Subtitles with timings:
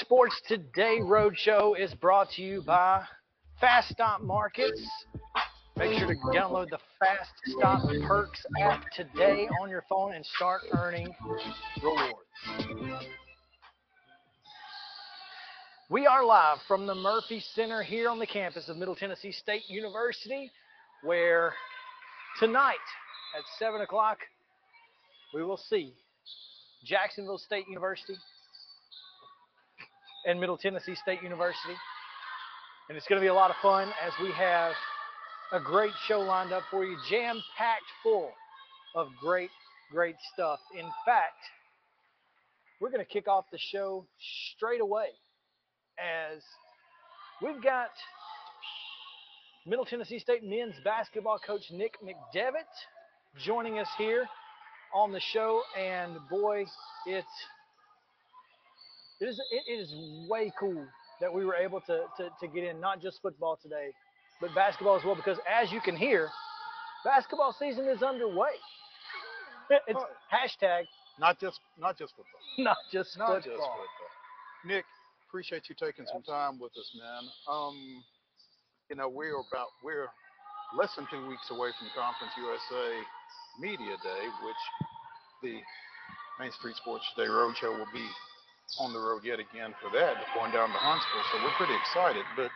[0.00, 3.04] Sports Today Roadshow is brought to you by
[3.60, 4.82] Fast Stop Markets.
[5.76, 10.62] Make sure to download the Fast Stop Perks app today on your phone and start
[10.72, 11.14] earning
[11.80, 13.06] rewards.
[15.88, 19.62] We are live from the Murphy Center here on the campus of Middle Tennessee State
[19.68, 20.50] University,
[21.04, 21.54] where
[22.40, 22.74] tonight
[23.38, 24.18] at 7 o'clock
[25.32, 25.94] we will see
[26.84, 28.16] Jacksonville State University
[30.26, 31.74] and Middle Tennessee State University.
[32.88, 34.72] And it's going to be a lot of fun as we have
[35.52, 38.30] a great show lined up for you, jam packed full
[38.94, 39.50] of great,
[39.90, 40.58] great stuff.
[40.78, 41.38] In fact,
[42.80, 44.06] we're going to kick off the show
[44.56, 45.06] straight away
[45.98, 46.42] as
[47.42, 47.90] we've got
[49.66, 52.64] Middle Tennessee State men's basketball coach Nick McDevitt
[53.44, 54.26] joining us here
[54.94, 55.62] on the show.
[55.78, 56.64] And boy,
[57.06, 57.26] it's
[59.20, 59.92] it is it is
[60.28, 60.84] way cool
[61.20, 63.90] that we were able to, to, to get in not just football today,
[64.40, 65.14] but basketball as well.
[65.14, 66.28] Because as you can hear,
[67.04, 68.50] basketball season is underway.
[69.88, 69.98] It's
[70.28, 70.84] hashtag
[71.18, 72.40] Not just not just football.
[72.58, 73.40] not just Not football.
[73.40, 74.12] just football.
[74.66, 74.84] Nick,
[75.28, 77.22] appreciate you taking some time with us, man.
[77.48, 78.04] Um,
[78.90, 80.08] you know, we're about we're
[80.76, 82.86] less than two weeks away from Conference USA
[83.58, 84.62] Media Day, which
[85.42, 85.56] the
[86.38, 88.04] Main Street Sports Today Roadshow will be
[88.78, 91.22] on the road yet again for that, going down to Huntsville.
[91.32, 92.24] So we're pretty excited.
[92.36, 92.50] But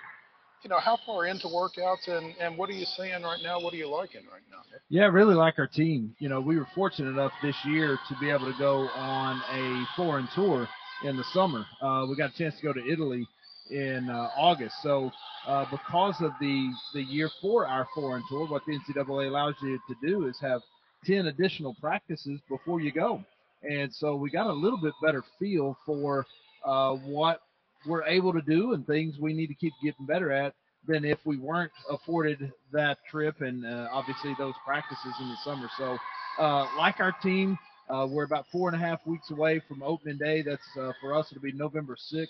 [0.63, 3.61] you know, how far into workouts and, and what are you seeing right now?
[3.61, 4.59] What are you liking right now?
[4.89, 6.15] Yeah, I really like our team.
[6.19, 9.85] You know, we were fortunate enough this year to be able to go on a
[9.97, 10.69] foreign tour
[11.05, 11.65] in the summer.
[11.81, 13.27] Uh, we got a chance to go to Italy
[13.71, 14.75] in uh, August.
[14.83, 15.13] So,
[15.47, 19.79] uh, because of the the year for our foreign tour, what the NCAA allows you
[19.89, 20.61] to do is have
[21.05, 23.23] 10 additional practices before you go.
[23.63, 26.27] And so we got a little bit better feel for
[26.65, 27.41] uh, what
[27.87, 30.55] we're able to do and things we need to keep getting better at
[30.87, 35.69] than if we weren't afforded that trip and uh, obviously those practices in the summer.
[35.77, 35.99] So,
[36.39, 37.59] uh, like our team,
[37.91, 40.43] uh, we're about four and a half weeks away from opening day.
[40.43, 41.27] That's uh, for us.
[41.31, 42.27] It'll be November 6th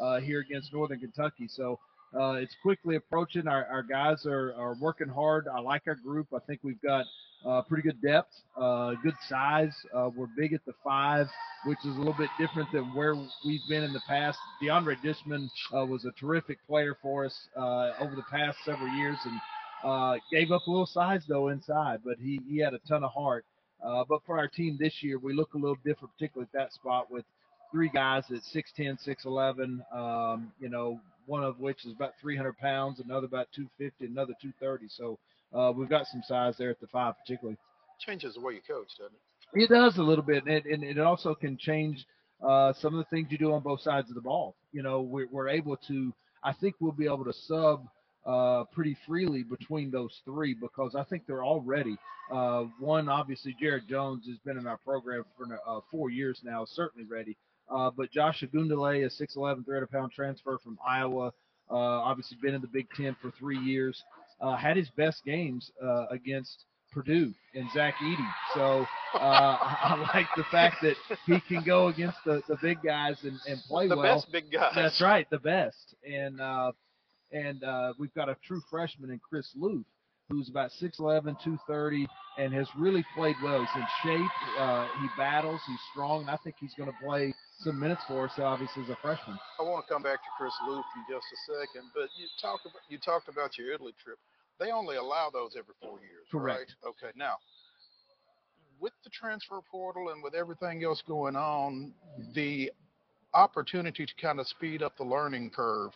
[0.00, 1.48] uh, here against Northern Kentucky.
[1.48, 1.78] So
[2.18, 3.48] uh, it's quickly approaching.
[3.48, 5.46] Our, our guys are, are working hard.
[5.48, 6.28] I like our group.
[6.34, 7.04] I think we've got
[7.46, 9.74] uh, pretty good depth, uh, good size.
[9.94, 11.26] Uh, we're big at the five,
[11.64, 14.38] which is a little bit different than where we've been in the past.
[14.62, 19.18] DeAndre Dishman uh, was a terrific player for us uh, over the past several years
[19.24, 19.40] and
[19.84, 23.12] uh, gave up a little size though inside, but he, he had a ton of
[23.12, 23.44] heart.
[23.80, 27.10] But for our team this year, we look a little different, particularly at that spot
[27.10, 27.24] with
[27.70, 33.00] three guys at 6'10", 6'11", um, you know, one of which is about 300 pounds,
[33.00, 34.86] another about 250, another 230.
[34.88, 35.18] So
[35.54, 37.58] uh, we've got some size there at the five, particularly.
[38.00, 39.62] Changes the way you coach, doesn't it?
[39.62, 42.04] It does a little bit, and, and it also can change
[42.46, 44.56] uh, some of the things you do on both sides of the ball.
[44.72, 46.12] You know, we're, we're able to.
[46.44, 47.86] I think we'll be able to sub
[48.26, 51.96] uh, pretty freely between those three because I think they're all ready.
[52.30, 56.64] Uh, one, obviously, Jared Jones has been in our program for uh, four years now,
[56.66, 57.36] certainly ready.
[57.70, 61.32] Uh, but Josh Ogundele, a 6'11", 300 pound transfer from Iowa,
[61.70, 64.02] uh, obviously been in the Big Ten for three years,
[64.40, 68.32] uh, had his best games uh, against Purdue and Zach Edey.
[68.54, 70.94] So uh, I like the fact that
[71.26, 74.16] he can go against the, the big guys and, and play the well.
[74.16, 74.72] best big guys.
[74.74, 75.94] That's right, the best.
[76.08, 76.72] And uh,
[77.30, 79.84] and uh, we've got a true freshman in Chris Loofe,
[80.28, 82.06] who's about 6'11", 230,
[82.38, 83.60] and has really played well.
[83.60, 84.30] He's in shape.
[84.58, 85.60] Uh, he battles.
[85.66, 86.22] He's strong.
[86.22, 89.38] And I think he's going to play some minutes for us, obviously, as a freshman.
[89.58, 92.60] I want to come back to Chris Loofe in just a second, but you talk
[92.64, 94.18] about you talked about your Italy trip.
[94.60, 96.74] They only allow those every four years, Correct.
[96.82, 96.90] right?
[96.90, 97.12] Okay.
[97.16, 97.36] Now,
[98.80, 101.92] with the transfer portal and with everything else going on,
[102.34, 102.70] the
[103.34, 105.92] opportunity to kind of speed up the learning curve,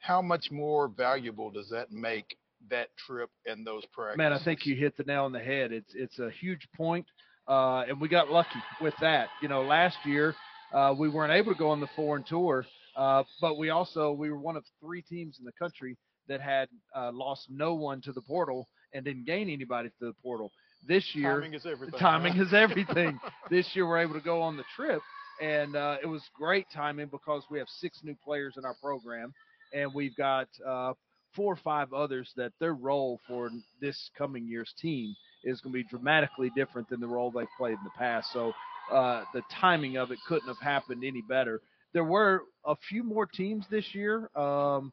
[0.00, 2.36] how much more valuable does that make
[2.70, 4.18] that trip and those practices?
[4.18, 5.72] Man, I think you hit the nail on the head.
[5.72, 7.06] It's it's a huge point,
[7.48, 9.28] uh, and we got lucky with that.
[9.42, 10.34] You know, last year
[10.72, 12.66] uh, we weren't able to go on the foreign tour,
[12.96, 15.96] uh, but we also we were one of three teams in the country
[16.28, 20.12] that had uh, lost no one to the portal and didn't gain anybody to the
[20.22, 20.50] portal.
[20.86, 21.98] This year, timing is everything.
[21.98, 22.46] timing right?
[22.46, 23.18] is everything.
[23.50, 25.00] this year, we're able to go on the trip,
[25.40, 29.32] and uh, it was great timing because we have six new players in our program,
[29.72, 30.92] and we've got uh,
[31.34, 33.50] four or five others that their role for
[33.80, 35.14] this coming year's team
[35.44, 38.28] is going to be dramatically different than the role they played in the past.
[38.32, 38.52] So
[38.92, 41.60] uh, the timing of it couldn't have happened any better.
[41.92, 44.92] There were a few more teams this year um,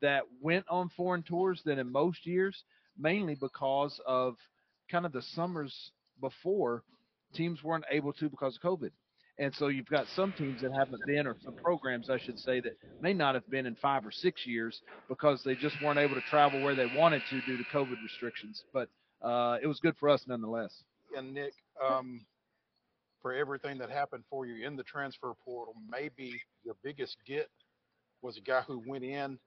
[0.00, 2.62] that went on foreign tours than in most years,
[2.98, 4.36] mainly because of
[4.90, 5.74] kind of the summers
[6.20, 6.82] before
[7.34, 8.90] teams weren't able to because of COVID.
[9.42, 12.60] And so you've got some teams that haven't been, or some programs, I should say,
[12.60, 16.14] that may not have been in five or six years because they just weren't able
[16.14, 18.62] to travel where they wanted to due to COVID restrictions.
[18.72, 18.88] But
[19.20, 20.84] uh, it was good for us nonetheless.
[21.16, 21.54] And Nick,
[21.84, 22.24] um,
[23.20, 27.48] for everything that happened for you in the transfer portal, maybe your biggest get
[28.22, 29.40] was a guy who went in,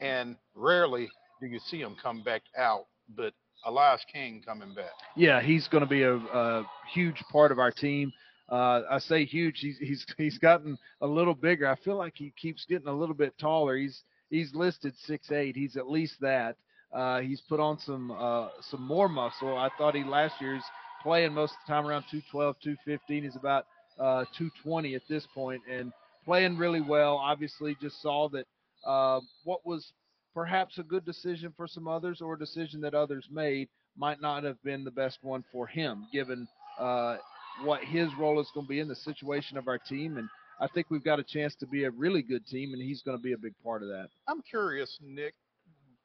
[0.00, 1.06] and rarely
[1.42, 2.86] do you see him come back out.
[3.14, 3.34] But
[3.66, 4.92] Elias King coming back.
[5.16, 6.64] Yeah, he's going to be a, a
[6.94, 8.10] huge part of our team.
[8.48, 9.60] Uh, I say huge.
[9.60, 11.68] He's he's he's gotten a little bigger.
[11.68, 13.76] I feel like he keeps getting a little bit taller.
[13.76, 15.56] He's he's listed six eight.
[15.56, 16.56] He's at least that.
[16.92, 19.56] Uh, he's put on some uh, some more muscle.
[19.56, 20.62] I thought he last year's
[21.02, 23.22] playing most of the time around 212, 215.
[23.22, 23.66] He's about
[23.98, 25.92] uh, 220 at this point and
[26.24, 27.16] playing really well.
[27.16, 28.46] Obviously, just saw that
[28.86, 29.92] uh, what was
[30.34, 34.44] perhaps a good decision for some others or a decision that others made might not
[34.44, 36.46] have been the best one for him, given
[36.78, 37.16] uh,
[37.64, 40.16] what his role is going to be in the situation of our team.
[40.16, 40.28] And
[40.60, 43.16] I think we've got a chance to be a really good team, and he's going
[43.16, 44.08] to be a big part of that.
[44.28, 45.34] I'm curious, Nick,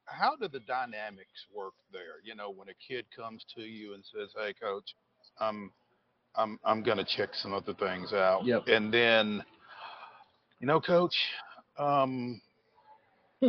[0.06, 2.20] how do the dynamics work there?
[2.24, 4.94] You know, when a kid comes to you and says, "Hey, coach,
[5.40, 5.72] I'm
[6.36, 8.64] I'm I'm going to check some other things out," Yep.
[8.68, 9.42] and then,
[10.60, 11.16] you know, coach,
[11.78, 12.40] um,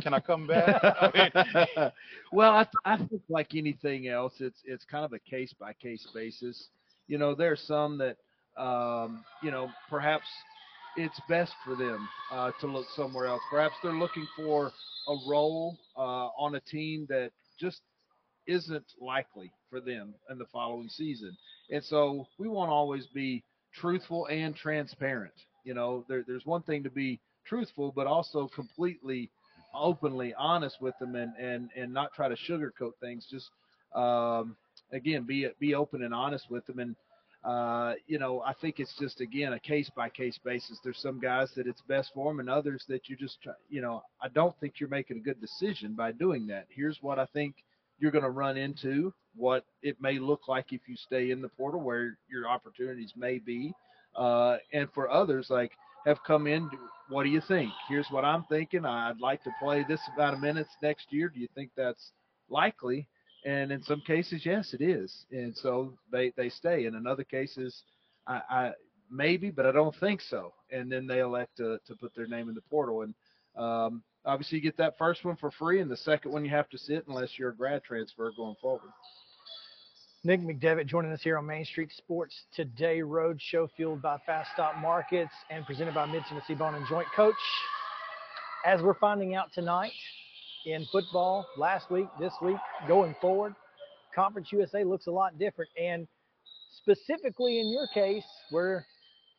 [0.02, 0.80] can I come back?
[0.84, 1.92] I mean,
[2.32, 5.74] well, I, th- I think like anything else, it's it's kind of a case by
[5.74, 6.70] case basis.
[7.08, 8.18] You know, there's some that
[8.62, 10.46] um, you know perhaps
[10.96, 13.44] it's best for them uh, to look somewhere else.
[13.50, 14.74] Perhaps they're looking for
[15.08, 17.82] a role uh, on a team that just
[18.48, 21.38] isn't likely for them in the following season.
[21.70, 23.44] And so we want to always be
[23.74, 25.34] truthful and transparent.
[25.64, 29.32] You know, there, there's one thing to be truthful, but also completely
[29.74, 33.28] openly honest with them and, and, and not try to sugarcoat things.
[33.30, 33.50] Just,
[33.96, 34.56] um,
[34.96, 36.80] again, be, be open and honest with them.
[36.80, 36.96] And,
[37.44, 40.80] uh, you know, I think it's just again a case by case basis.
[40.84, 43.82] There's some guys that it's best for them, and others that you just, try, you
[43.82, 46.66] know, I don't think you're making a good decision by doing that.
[46.70, 47.56] Here's what I think
[48.00, 49.14] you're going to run into.
[49.36, 53.38] What it may look like if you stay in the portal, where your opportunities may
[53.38, 53.74] be,
[54.16, 55.74] uh, and for others like
[56.06, 56.70] have come in.
[57.10, 57.72] What do you think?
[57.90, 58.86] Here's what I'm thinking.
[58.86, 61.30] I'd like to play this amount of minutes next year.
[61.30, 62.12] Do you think that's
[62.50, 63.08] likely?
[63.46, 65.26] And in some cases, yes, it is.
[65.32, 66.88] And so they, they stay.
[66.88, 67.84] And in other cases,
[68.28, 68.72] I, I
[69.12, 70.52] maybe, but I don't think so.
[70.72, 73.04] And then they elect to, to put their name in the portal.
[73.04, 73.14] And
[73.56, 76.70] um, obviously, you get that first one for free, and the second one you have
[76.70, 78.92] to sit unless you're a grad transfer going forward.
[80.24, 84.50] Nick McDevitt joining us here on Main Street Sports Today Road Show, fueled by Fast
[84.54, 87.36] Stop Markets and presented by Mid Tennessee Bone and Joint Coach.
[88.66, 89.92] As we're finding out tonight
[90.66, 92.58] in football, last week, this week,
[92.88, 93.54] going forward,
[94.14, 95.70] Conference USA looks a lot different.
[95.82, 96.08] And
[96.78, 98.86] specifically in your case, where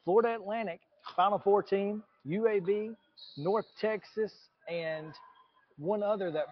[0.05, 0.81] Florida Atlantic,
[1.17, 2.95] Final Four team, UAB,
[3.37, 4.33] North Texas,
[4.69, 5.13] and
[5.79, 6.47] one other that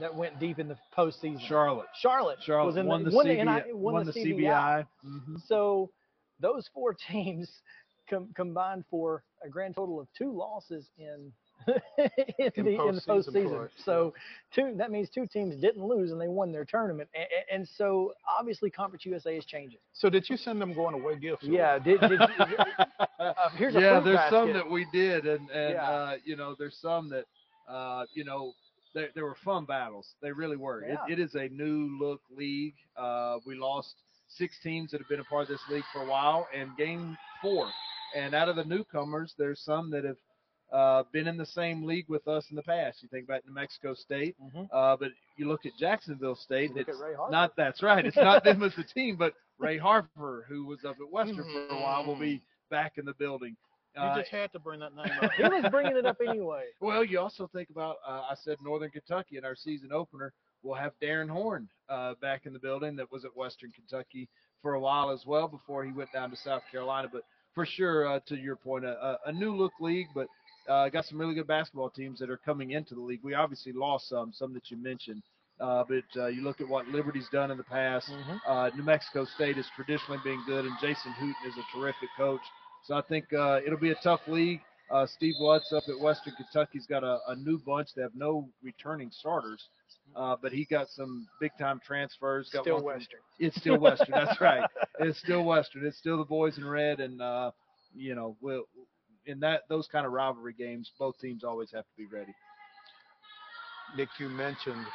[0.00, 1.38] that went deep in the postseason.
[1.40, 1.86] Charlotte.
[2.00, 3.66] Charlotte, Charlotte was in won the, won CBI.
[3.66, 4.86] NI won, won the, the CBI.
[5.04, 5.46] Mhm.
[5.46, 5.90] So
[6.40, 7.50] those four teams
[8.08, 11.30] com- combined for a grand total of two losses in
[12.38, 13.68] in, In the in the postseason postseason.
[13.84, 14.14] So
[14.54, 17.08] two that means two teams didn't lose and they won their tournament.
[17.14, 17.26] And,
[17.60, 19.78] and so obviously Conference USA is changing.
[19.92, 21.44] so did you send them going away gifts?
[21.44, 21.78] Yeah.
[21.78, 25.90] Did, did, uh, here's yeah, fruit there's some that we did, and and Yeah.
[25.90, 27.24] uh, you know, there's some that
[27.68, 28.52] uh, you know,
[28.94, 30.06] there there were fun battles.
[30.22, 30.84] They really were.
[30.86, 30.96] Yeah.
[31.08, 32.74] It, it is a new look league.
[32.96, 33.94] Uh, we lost
[34.28, 37.16] six teams that have been a part of this league for a while, and game
[37.40, 37.68] four.
[38.14, 40.16] And out of the newcomers, there's some that have
[40.72, 43.02] uh, been in the same league with us in the past.
[43.02, 44.68] You think about New Mexico State, Mhm.
[44.72, 46.72] uh, but you look at Jacksonville State.
[46.76, 47.30] It's at Ray Harper.
[47.32, 48.04] not that's right.
[48.06, 51.66] It's not them as a team, but Ray Harper, who was up at Western for
[51.74, 53.56] a while, will be back in the building.
[53.94, 55.30] You Uh, just had to bring that name up.
[55.36, 56.64] he was bringing it up anyway.
[56.80, 60.32] well, you also think about uh, I said Northern Kentucky in our season opener.
[60.62, 64.28] We'll have Darrin Horn uh, back in the building that was at Western Kentucky
[64.62, 67.08] for a while as well before he went down to South Carolina.
[67.12, 70.28] But for sure, uh, to your point, a, a new look league, but
[70.68, 73.20] uh, got some really good basketball teams that are coming into the league.
[73.22, 75.22] We obviously lost some, some that you mentioned.
[75.60, 78.08] Uh, but uh, you look at what Liberty's done in the past.
[78.10, 78.40] Mhm.
[78.46, 82.40] Uh, New Mexico State has traditionally been good, and Jason Hooten is a terrific coach.
[82.84, 84.60] So I think uh, it'll be a tough league.
[84.90, 87.88] Uh, Steve Lutz up at Western Kentucky's got a, a new bunch.
[87.94, 89.62] They have no returning starters,
[90.16, 92.48] uh, but he got some big time transfers.
[92.52, 93.20] Got Still one from- Western.
[93.38, 94.10] It's still Western.
[94.12, 94.68] That's right.
[94.98, 95.86] It's still Western.
[95.86, 97.52] It's still the boys in red, and uh,
[97.94, 98.64] you know, we'll,
[99.26, 102.34] in that those kind of rivalry games, both teams always have to be ready.
[103.94, 104.86] Nick, you mentioned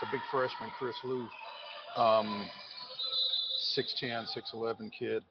[0.00, 1.28] the big freshman, Chris Loofe,
[1.96, 2.48] um,
[3.76, 5.22] 6'10", 6'11 kid.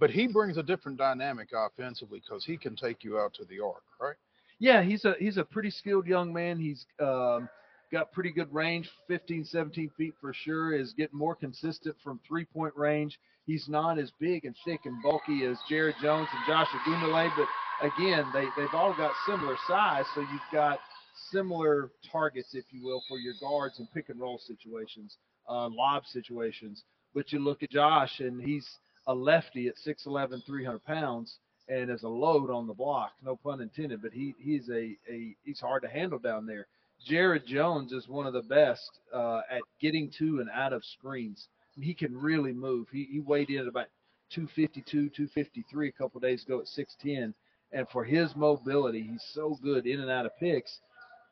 [0.00, 3.60] But he brings a different dynamic offensively because he can take you out to the
[3.60, 4.16] arc, right?
[4.58, 6.58] Yeah, he's a he's a pretty skilled young man.
[6.58, 7.48] He's um,
[7.92, 10.74] got pretty good range, 15, 17 feet for sure.
[10.74, 13.18] Is getting more consistent from three point range.
[13.46, 17.48] He's not as big and thick and bulky as Jared Jones and Josh Ogundele, but
[17.86, 20.78] again, they they've all got similar size, so you've got
[21.30, 25.16] similar targets, if you will, for your guards and pick and roll situations,
[25.48, 26.82] uh, lob situations.
[27.14, 28.68] But you look at Josh, and he's
[29.06, 31.38] a lefty at 6'11", 300 pounds
[31.68, 34.02] and as a load on the block, no pun intended.
[34.02, 36.66] But he he's a, a he's hard to handle down there.
[37.00, 41.48] Jared Jones is one of the best uh, at getting to and out of screens.
[41.76, 42.88] He can really move.
[42.90, 43.88] He, he weighed in at about
[44.30, 47.34] 252, 253 a couple days ago at 6'10.
[47.72, 50.80] And for his mobility, he's so good in and out of picks.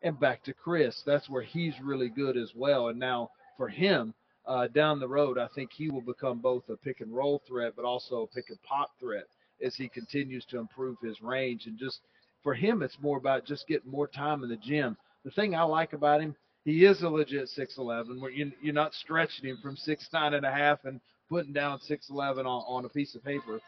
[0.03, 2.89] And back to Chris, that's where he's really good as well.
[2.89, 4.15] And now for him,
[4.47, 7.75] uh, down the road, I think he will become both a pick and roll threat,
[7.77, 9.25] but also a pick and pop threat
[9.65, 11.67] as he continues to improve his range.
[11.67, 12.01] And just
[12.43, 14.97] for him, it's more about just getting more time in the gym.
[15.25, 18.95] The thing I like about him, he is a legit 6'11, where you, you're not
[18.95, 23.15] stretching him from 6'9 and a half and putting down 6'11 on, on a piece
[23.15, 23.61] of paper.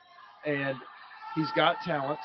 [0.47, 0.77] And
[1.35, 2.21] he's got talent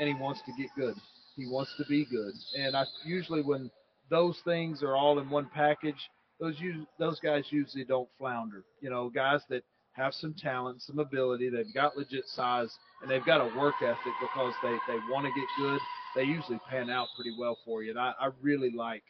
[0.00, 0.94] and he wants to get good.
[1.36, 2.32] He wants to be good.
[2.58, 3.70] And I usually, when
[4.10, 6.10] those things are all in one package,
[6.40, 8.64] those us- those guys usually don't flounder.
[8.80, 13.24] You know, guys that have some talent, some ability, they've got legit size, and they've
[13.24, 15.80] got a work ethic because they they want to get good.
[16.14, 17.90] They usually pan out pretty well for you.
[17.90, 19.02] And I, I really like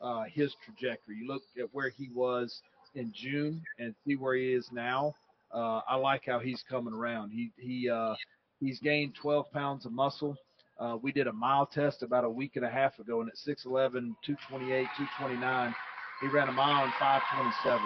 [0.00, 1.16] uh, his trajectory.
[1.16, 2.60] You look at where he was
[2.94, 5.14] in June and see where he is now.
[5.52, 7.30] Uh, I like how he's coming around.
[7.30, 8.14] He he uh,
[8.60, 10.36] he's gained 12 pounds of muscle.
[10.78, 13.36] Uh, we did a mile test about a week and a half ago, and at
[13.36, 15.74] 6'11", 228, 229,
[16.22, 17.82] he ran a mile in 527.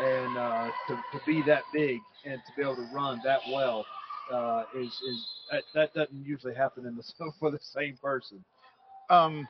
[0.00, 3.84] And uh, to, to be that big and to be able to run that well
[4.32, 7.04] uh, is is that, that doesn't usually happen in the
[7.40, 8.44] for the same person.
[9.10, 9.48] Um,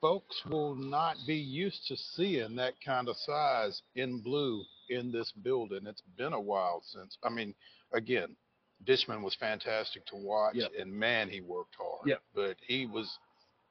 [0.00, 5.32] folks will not be used to seeing that kind of size in blue in this
[5.42, 5.86] building.
[5.86, 7.18] It's been a while since.
[7.22, 7.54] I mean,
[7.92, 8.36] again,
[8.86, 10.72] Dishman was fantastic to watch, Yep.
[10.78, 12.06] and man, he worked hard.
[12.06, 12.22] Yep.
[12.34, 13.18] But he was,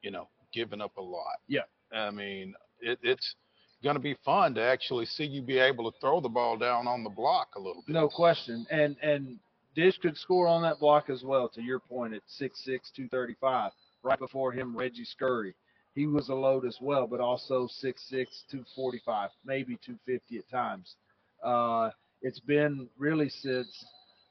[0.02, 1.38] you know, giving up a lot.
[1.48, 1.62] Yeah.
[1.94, 3.36] I mean, it, it's
[3.84, 6.88] going to be fun to actually see you be able to throw the ball down
[6.88, 7.94] on the block a little bit.
[7.94, 8.66] No question.
[8.72, 9.40] And and
[9.76, 11.48] Dish could score on that block as well.
[11.50, 13.72] To your point, at 6'6", 235.
[14.04, 15.54] Right before him, Reggie Scurry.
[15.94, 20.96] He was a load as well, but also 6'6", 245, maybe 250 at times.
[21.44, 21.90] Uh,
[22.22, 23.86] it's been really since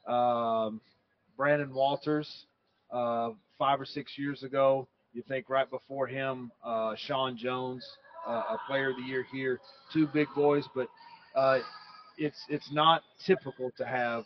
[0.07, 0.81] um,
[1.35, 2.45] Brandon Walters
[2.91, 4.87] uh, five or six years ago.
[5.13, 7.85] You think right before him, uh, Sean Jones,
[8.31, 9.59] a player of the year here.
[9.93, 10.87] Two big boys, but
[11.35, 11.59] uh,
[12.17, 14.25] it's it's not typical to have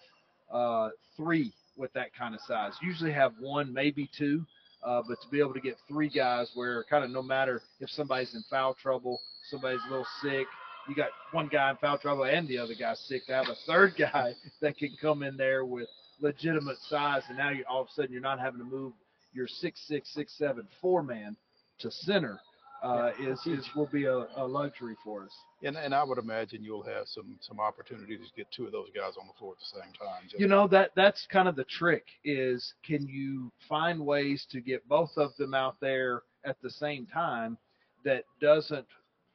[0.51, 2.73] uh, three with that kind of size.
[2.81, 4.45] Usually have one, maybe two,
[4.83, 7.89] uh, but to be able to get three guys where kind of no matter if
[7.89, 10.47] somebody's in foul trouble, somebody's a little sick,
[10.87, 13.25] you got one guy in foul trouble and the other guy sick.
[13.27, 15.87] To have a third guy that can come in there with
[16.19, 18.93] legitimate size, and now you all of a sudden you're not having to move
[19.33, 21.35] your six six six seven four man
[21.79, 22.39] to center.
[22.81, 25.31] Uh, is, is will be a, a luxury for us.
[25.61, 28.87] And, and I would imagine you'll have some some opportunities to get two of those
[28.95, 30.23] guys on the floor at the same time.
[30.35, 34.87] You know that that's kind of the trick is can you find ways to get
[34.89, 37.55] both of them out there at the same time
[38.03, 38.87] that doesn't,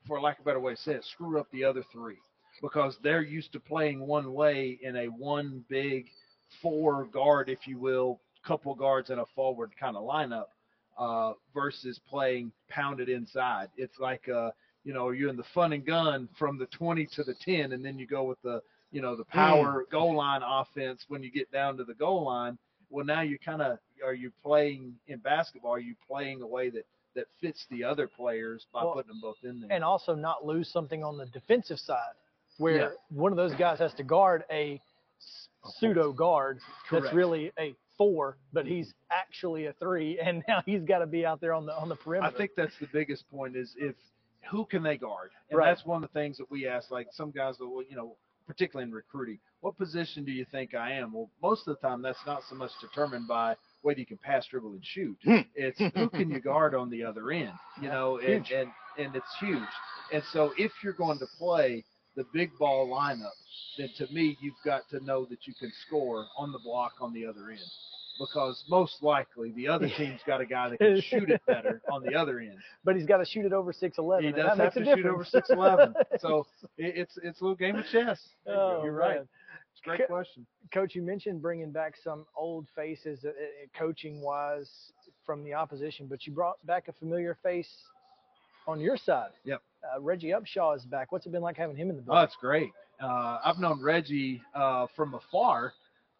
[0.08, 2.18] for lack of a better way to say it, screw up the other three
[2.60, 6.06] because they're used to playing one way in a one big
[6.62, 10.46] four guard, if you will, couple guards and a forward kind of lineup
[10.98, 13.68] uh, versus playing pounded inside.
[13.76, 14.50] It's like uh,
[14.84, 17.84] you know you're in the fun and gun from the 20 to the 10, and
[17.84, 18.62] then you go with the
[18.92, 22.56] you know the power goal line offense when you get down to the goal line.
[22.88, 25.72] Well, now you're kind of are you playing in basketball?
[25.72, 29.20] Are you playing a way that that fits the other players by Well, putting them
[29.22, 29.72] both in there?
[29.72, 32.14] and also not lose something on the defensive side
[32.58, 32.88] where Yeah.
[33.10, 34.80] one of those guys has to guard a
[35.78, 36.60] pseudo guard
[36.90, 41.24] that's really a four, but he's actually a three, and now he's got to be
[41.26, 42.34] out there on the on the perimeter.
[42.34, 43.94] I think that's the biggest point is if
[44.50, 45.66] who can they guard, and Right.
[45.74, 46.90] that's one of the things that we ask.
[46.90, 50.92] Like some guys will, you know, particularly in recruiting, what position do you think I
[50.92, 51.12] am?
[51.12, 54.46] Well, most of the time that's not so much determined by whether you can pass,
[54.46, 55.16] dribble, and shoot.
[55.24, 55.38] Hmm.
[55.54, 59.36] it's who can you guard on the other end, you know, and, and and it's
[59.40, 59.62] huge.
[60.12, 61.84] And so if you're going to play
[62.16, 63.30] the big ball lineup,
[63.78, 67.12] then to me you've got to know that you can score on the block on
[67.12, 67.60] the other end.
[68.18, 72.02] Because most likely the other team's got a guy that can shoot it better on
[72.02, 72.56] the other end.
[72.84, 74.24] but he's got to shoot it over six eleven.
[74.24, 75.94] He and does have to shoot over six eleven.
[76.18, 76.46] So
[76.78, 78.18] it's it's a little game of chess.
[78.46, 79.16] Oh, You're right.
[79.16, 79.28] man.
[79.72, 80.46] It's a great Co- question.
[80.72, 83.32] Coach, you mentioned bringing back some old faces, uh, uh,
[83.78, 84.70] coaching wise,
[85.26, 87.68] from the opposition, but you brought back a familiar face
[88.66, 89.30] on your side.
[89.44, 89.60] Yep.
[89.94, 91.12] Uh, Reggie Upshaw is back.
[91.12, 92.24] What's it been like having him in the Oh, building?
[92.24, 92.70] it's great.
[93.00, 95.72] Uh, I've known Reggie uh, from afar,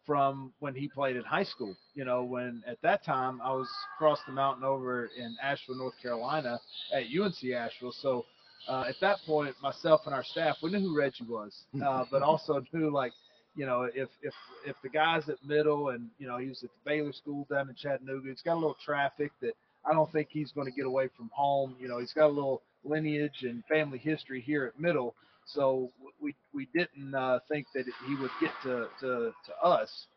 [0.05, 1.75] from when he played in high school.
[1.95, 5.95] You know, when at that time I was across the mountain over in Asheville, North
[6.01, 6.59] Carolina,
[6.93, 7.93] at UNC Asheville.
[8.01, 8.25] So
[8.67, 11.53] uh, at that point, myself and our staff, we knew who Reggie was,
[11.83, 13.11] uh, but also knew like,
[13.55, 14.33] you know, if if
[14.67, 17.69] if the guys at middle and you know he was at the Baylor School down
[17.69, 19.53] in Chattanooga, he's got a little traffic that
[19.83, 21.75] I don't think he's going to get away from home.
[21.79, 25.15] You know, he's got a little lineage and family history here at middle.
[25.45, 25.89] So
[26.21, 30.07] we we didn't uh, think that he would get to, to, to us.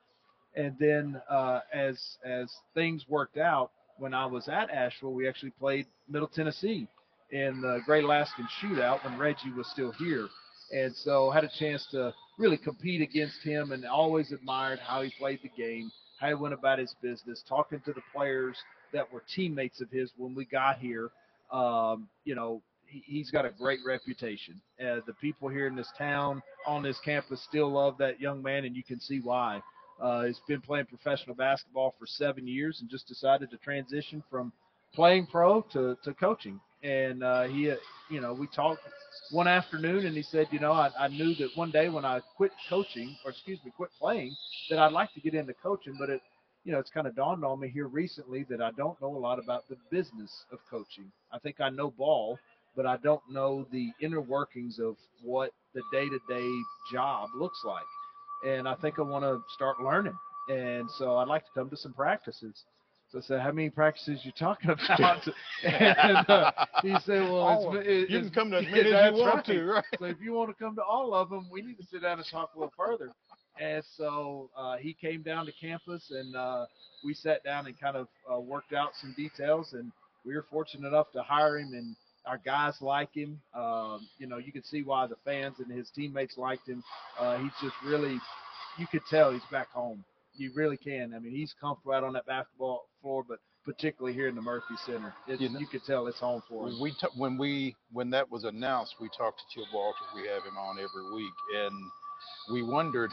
[0.56, 5.52] And then uh, as as things worked out, when I was at Asheville, we actually
[5.52, 6.88] played Middle Tennessee
[7.30, 10.26] in the Great Alaskan Shootout when Reggie was still here,
[10.72, 15.12] and so had a chance to really compete against him, and always admired how he
[15.18, 18.56] played the game, how he went about his business, talking to the players
[18.92, 21.10] that were teammates of his when we got here.
[21.52, 24.60] Um, you know, he, he's got a great reputation.
[24.80, 28.64] Uh, the people here in this town, on this campus, still love that young man,
[28.64, 29.60] and you can see why.
[30.00, 34.52] Uh, he's been playing professional basketball for seven years and just decided to transition from
[34.94, 36.58] playing pro to, to coaching.
[36.82, 37.76] And uh, he, uh,
[38.08, 38.80] you know, we talked
[39.30, 42.20] one afternoon, and he said, you know, I, I knew that one day when I
[42.36, 44.34] quit coaching, or excuse me, quit playing,
[44.70, 46.22] that I'd like to get into coaching, but it,
[46.64, 49.18] you know, it's kind of dawned on me here recently that I don't know a
[49.18, 51.10] lot about the business of coaching.
[51.32, 52.38] I think I know ball,
[52.76, 56.50] but I don't know the inner workings of what the day-to-day
[56.92, 57.84] job looks like.
[58.46, 60.16] And I think I want to start learning.
[60.48, 62.64] And so I'd like to come to some practices.
[63.10, 65.26] So I said, "How many practices you talking about?"
[65.64, 69.20] and uh, he said, "Well, it's, it, You can come to as many as you
[69.20, 69.44] want right.
[69.46, 69.84] to, right?
[69.98, 72.18] so if you want to come to all of them, we need to sit down
[72.18, 73.10] and talk a little further.
[73.58, 76.66] And so uh, he came down to campus, and uh,
[77.04, 79.72] we sat down and kind of uh, worked out some details.
[79.72, 79.92] And
[80.24, 81.94] we were fortunate enough to hire him, and
[82.26, 83.40] our guys like him.
[83.54, 86.82] Um, you know, you could see why the fans and his teammates liked him.
[87.18, 88.18] Uh, he's just really,
[88.78, 90.04] you could tell he's back home.
[90.36, 91.12] You really can.
[91.14, 94.74] I mean, he's comfortable out on that basketball floor, but particularly here in the Murphy
[94.86, 96.74] Center, it's, You know- you could tell it's home for him.
[96.74, 100.06] When we t- when we when that was announced, we talked to Chip Walters.
[100.14, 101.72] We have him on every week, and
[102.52, 103.10] we wondered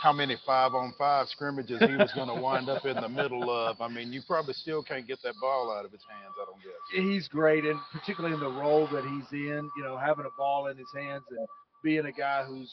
[0.00, 3.50] how many five on five scrimmages he was going to wind up in the middle
[3.50, 3.80] of.
[3.80, 6.34] I mean, you probably still can't get that ball out of his hands.
[6.40, 7.12] I don't guess.
[7.12, 10.68] he's great, and particularly in the role that he's in, you know, having a ball
[10.68, 11.46] in his hands and
[11.82, 12.72] being a guy who's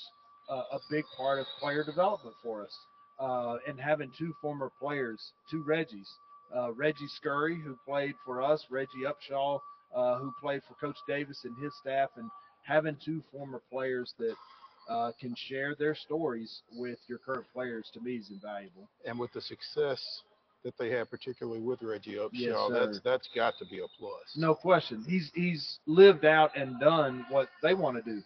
[0.50, 2.78] uh, a big part of player development for us,
[3.20, 6.08] uh, and having two former players, two Reggies,
[6.56, 9.60] uh, Reggie Scurry who played for us, Reggie Upshaw
[9.96, 12.30] uh, who played for Coach Davis and his staff, and
[12.64, 14.36] having two former players that
[14.90, 18.88] uh, can share their stories with your current players to me is invaluable.
[19.06, 20.02] And with the success
[20.64, 24.36] that they have, particularly with Reggie Upshaw, Yes, that's that's got to be a plus.
[24.36, 25.04] No question.
[25.08, 28.22] He's he's lived out and done what they want to do.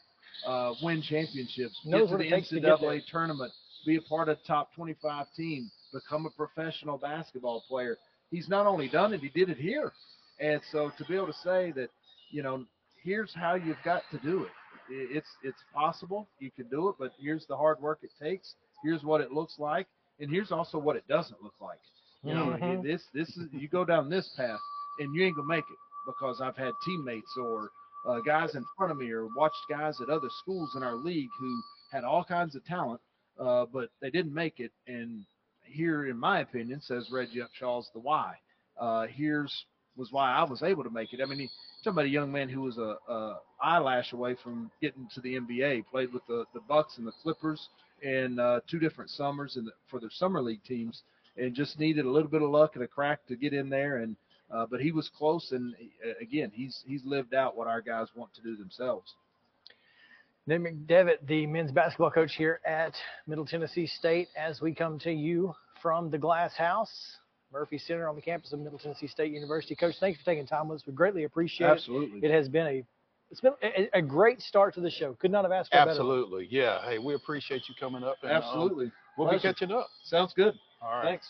[0.47, 3.51] Uh, win championships, Knows get to the it takes to NCAA tournament,
[3.85, 7.97] be a part of the top 25 team, become a professional basketball player.
[8.31, 9.91] He's not only done it, he did it here.
[10.39, 11.89] And so to be able to say that,
[12.31, 12.63] you know,
[13.03, 14.51] here's how you've got to do it.
[14.89, 16.27] It's it's possible.
[16.39, 18.55] You can do it, but here's the hard work it takes.
[18.83, 19.87] Here's what it looks like,
[20.19, 21.79] and here's also what it doesn't look like.
[22.23, 22.83] You know, Mhm.
[22.83, 24.59] this this is you go down this path
[24.99, 27.69] and you ain't gonna make it because I've had teammates or
[28.07, 31.29] uh, guys in front of me or watched guys at other schools in our league
[31.39, 33.01] who had all kinds of talent,
[33.39, 34.71] uh, but they didn't make it.
[34.87, 35.25] And
[35.63, 38.35] here, in my opinion, says Reggie Upshaw's the why.
[38.77, 39.65] Uh, here's
[39.99, 41.19] was why I was able to make it.
[41.21, 41.49] I mean, he,
[41.83, 45.35] talking about a young man who was a, a eyelash away from getting to the
[45.35, 45.85] NBA.
[45.91, 47.67] Played with the the Bucks and the Clippers
[48.01, 51.03] in uh, two different summers in the, for their summer league teams,
[51.37, 53.97] and just needed a little bit of luck and a crack to get in there.
[53.97, 54.15] And
[54.49, 58.07] uh, but he was close, and uh, again, he's he's lived out what our guys
[58.15, 59.13] want to do themselves.
[60.47, 62.93] Nick McDevitt, the men's basketball coach here at
[63.27, 66.89] Middle Tennessee State, as we come to you from the Glass House,
[67.51, 69.75] Murphy Center on the campus of Middle Tennessee State University.
[69.75, 70.87] Coach, thanks for taking time with us.
[70.87, 72.05] We greatly appreciate Absolutely.
[72.05, 72.09] it.
[72.09, 72.29] Absolutely.
[72.29, 72.83] It has been a
[73.31, 75.13] it's been a, a great start to the show.
[75.19, 75.91] Could not have asked for a better.
[75.91, 76.47] Absolutely.
[76.49, 76.79] Yeah.
[76.83, 78.15] Hey, we appreciate you coming up.
[78.23, 78.91] And, um, Absolutely.
[79.17, 79.49] we'll Pleasure.
[79.49, 79.87] be catching up.
[80.03, 80.55] Sounds good.
[80.81, 81.03] All right.
[81.05, 81.27] Thanks.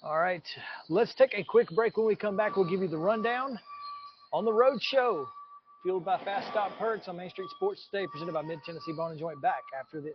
[0.00, 0.44] All right,
[0.88, 1.96] let's take a quick break.
[1.96, 3.58] When we come back, we'll give you the rundown
[4.32, 5.26] on the road show,
[5.82, 9.10] fueled by Fast Stop Perks on Main Street Sports Today, presented by Mid Tennessee Bone
[9.10, 9.42] and Joint.
[9.42, 10.14] Back after this.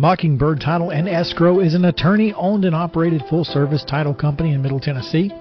[0.00, 4.62] Mockingbird Title and Escrow is an attorney owned and operated full service title company in
[4.62, 5.32] Middle Tennessee.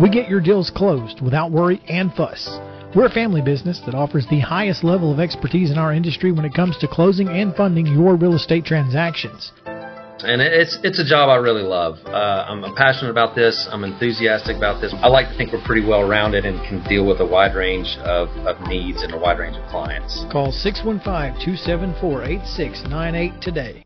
[0.00, 2.48] We get your deals closed without worry and fuss.
[2.94, 6.46] We're a family business that offers the highest level of expertise in our industry when
[6.46, 9.52] it comes to closing and funding your real estate transactions.
[9.66, 11.98] and it's it's a job I really love.
[12.06, 13.68] Uh, I'm passionate about this.
[13.70, 14.94] I'm enthusiastic about this.
[14.94, 17.98] I like to think we're pretty well rounded and can deal with a wide range
[18.00, 20.24] of, of needs and a wide range of clients.
[20.32, 21.04] Call 615
[21.44, 23.85] 274 8698 today.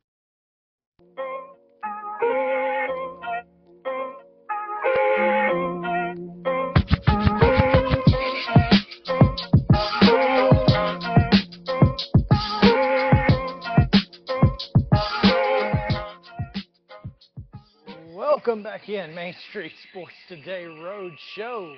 [18.51, 21.73] Welcome back in Main Street Sports Today Road Show,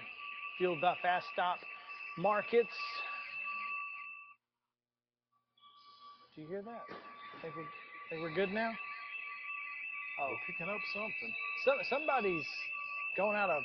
[0.57, 1.59] fueled by Fast Stop
[2.17, 2.73] Markets.
[6.35, 6.81] Do you hear that?
[7.43, 7.61] Think we're,
[8.09, 8.71] think we're good now?
[10.19, 11.33] Oh, we're Picking up something.
[11.63, 12.47] some, somebody's
[13.17, 13.61] going out of.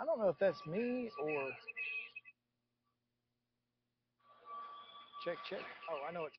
[0.00, 1.50] I don't know if that's me or.
[5.24, 5.60] Check, check.
[5.88, 6.32] Oh, I know it.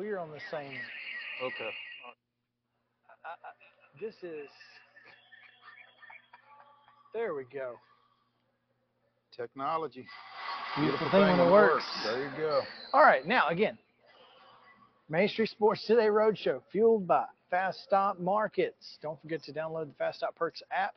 [0.00, 0.78] We're on the same.
[1.42, 1.70] Okay.
[3.22, 4.48] I, I, this is.
[7.12, 7.74] There we go.
[9.36, 10.06] Technology.
[10.78, 11.84] Beautiful thing when it works.
[12.02, 12.62] There you go.
[12.94, 13.76] All right, now again,
[15.10, 18.96] Main Street Sports Today Roadshow, fueled by Fast Stop Markets.
[19.02, 20.94] Don't forget to download the Fast Stop Perks app.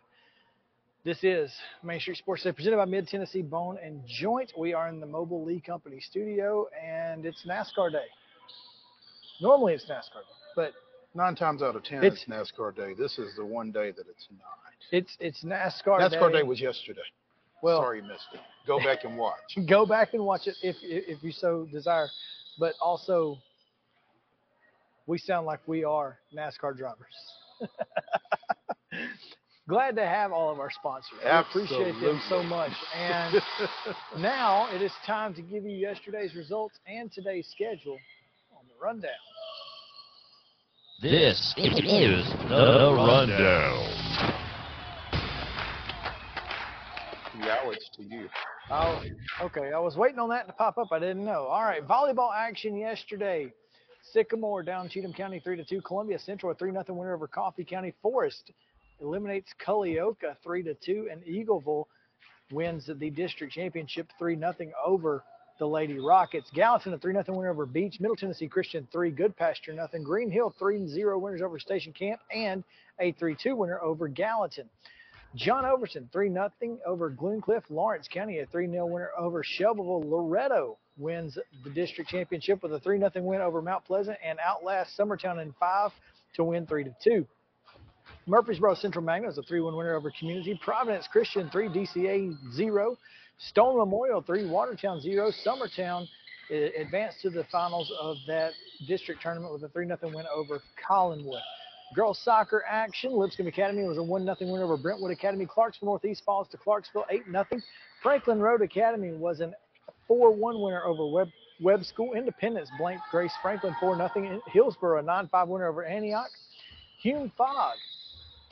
[1.03, 1.51] This is
[1.83, 4.53] Main Street Sports Today, presented by Mid Tennessee Bone and Joint.
[4.57, 8.05] We are in the Mobile Lee Company studio, and it's NASCAR Day.
[9.43, 10.73] Normally it's NASCAR Day, but
[11.15, 12.93] Nine times out of ten, It's- it's, NASCAR Day.
[12.95, 14.57] This is the one day that it's not.
[14.91, 16.37] it's it's NASCAR, NASCAR Day.
[16.39, 17.01] Day was yesterday.
[17.61, 18.39] well, Sorry you missed it.
[18.65, 19.37] Go back and watch.
[19.69, 22.07] go back and watch it if if you so desire.
[22.57, 23.37] But also,
[25.05, 27.13] we sound like we are NASCAR drivers.
[29.69, 31.19] Glad to have all of our sponsors.
[31.23, 32.71] We appreciate them so much.
[32.95, 33.41] And
[34.17, 37.97] now it is time to give you yesterday's results and today's schedule
[38.57, 39.11] on the rundown.
[41.01, 43.89] This is the rundown.
[47.39, 48.29] yeah, it's to you.
[48.69, 49.03] Oh,
[49.41, 49.73] okay.
[49.73, 50.87] I was waiting on that to pop up.
[50.91, 51.45] I didn't know.
[51.45, 53.51] All right, volleyball action yesterday.
[54.13, 55.81] Sycamore down Cheatham County three to two.
[55.81, 57.93] Columbia Central a three nothing winner over Coffee County.
[58.01, 58.51] Forest
[59.01, 61.85] eliminates Culleoka three to two, and Eagleville
[62.51, 65.23] wins the district championship three nothing over
[65.63, 66.51] the Lady Rockets.
[66.53, 68.01] Gallatin a three nothing winner over Beech.
[68.01, 69.13] Middle Tennessee Christian three.
[69.13, 70.03] Goodpasture nothing.
[70.03, 72.65] Green Hill three zero winners over Station Camp, and
[72.99, 74.69] a three two winner over Gallatin.
[75.35, 76.51] John Overton, 3 0
[76.85, 77.63] over Glencliff.
[77.69, 80.03] Lawrence County, a 3 0 winner over Shelbyville.
[80.03, 84.97] Loretto wins the district championship with a 3 0 win over Mount Pleasant and outlast
[84.99, 85.91] Summertown in 5
[86.35, 87.25] to win 3 2.
[88.27, 90.59] Murfreesboro Central Magna is a 3 1 winner over Community.
[90.61, 92.97] Providence Christian, 3 DCA 0.
[93.49, 95.31] Stone Memorial, 3 Watertown 0.
[95.45, 96.07] Summertown
[96.79, 98.51] advanced to the finals of that
[98.87, 101.41] district tournament with a 3 0 win over Collinwood.
[101.95, 103.11] Girls soccer action.
[103.11, 105.45] Lipscomb Academy was a 1 0 win over Brentwood Academy.
[105.45, 107.45] Clarksville Northeast falls to Clarksville 8 0.
[108.01, 109.51] Franklin Road Academy was a
[110.07, 111.29] 4 1 winner over Webb,
[111.61, 112.13] Webb School.
[112.13, 114.41] Independence blank Grace Franklin 4 0.
[114.47, 116.31] Hillsboro a 9 5 winner over Antioch.
[117.01, 117.75] Hume Fogg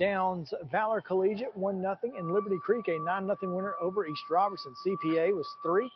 [0.01, 1.97] Downs Valor Collegiate 1 0.
[2.17, 4.73] And Liberty Creek a 9 0 winner over East Robertson.
[4.83, 5.87] CPA was 3.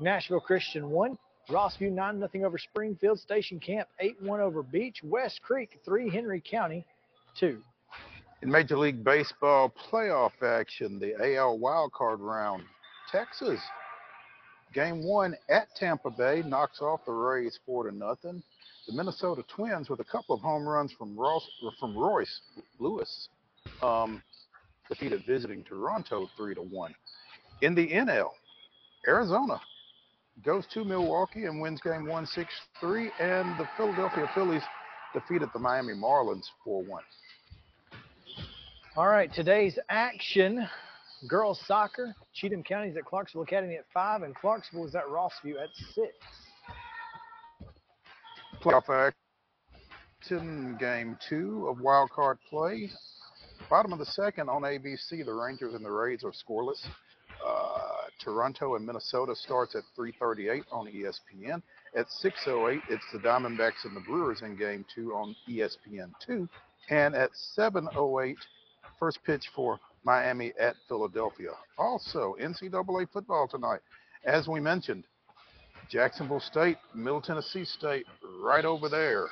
[0.00, 1.16] Nashville Christian 1.
[1.48, 3.20] Rossview 9 0 over Springfield.
[3.20, 5.00] Station Camp 8 1 over Beech.
[5.04, 6.10] West Creek 3.
[6.10, 6.84] Henry County
[7.38, 7.62] 2.
[8.42, 12.64] In Major League Baseball playoff action, the AL wildcard round,
[13.12, 13.60] Texas,
[14.74, 18.42] game one at Tampa Bay knocks off the Rays four to nothing.
[18.88, 21.48] The Minnesota Twins, with a couple of home runs from Ross
[21.78, 22.40] from Royce
[22.80, 23.28] Lewis,
[23.82, 24.22] um,
[24.88, 26.94] defeated visiting Toronto three to one.
[27.60, 28.30] In the NL,
[29.06, 29.60] Arizona
[30.44, 34.62] goes to Milwaukee and wins game one six three, and the Philadelphia Phillies
[35.12, 37.02] defeated the Miami Marlins four one.
[38.96, 40.68] All right, today's action
[41.28, 42.14] girls soccer.
[42.34, 46.08] Cheatham County is at Clarksville Academy at 5, and Clarksville is at Rossview at 6.
[48.62, 49.12] playoff
[50.22, 52.90] action game two of wild card play.
[53.72, 56.84] Bottom of the second on ABC, the Rangers and the Rays are scoreless.
[57.42, 57.78] Uh,
[58.22, 61.62] Toronto and Minnesota starts at 3:38 on ESPN.
[61.96, 66.46] At 6:08, it's the Diamondbacks and the Brewers in game two on E ESPN2.
[66.90, 68.36] And at 7:08,
[68.98, 71.52] first pitch for Miami at Philadelphia.
[71.78, 73.80] Also, NCAA football tonight.
[74.26, 75.04] As we mentioned,
[75.88, 78.06] Jacksonville State, Middle Tennessee State,
[78.42, 79.30] right over there.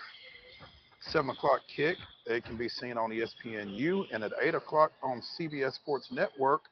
[1.00, 1.96] Seven o'clock kick.
[2.26, 6.62] It can be seen on ESPNU and at eight o'clock on CBS Sports Network.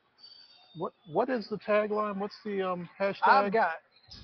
[0.76, 2.18] What what is the tagline?
[2.18, 3.16] What's the um hashtag?
[3.26, 3.76] I've got,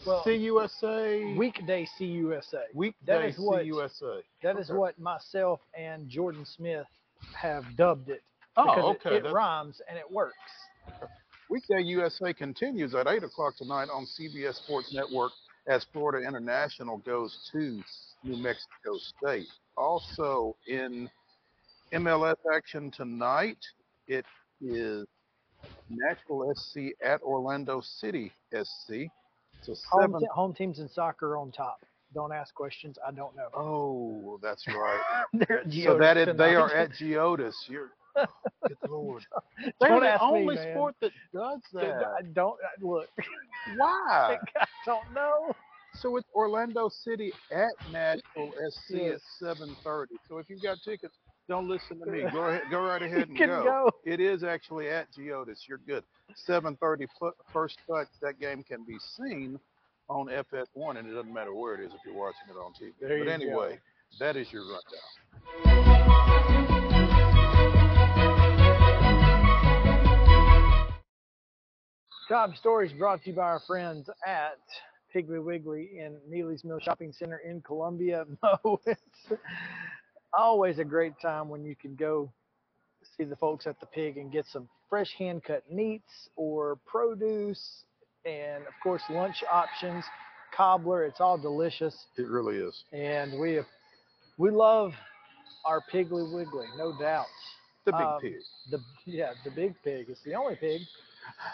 [0.07, 2.65] well, CUSA weekday CUSA.
[2.75, 4.23] weekday that is what- CUSA.
[4.43, 4.79] That is Okay.
[4.79, 6.87] what myself and Jordan Smith
[7.35, 8.23] have dubbed it.
[8.57, 9.29] Oh, because it- okay.
[9.29, 10.37] It, rhymes and it works.
[11.51, 15.33] Weekday USA continues at 8 o'clock tonight on CBS Sports Network
[15.67, 17.83] as Florida International goes to
[18.23, 19.49] New Mexico State.
[19.77, 21.11] Also in
[21.93, 23.59] MLS action tonight,
[24.07, 24.25] it
[24.61, 25.07] is
[25.89, 29.09] Nashville SC at Orlando City SC.
[29.63, 31.81] So Home, te- home teams in soccer on top.
[32.15, 32.97] Don't ask questions.
[33.07, 33.49] I don't know.
[33.55, 35.01] oh, that's right.
[35.85, 37.55] So that is, they are at Geodis.
[37.69, 39.25] You're good lord.
[39.81, 40.75] They're Don't the ask me, only man.
[40.75, 42.03] sport that does that.
[42.19, 43.09] I don't I- look.
[43.77, 44.39] Why?
[44.61, 45.55] I don't know.
[46.01, 49.21] So it's Orlando City at Nashville SC Yes.
[49.43, 50.07] at 7:30.
[50.29, 51.15] So if you've got tickets,
[51.49, 52.25] don't listen to me.
[52.33, 53.91] Go ahead, go right ahead and can go.
[54.05, 55.69] It is actually at Geodis.
[55.69, 56.03] You're good.
[56.49, 57.07] 7:30
[57.53, 58.09] first touch.
[58.23, 59.61] That game can be seen
[60.09, 62.93] on FS1, and it doesn't matter where it is if you're watching it on TV.
[63.01, 63.33] There you but go.
[63.35, 63.79] anyway,
[64.19, 66.64] that is your rundown.
[72.29, 74.59] Top stories brought to you by our friends at
[75.15, 78.25] Piggly Wiggly in Neely's Mill Shopping Center in Columbia.
[78.43, 79.41] Mo, it's
[80.37, 82.33] always a great time when you can go
[83.17, 87.85] see the folks at the pig and get some fresh hand cut meats or produce
[88.25, 90.03] and of course lunch options,
[90.57, 91.05] cobbler.
[91.05, 91.95] It's all delicious.
[92.17, 92.85] It really is.
[92.93, 93.61] and we
[94.39, 94.93] We love
[95.67, 97.27] our Piggly Wiggly, no doubt.
[97.85, 98.35] The big Um, pig.
[98.71, 100.07] The yeah, the big pig.
[100.09, 100.81] It's the only pig.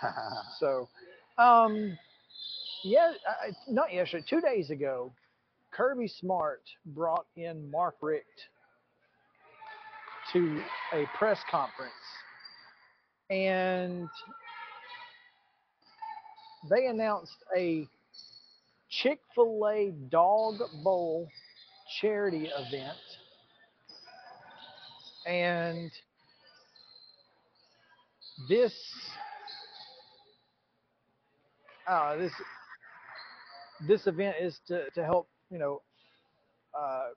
[0.59, 0.88] So,
[1.38, 1.96] um,
[2.85, 4.24] yeah, I, not yesterday.
[4.28, 5.12] Two days ago,
[5.70, 8.26] Kirby Smart brought in Mark Richt
[10.33, 11.92] to a press conference,
[13.30, 14.09] and
[16.68, 17.87] they announced a
[18.90, 21.28] Chick Fil A Dog Bowl
[22.00, 22.98] charity event,
[25.26, 25.90] and
[28.48, 28.74] this
[31.90, 32.33] uh, this
[33.87, 35.83] this event is to, to help you know
[36.79, 37.09] uh,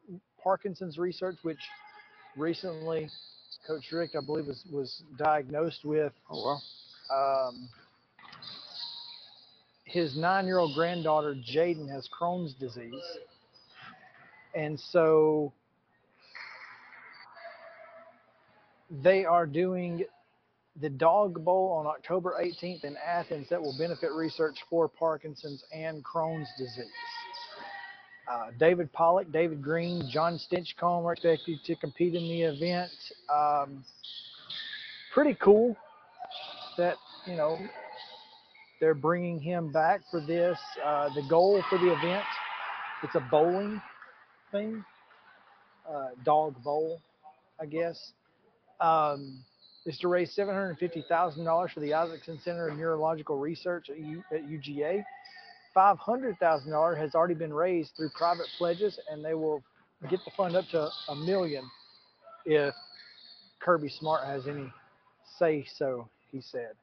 [0.42, 1.60] Parkinson's research, which
[2.36, 3.08] recently
[3.68, 6.12] Coach Richt, I believe, was was diagnosed with.
[6.30, 6.64] oh well.
[7.14, 7.70] Um,
[9.84, 12.94] his nine-year-old granddaughter Jaden has Crohn's disease,
[14.56, 15.54] and so
[18.90, 20.06] they are doing
[20.82, 26.04] the Dog Bowl on October 18th in Athens that will benefit research for Parkinson's and
[26.04, 26.92] Crohn's disease.
[28.32, 32.92] Uh, David Pollack, David Greene, Jon Stinchcomb are expected to compete in the event.
[33.32, 33.84] Um,
[35.14, 35.76] pretty cool
[36.78, 36.96] that
[37.28, 37.58] you know
[38.80, 40.58] they're bringing him back for this.
[40.84, 42.24] Uh, the goal for the event,
[43.04, 43.82] it's a bowling
[44.52, 44.84] thing,
[45.88, 47.02] uh, dog bowl,
[47.60, 48.14] I guess.
[48.80, 49.44] Um,
[49.86, 55.04] is to raise $750,000 for the Isakson Center of Neurological Research at, U, at UGA.
[55.76, 59.64] $500,000 has already been raised through private pledges, and they will
[60.10, 61.64] get the fund up to a million
[62.46, 62.74] if
[63.60, 64.72] Kirby Smart has any
[65.40, 66.74] say so, he said.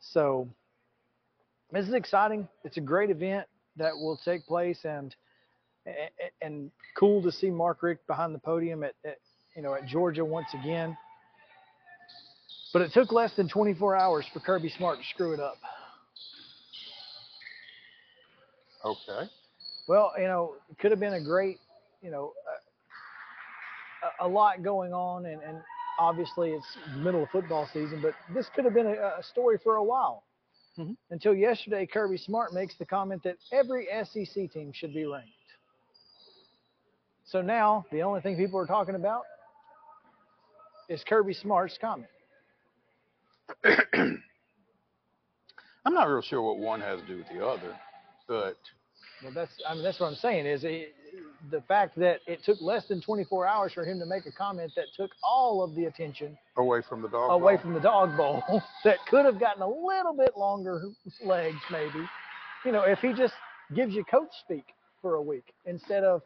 [0.00, 0.48] So
[1.72, 2.48] this is exciting.
[2.64, 5.14] It's a great event that will take place, and
[6.42, 9.18] and cool to see Mark Richt behind the podium at, at
[9.56, 10.96] you know at Georgia once again.
[12.72, 15.56] But it took less than 24 hours for Kirby Smart to screw it up.
[18.84, 19.28] Okay.
[19.88, 21.58] Well, you know, it could have been a great,
[22.02, 22.32] you know,
[24.20, 25.58] a, a lot going on, and, and
[25.98, 26.66] obviously it's
[26.98, 30.24] middle of football season, but this could have been a, a story for a while.
[30.78, 30.96] Mhm.
[31.10, 35.30] Until yesterday, Kirby Smart makes the comment that every SEC team should be ranked.
[37.24, 39.22] So now the only thing people are talking about
[40.88, 42.08] is Kirby Smart's comment.
[45.84, 47.74] I'm not real sure what one has to do with the other,
[48.26, 48.56] but
[49.22, 50.94] Well, that's I mean that's what I'm saying is it,
[51.50, 54.72] the fact that it took less than 24 hours for him to make a comment
[54.76, 57.30] that took all of the attention away from the dog.
[57.30, 57.62] away bowl.
[57.62, 58.42] from the dog bowl
[58.84, 60.82] that could have gotten a little bit longer
[61.24, 62.06] legs maybe.
[62.64, 63.34] You know, if he just
[63.74, 64.64] gives you coach speak
[65.00, 66.22] for a week instead of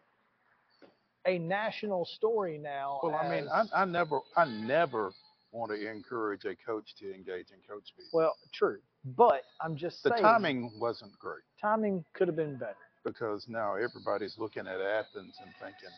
[1.27, 3.01] a national story now.
[3.03, 5.13] Well, I mean, I, I never, I never
[5.53, 8.07] want to encourage a coach to engage in coach speak.
[8.13, 8.79] well, true,
[9.17, 12.77] but I'm just the saying timing wasn't great timing could have been better.
[13.05, 15.95] because now everybody's looking at Athens and thinking,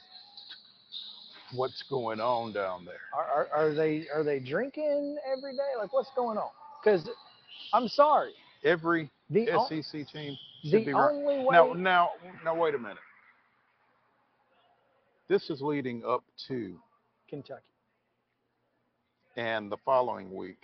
[1.55, 2.94] what's going on down there?
[3.17, 5.79] Are, are, are they are they drinking every day?
[5.79, 6.50] Like what's going on?
[6.83, 7.09] Because
[7.73, 8.33] I'm sorry,
[8.65, 12.11] Every the SEC team should the be only way Now, now,
[12.42, 12.96] now, wait a minute.
[15.29, 16.79] This is leading up to,
[17.29, 17.61] Kentucky.
[19.37, 20.58] And the following week,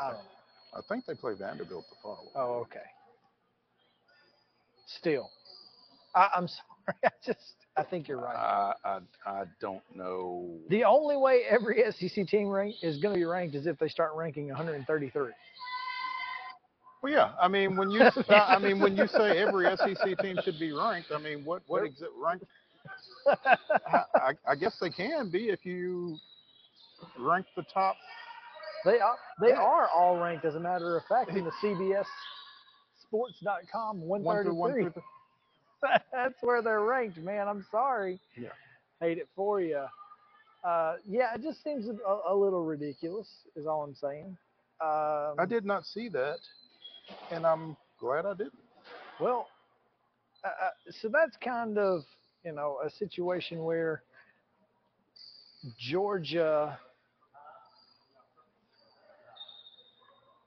[0.00, 0.20] I don't.
[0.72, 2.28] I think they play Vanderbilt the following.
[2.36, 2.78] Oh, okay.
[4.86, 5.30] Still,
[6.14, 6.96] I, I'm sorry.
[7.04, 8.34] I just I think you're right.
[8.36, 10.58] I, I, I don't know.
[10.68, 13.88] the only way every SEC team rank is going to be ranked is if they
[13.88, 15.30] start ranking 133.
[17.02, 17.30] Well, yeah.
[17.40, 21.10] I mean, when you, I mean, when you say every SEC team should be ranked,
[21.12, 22.42] I mean, what, what They're- rank?
[24.16, 26.16] I, I guess they can be if you
[27.18, 27.96] rank the top.
[28.84, 29.60] They are they Yeah.
[29.62, 32.06] are all ranked as a matter of fact in the CBS
[33.02, 34.92] Sports.com One through one through
[36.12, 37.48] That's where they're ranked, man.
[37.48, 38.20] I'm sorry.
[38.36, 38.50] Yeah.
[39.00, 39.84] Hate it for you.
[40.62, 43.26] Uh, yeah, it just seems a, a little ridiculous,
[43.56, 44.36] is all I'm saying.
[44.82, 46.36] Um, I did not see that,
[47.30, 48.52] and I'm glad I didn't.
[49.18, 49.48] Well,
[50.44, 52.02] uh, uh, so that's kind of,
[52.44, 54.02] you know, a situation where
[55.78, 56.78] Georgia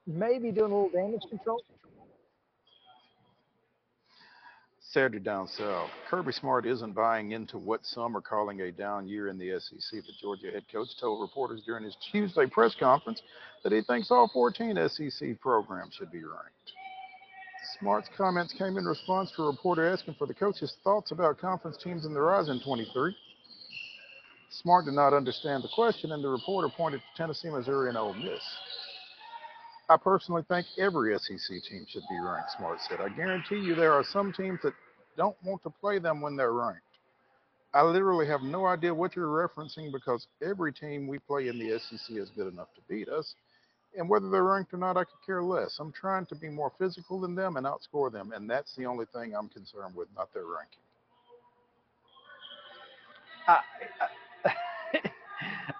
[0.06, 1.62] may be doing a little damage control.
[4.94, 5.90] Saturday down south.
[6.08, 9.90] Kirby Smart isn't buying into what some are calling a down year in the SEC.
[9.90, 13.20] The Georgia head coach told reporters during his Tuesday press conference
[13.64, 16.72] that he thinks all 14 SEC programs should be ranked.
[17.80, 21.76] Smart's comments came in response to a reporter asking for the coach's thoughts about conference
[21.82, 23.16] teams in the Rise in 23.
[24.50, 28.14] Smart did not understand the question, and the reporter pointed to Tennessee, Missouri, and Ole
[28.14, 28.42] Miss.
[29.88, 33.00] I personally think every SEC team should be ranked, Smart said.
[33.00, 34.72] I guarantee you there are some teams that
[35.16, 36.80] don't want to play them when they're ranked.
[37.74, 41.78] I literally have no idea what you're referencing because every team we play in the
[41.78, 43.34] SEC is good enough to beat us.
[43.96, 45.76] And whether they're ranked or not, I could care less.
[45.78, 48.32] I'm trying to be more physical than them and outscore them.
[48.34, 50.80] And that's the only thing I'm concerned with, not their ranking.
[53.46, 53.60] I,
[54.44, 55.10] I,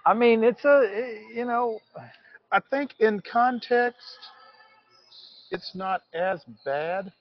[0.07, 1.81] I mean, it's a, you know,
[2.55, 3.99] I think in context,
[5.51, 7.13] it's not as bad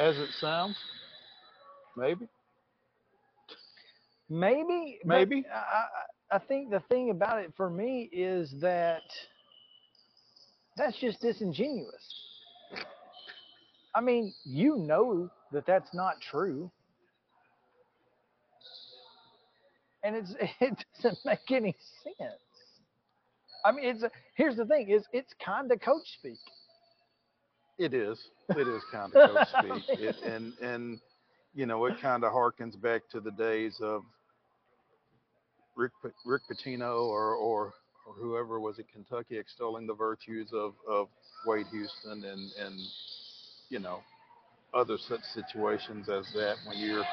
[0.00, 0.74] as it sounds.
[1.96, 2.28] Maybe.
[4.28, 5.44] maybe, Maybe.
[5.54, 5.84] I,
[6.34, 9.04] I I think the thing about it for me is that
[10.76, 11.94] that's just disingenuous.
[13.94, 16.72] I mean, you know that that's not true.
[20.06, 22.32] And it's it doesn't make any sense.
[23.64, 24.04] I mean, it's
[24.36, 26.38] here's the thing: is it's kind of coach speak.
[27.78, 28.18] It is.
[28.50, 29.98] It is kind of coach speak.
[29.98, 31.00] It, and and
[31.54, 34.02] you know, it kind of harkens back to the days of
[35.74, 35.92] Rick
[36.24, 37.74] Rick Pitino or or
[38.06, 41.08] or whoever was at Kentucky extolling the virtues of of
[41.44, 42.78] Wade Houston and and
[43.70, 43.98] you know
[44.72, 47.04] other such situations as that when you're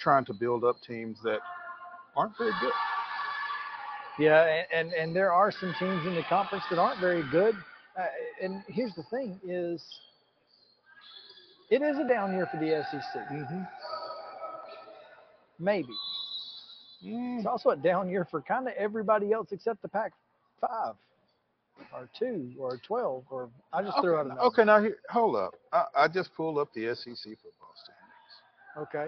[0.00, 1.40] trying to build up teams that
[2.16, 2.72] aren't very good.
[4.18, 7.54] Yeah, and, and and there are some teams in the conference that aren't very good.
[7.98, 8.04] Uh,
[8.42, 9.82] and here's the thing: is
[11.70, 13.22] it is a down year for the SEC.
[13.30, 13.62] Mm-hmm.
[15.58, 15.92] Maybe
[17.02, 20.12] it's also a down year for kind of everybody else except the Pac
[20.60, 20.94] five,
[21.94, 24.42] or two, or twelve, or I just threw out a Okay, number.
[24.42, 25.54] okay, now here, hold up.
[25.72, 28.32] I, I just pulled up the SEC football standings.
[28.78, 29.06] Okay.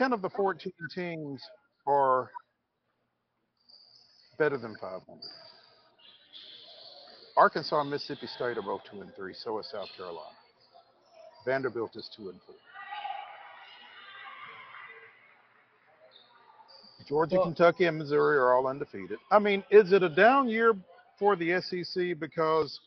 [0.00, 1.42] Ten of the fourteen teams
[1.86, 2.30] are
[4.38, 5.02] better than 500.
[7.36, 9.34] Arkansas and Mississippi State are both two and three.
[9.34, 10.30] So is South Carolina.
[11.44, 12.54] Vanderbilt is two and four.
[17.06, 19.18] Georgia, Well- Kentucky, and Missouri are all undefeated.
[19.30, 20.72] I mean, is it a down year
[21.18, 22.80] for the SEC because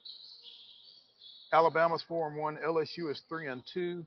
[1.51, 4.03] Alabama's four and one, LSU is three and two,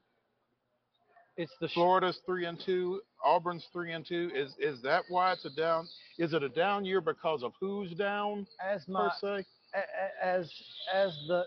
[1.37, 4.31] It's the sh- Florida's three and two, Auburn's three and two.
[4.35, 5.87] Is is that why it's a down?
[6.19, 9.45] Is it a down year because of who's down as per my se?
[9.75, 10.51] a- a- as
[10.93, 11.45] as the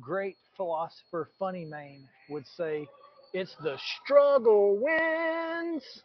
[0.00, 2.88] great philosopher Funny Mane would say,
[3.34, 6.02] it's the struggle wins.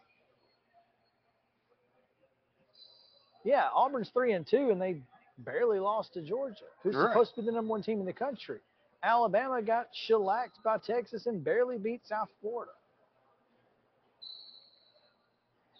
[3.42, 5.00] Yeah, Auburn's three and two, and they
[5.38, 7.08] barely lost to Georgia, who's Right.
[7.08, 8.60] supposed to be the number one team in the country.
[9.02, 12.72] Alabama got shellacked by Texas and barely beat South Florida.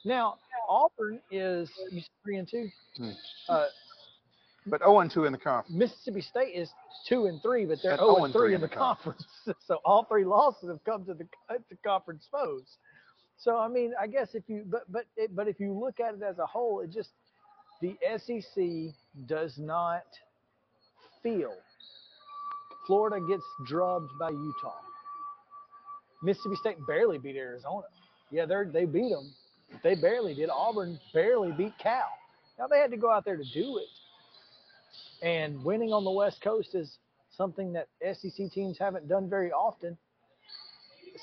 [0.05, 1.71] Now Auburn is
[2.23, 2.69] three and two.
[2.97, 3.11] Hmm.
[3.49, 3.67] Uh,
[4.67, 5.77] But 0 and 2 in the conference.
[5.77, 6.71] Mississippi State is
[7.09, 9.27] two and three, but they're zero 0 and three in the conference.
[9.45, 9.65] conference.
[9.67, 11.25] so all three losses have come to the
[11.69, 12.65] to conference foes.
[13.37, 16.15] So I mean, I guess if you but but it, but if you look at
[16.15, 17.11] it as a whole, it just
[17.83, 18.95] the SEC
[19.27, 20.05] does not
[21.23, 21.55] feel.
[22.87, 24.81] Florida gets drubbed by Utah.
[26.23, 27.87] Mississippi State barely beat Arizona.
[28.31, 29.33] Yeah, they they beat them.
[29.83, 30.51] They barely did.
[30.51, 32.11] Auburn barely beat Cal.
[32.59, 33.89] Now they had to go out there to do it.
[35.27, 36.99] And winning on the West Coast is
[37.37, 39.97] something that SEC teams haven't done very often.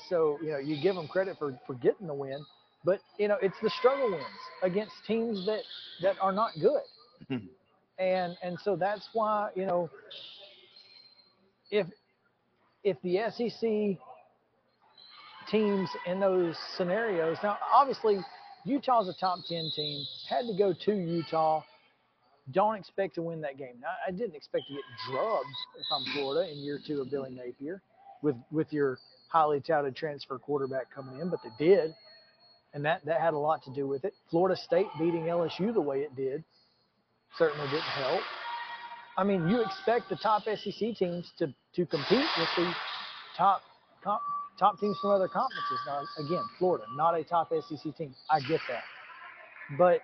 [0.08, 2.44] So, you know, you give them credit for, for getting the win,
[2.84, 4.24] but you know, it's the struggle wins
[4.62, 5.62] against teams that,
[6.02, 6.82] that are not good.
[7.98, 9.90] and and so that's why, you know,
[11.70, 11.86] if
[12.84, 13.98] if the SEC
[15.50, 18.18] teams in those scenarios now obviously
[18.64, 21.62] Utah's a top 10 team, had to go to Utah
[22.52, 23.74] don't expect to win that game.
[23.80, 25.46] Now, I didn't expect to get drubbed
[25.78, 27.82] if I'm Florida in year two of Billy Napier
[28.22, 28.98] with with your
[29.28, 31.94] highly touted transfer quarterback coming in, but they did,
[32.72, 34.14] and that that had a lot to do with it.
[34.30, 36.42] Florida State beating LSU the way it did
[37.36, 38.22] certainly didn't help.
[39.18, 42.72] I mean, you expect the top SEC teams to to compete with the
[43.36, 43.62] top
[44.02, 44.20] comp,
[44.60, 45.78] top teams from other conferences.
[45.86, 48.14] Now, again, Florida, not a top SEC team.
[48.30, 48.84] I get that,
[49.76, 50.02] but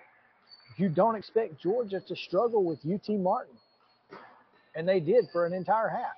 [0.75, 3.55] you don't expect Georgia to struggle with UT Martin.
[4.75, 6.17] And they did for an entire half.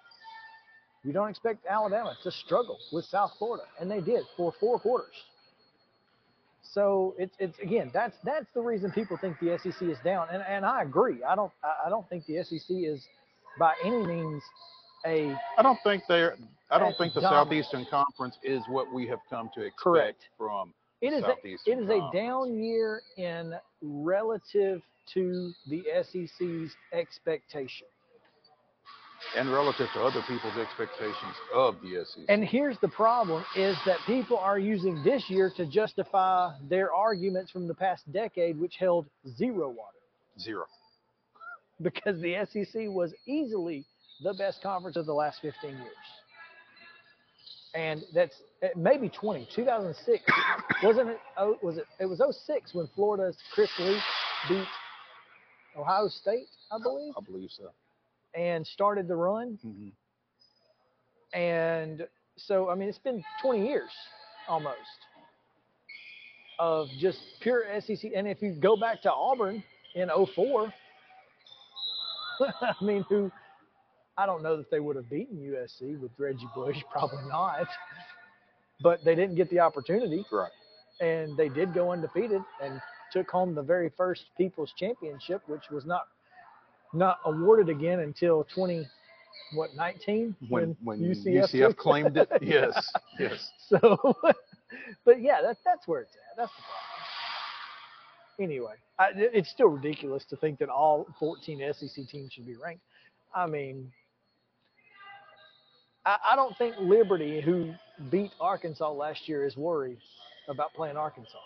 [1.03, 3.65] You don't expect Alabama to struggle with South Florida.
[3.79, 5.13] And they did for four quarters.
[6.77, 10.43] So it's it's again that's that's the reason people think the SEC is down, and
[10.47, 11.23] and I agree.
[11.27, 13.03] I don't I don't think the SEC is
[13.57, 14.43] by any means
[15.03, 16.37] a I don't think they're.
[16.69, 17.47] I don't think the dominant.
[17.47, 20.23] Southeastern Conference is what we have come to expect Correct.
[20.37, 20.71] from.
[21.01, 21.23] It is.
[21.23, 24.83] A, it is a down year in relative
[25.15, 27.87] to the SEC's expectation.
[29.35, 32.23] And relative to other people's expectations of the SEC.
[32.29, 37.51] And here's the problem is that people are using this year to justify their arguments
[37.51, 39.07] from the past decade which held
[39.37, 39.97] zero water
[40.39, 40.65] zero.
[41.81, 43.85] because the SEC was easily
[44.23, 45.81] the best conference of the last 15 years.
[47.75, 49.47] And that's eh, maybe 20.
[49.53, 50.23] 2006
[50.83, 51.19] wasn't it?
[51.37, 51.85] Oh, was it?
[51.99, 54.01] It was 06 when Florida's Chris Leak
[54.49, 54.67] beat
[55.77, 57.69] Ohio State, I believe, I believe so.
[58.35, 59.57] And started the run.
[59.61, 59.89] hmm
[61.37, 62.07] And
[62.37, 63.91] so, I mean, it's been 20 years
[64.47, 64.77] almost
[66.59, 68.11] of just pure SEC.
[68.15, 69.63] And if you go back to Auburn
[69.95, 70.73] in 04,
[72.61, 73.31] I mean, who
[74.17, 77.67] I don't know that they would have beaten USC with Reggie Bush, probably not.
[78.81, 80.51] But they didn't get the opportunity, Right.
[80.99, 82.79] and they did go undefeated and
[83.11, 86.07] took home the very first People's Championship, which was not
[86.93, 88.87] not awarded again until 20
[89.53, 93.51] what 19 When when UCF, UCF, claimed it, yes, yes.
[93.67, 93.79] so,
[95.05, 96.37] but yeah, that, that's where it's at.
[96.37, 98.51] That's the problem.
[98.51, 102.83] Anyway, I, it's still ridiculous to think that all 14 SEC teams should be ranked.
[103.33, 103.91] I mean,
[106.05, 107.73] I, I don't think Liberty, who
[108.11, 109.97] beat Arkansas last year, is worried
[110.47, 111.37] about playing Arkansas.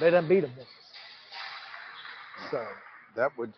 [0.00, 0.52] They done beat them.
[2.50, 2.64] So
[3.16, 3.52] That would,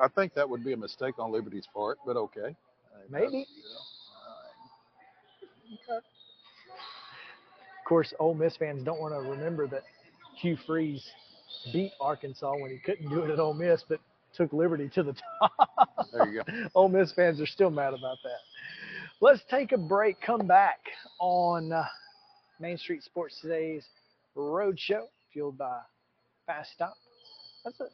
[0.00, 2.56] I think that would be a mistake on Liberty's part, but okay.
[3.10, 3.46] Maybe.
[5.68, 5.96] yeah.
[5.96, 9.82] Of course, Ole Miss fans don't want to remember that
[10.36, 11.04] Hugh Freeze
[11.72, 13.98] beat Arkansas when he couldn't do it at Ole Miss, but
[14.34, 15.52] took Liberty to the top.
[16.12, 16.52] There you go.
[16.74, 18.38] Ole Miss fans are still mad about that.
[19.20, 20.20] Let's take a break.
[20.20, 20.80] Come back
[21.20, 21.84] on uh,
[22.60, 23.84] Main Street Sports Today's
[24.34, 25.78] Road Show, fueled by
[26.46, 26.94] Fast Stop.
[27.64, 27.84] That's a,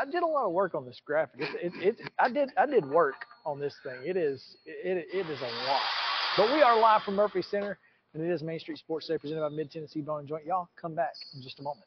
[0.00, 1.40] I- did a lot of work on this graphic.
[1.40, 3.14] It's, it, it, I did I did work
[3.44, 3.96] on this thing.
[4.04, 5.80] It is it, it is a lot.
[6.36, 7.78] But we are live from Murphy Center,
[8.14, 10.44] and it is Main Street Sports Day presented by Mid Tennessee Bone and Joint.
[10.44, 11.86] Y'all come back in just a moment.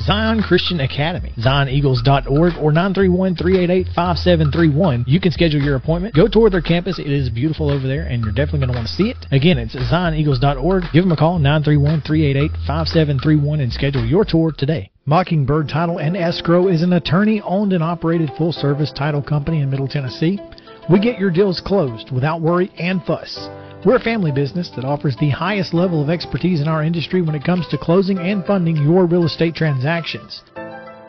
[0.00, 5.04] Zion Christian Academy, zioneagles.org or 931-388-5731.
[5.06, 6.14] You can schedule your appointment.
[6.14, 6.98] Go tour their campus.
[6.98, 9.16] It is beautiful over there and you're definitely going to want to see it.
[9.32, 10.84] Again, it's zioneagles.org.
[10.92, 14.90] Give them a call, 931-388-5731 and schedule your tour today.
[15.06, 19.70] Mockingbird Title and Escrow is an attorney owned and operated full service title company in
[19.70, 20.38] Middle Tennessee.
[20.90, 23.48] We get your deals closed without worry and fuss.
[23.84, 27.34] We're a family business that offers the highest level of expertise in our industry when
[27.34, 30.42] it comes to closing and funding your real estate transactions.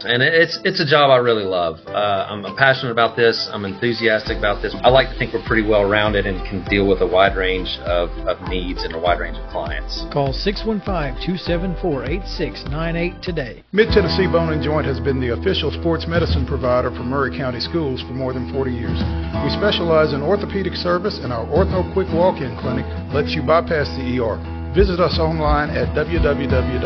[0.05, 1.79] And it's it's a job I really love.
[1.87, 3.49] Uh, I'm passionate about this.
[3.51, 4.75] I'm enthusiastic about this.
[4.83, 7.79] I like to think we're pretty well rounded and can deal with a wide range
[7.81, 10.05] of, of needs and a wide range of clients.
[10.13, 13.63] Call 615-274-8698 today.
[13.71, 17.59] Mid Tennessee Bone and Joint has been the official sports medicine provider for Maury County
[17.59, 19.01] Schools for more than 40 years.
[19.43, 24.19] We specialize in orthopedic service, and our Ortho Quick Walk-In Clinic lets you bypass the
[24.21, 24.37] ER.
[24.75, 26.77] Visit us online at www.mtbj.net.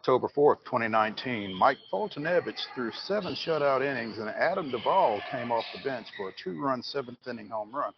[0.00, 5.82] October 4th, 2019, Mike Foltynewicz threw seven shutout innings, and Adam Duvall came off the
[5.82, 7.92] bench for a two-run seventh inning home run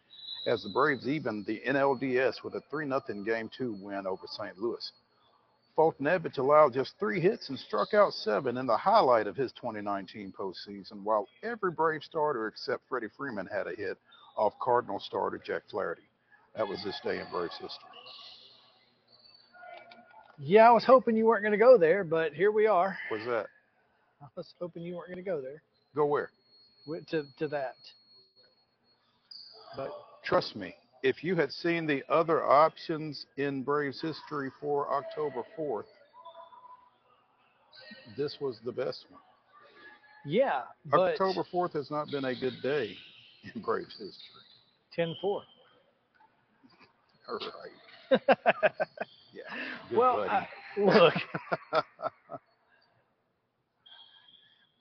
[0.49, 4.59] as the Braves evened the NLDS with a 3 0 Game 2 win over St.
[4.59, 4.91] Louis.
[5.79, 10.33] Foltynewicz allowed just three hits and struck out seven in the highlight of his 2019
[10.37, 13.97] postseason, while every Brave starter except Freddie Freeman had a hit
[14.37, 16.03] off Cardinal starter Jack Flaherty.
[16.57, 17.91] That was this day in Braves history.
[20.45, 22.99] Yeah, I was hoping you weren't going to go there, but here we are.
[23.13, 23.47] Was that?
[24.21, 25.63] I was hoping you weren't going to go there
[25.95, 26.31] Go where?
[26.87, 27.77] with- to to that.
[29.77, 29.91] But
[30.25, 35.85] Trust me, if you had seen the other options in Braves history for October 4th,
[38.17, 39.21] this was the best one.
[40.27, 42.97] yeah, but October 4th has not been a good day
[43.55, 44.43] in Braves history.
[44.97, 45.15] 10-4.
[45.25, 45.43] All
[48.11, 48.21] right.
[49.33, 49.97] Yeah.
[49.97, 50.21] Well.
[50.29, 51.15] I, look,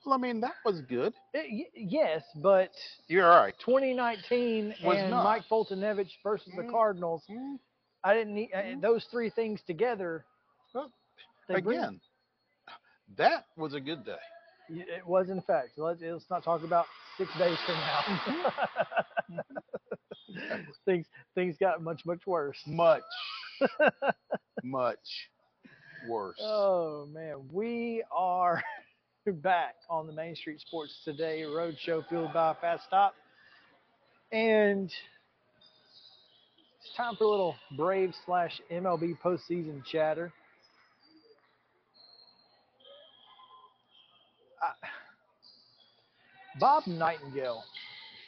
[0.04, 1.12] well, I mean, that was good.
[1.32, 2.70] it, y- yes, but
[3.08, 3.54] You're all right.
[3.64, 5.24] 2019 Was and not.
[5.24, 6.70] Mike Foltynewicz versus the Mm.
[6.70, 7.22] Cardinals.
[7.30, 7.58] Mm,
[8.04, 8.80] I didn't need uh, Mm.
[8.80, 10.24] those three things together.
[10.74, 10.90] Well,
[11.48, 12.00] they bring- Again,
[13.16, 14.18] that was a good day.
[14.68, 15.70] It was, in fact.
[15.76, 16.86] Let's, let's not talk about
[17.18, 18.42] six days from Mm-hmm.
[19.36, 19.42] now.
[20.86, 22.58] things things got much much worse.
[22.66, 23.02] Much,
[24.64, 24.98] much
[26.08, 26.38] worse.
[26.40, 28.62] Oh man, we are
[29.26, 33.14] back on the Main Street Sports Today Road Show, fueled by Fast Stop,
[34.30, 40.32] and it's time for a little Brave slash MLB postseason chatter.
[44.62, 44.72] I,
[46.58, 47.60] Bob Nightengale,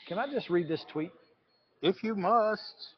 [0.08, 1.10] can I just read this tweet?
[1.84, 2.94] if you must.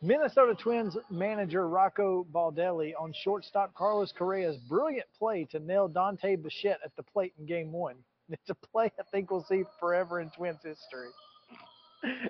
[0.00, 6.78] Minnesota Twins manager Rocco Baldelli on shortstop Carlos Correa's brilliant play to nail Dante Bichette
[6.84, 7.96] at the plate in game one.
[8.30, 11.08] It's a play I think we'll see forever in Twins history.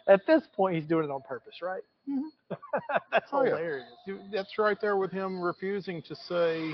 [0.06, 1.82] At this point, he's doing it on purpose, right?
[2.08, 2.54] Mm-hmm.
[3.12, 3.84] That's Oh, hilarious.
[4.06, 6.70] Dude, That's right there with him refusing to say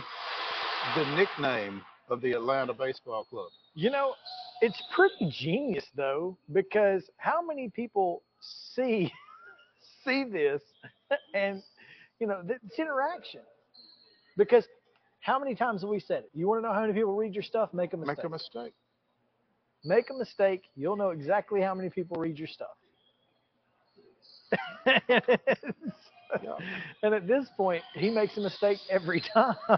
[0.95, 1.80] the nickname
[2.11, 3.49] of the Atlanta Baseball Club.
[3.74, 4.12] You know,
[4.61, 8.22] it's pretty genius though, because how many people
[8.74, 9.11] see
[10.05, 10.62] see this
[11.34, 11.62] and
[12.20, 13.40] you know it's interaction.
[14.36, 14.64] Because
[15.20, 16.30] how many times have we said it?
[16.34, 17.72] You want to know how many people read your stuff?
[17.72, 18.16] Make a mistake.
[18.18, 18.74] Make a mistake.
[19.84, 22.68] Make a mistake, you'll know exactly how many people read your stuff.
[27.02, 29.55] And at this point, he makes a mistake every time.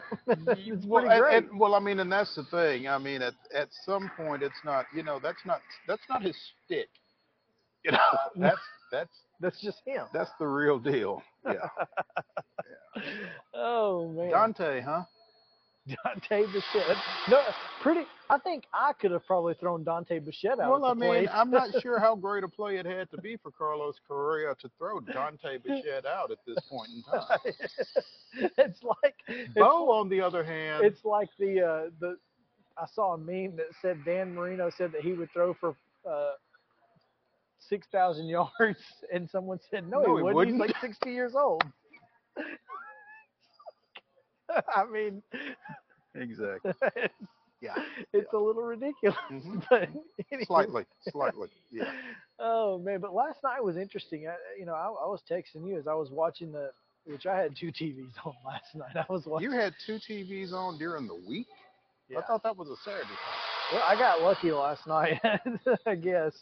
[0.87, 1.45] Well, and- great.
[1.45, 2.89] and- well, I mean, and that's the thing.
[2.89, 4.87] I mean, at at some point, it's not.
[4.95, 6.89] You know, that's not that's not his stick.
[7.85, 7.99] You know,
[8.37, 8.61] that's
[8.91, 10.07] that's That's just him.
[10.13, 11.23] that's the real deal.
[11.47, 13.03] Yeah.
[13.55, 15.03] Oh man, Dante, huh?
[15.87, 16.97] Dante Bichette.
[17.29, 17.41] No,
[17.81, 18.03] pretty.
[18.29, 20.71] I think I could have probably thrown Dante Bichette out.
[20.71, 21.29] Well, I mean.
[21.33, 24.71] I'm not sure how great a play it had to be for Carlos Correa to
[24.79, 28.49] throw Dante Bichette out at this point in time.
[28.59, 29.15] it's like
[29.55, 32.17] Bo, on the other hand, it's like the uh, the.
[32.79, 35.77] I saw a meme that said Dan Marino said that he would throw for
[36.09, 36.33] uh,
[37.69, 38.79] six thousand yards,
[39.13, 40.27] and someone said no, No, he, he wouldn't.
[40.27, 40.59] He's wouldn't.
[40.59, 41.63] like sixty years old.
[44.75, 45.23] I mean,
[46.15, 46.73] exactly.
[46.97, 47.15] it's,
[47.61, 47.75] Yeah.
[48.13, 49.65] it's a little ridiculous, Mhm.
[49.69, 49.89] but
[50.31, 50.45] anyway.
[50.47, 51.49] Slightly, slightly.
[51.71, 51.91] Yeah.
[52.39, 54.29] Oh man, but last night was interesting.
[54.29, 56.71] I, you know, I, I was texting you as I was watching the,
[57.07, 58.95] which I had two TVs on last night.
[58.97, 59.51] I was watching.
[59.51, 61.47] You had two TVs on during the week.
[62.09, 62.19] Yeah.
[62.19, 63.17] I thought that was a Saturday thing.
[63.73, 65.21] Well, I got lucky last night,
[65.87, 66.37] I guess.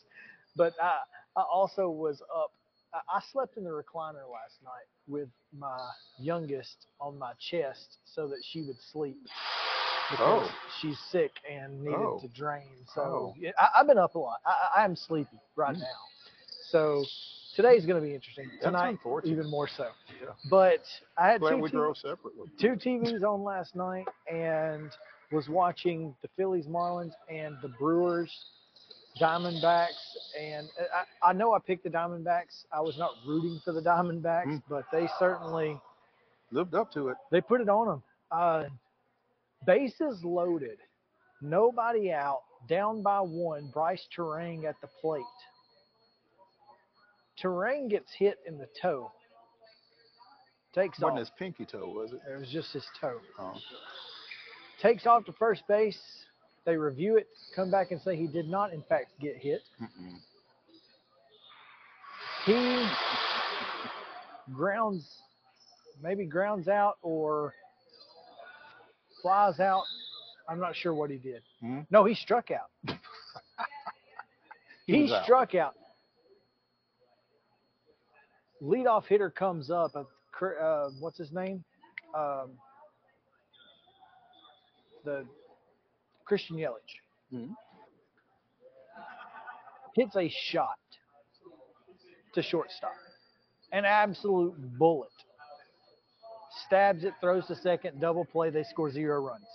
[0.57, 0.99] But I,
[1.37, 2.53] I also was up.
[2.95, 5.29] I, slept in the recliner last night with
[5.59, 5.77] my
[6.21, 9.17] youngest on my chest so that she would sleep.
[10.11, 10.55] Because Oh.
[10.81, 12.21] she's sick and needed Oh.
[12.21, 12.69] to drain.
[12.95, 13.53] So Oh.
[13.59, 14.39] I, I've been up a lot.
[14.47, 15.81] I, I- I'm sleepy right Mm.
[15.81, 16.01] now.
[16.71, 17.05] So
[17.57, 18.49] today's going to be interesting.
[18.63, 19.89] Tonight, even more so.
[20.23, 20.29] Yeah.
[20.49, 20.85] But
[21.19, 22.49] I had Glad two we drove separately.
[22.61, 24.91] two TVs on last night and
[25.33, 28.31] was watching the Phillies Marlins and the Brewers
[29.21, 29.89] Diamondbacks.
[30.41, 30.69] And
[31.23, 32.65] I, I know I picked the Diamondbacks.
[32.73, 34.63] I was not rooting for the Diamondbacks, Mm.
[34.69, 35.81] but they certainly
[36.51, 37.17] Lived up to it.
[37.31, 38.03] they put it on them.
[38.31, 38.65] Uh,
[39.67, 40.79] bases loaded,
[41.41, 43.69] nobody out, down by one.
[43.73, 45.23] Brice Turang at the plate.
[47.43, 49.11] Turang gets hit in the toe.
[50.75, 51.19] Takes Wasn't off.
[51.21, 52.21] his pinky toe, was it?
[52.31, 53.55] It was just his toe Oh.
[54.83, 56.01] takes off to first base.
[56.65, 59.61] They review it, come back and say he did not, in fact, get hit.
[59.83, 60.17] Mm-mm.
[62.47, 62.87] He
[64.55, 65.07] grounds,
[66.03, 67.55] maybe grounds out or
[69.23, 69.83] flies out.
[70.49, 71.43] I'm not sure what he did.
[71.61, 71.81] Hmm?
[71.91, 72.97] No, he struck out.
[74.87, 75.25] He he out.
[75.25, 75.73] struck out.
[78.63, 79.97] Leadoff hitter comes up.
[79.97, 81.65] Uh, what's his name?
[82.15, 82.51] Um,
[85.07, 85.25] the
[86.25, 87.01] Christian Yelich
[87.33, 87.55] Mhm.
[89.95, 90.79] hits a shot
[92.33, 92.97] to shortstop,
[93.73, 95.11] an absolute bullet.
[96.67, 98.51] Stabs it, throws to second, double play.
[98.51, 99.47] They score zero runs.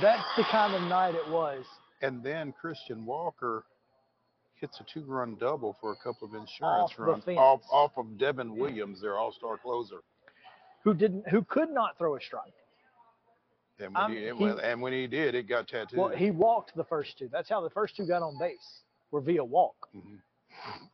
[0.00, 1.64] That's the kind of night it was.
[2.02, 3.64] And then Christian Walker
[4.60, 7.38] hits a two-run double for a couple of insurance Off the runs fence.
[7.38, 10.00] off off of Devin Williams, their All-Star closer.
[10.86, 11.26] Who didn't?
[11.30, 12.52] Who could not throw a strike?
[13.80, 15.98] And when, Um, he, he- and when he did, it got tattooed.
[15.98, 17.26] Well, he walked the first two.
[17.26, 19.74] That's how the first two got on base, were via walk.
[19.92, 20.22] Mhm.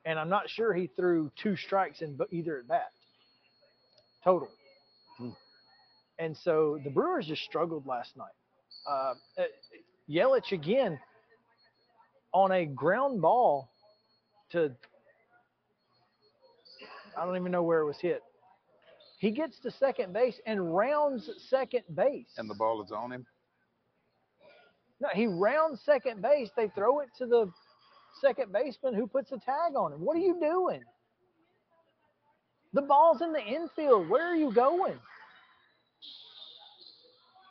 [0.07, 2.91] And I'm not sure he threw two strikes in either at bat.
[4.25, 4.49] Total.
[5.19, 5.31] Hmm.
[6.19, 8.33] And so the Brewers just struggled last night.
[8.87, 9.45] Uh, uh,
[10.09, 10.99] Yelich again
[12.33, 13.69] on a ground ball
[14.53, 14.75] to
[17.15, 18.23] I don't even know where it was hit.
[19.23, 22.27] He gets to second base and rounds second base.
[22.39, 23.25] and the ball is on him.
[25.01, 26.51] No, he rounds second base.
[26.57, 27.49] They throw it to the
[28.21, 30.01] second baseman who puts a tag on him.
[30.01, 30.83] What are you doing?
[32.73, 34.09] The ball's in the infield.
[34.09, 34.99] Where are you going?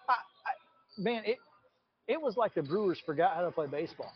[0.09, 0.51] I, I,
[0.97, 1.37] man, it
[2.09, 4.11] it was like the Brewers forgot how to play baseball.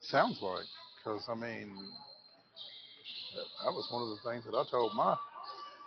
[0.00, 0.64] Sounds like,
[0.96, 1.74] because I mean,
[3.36, 5.14] that, that was one of the things that I told my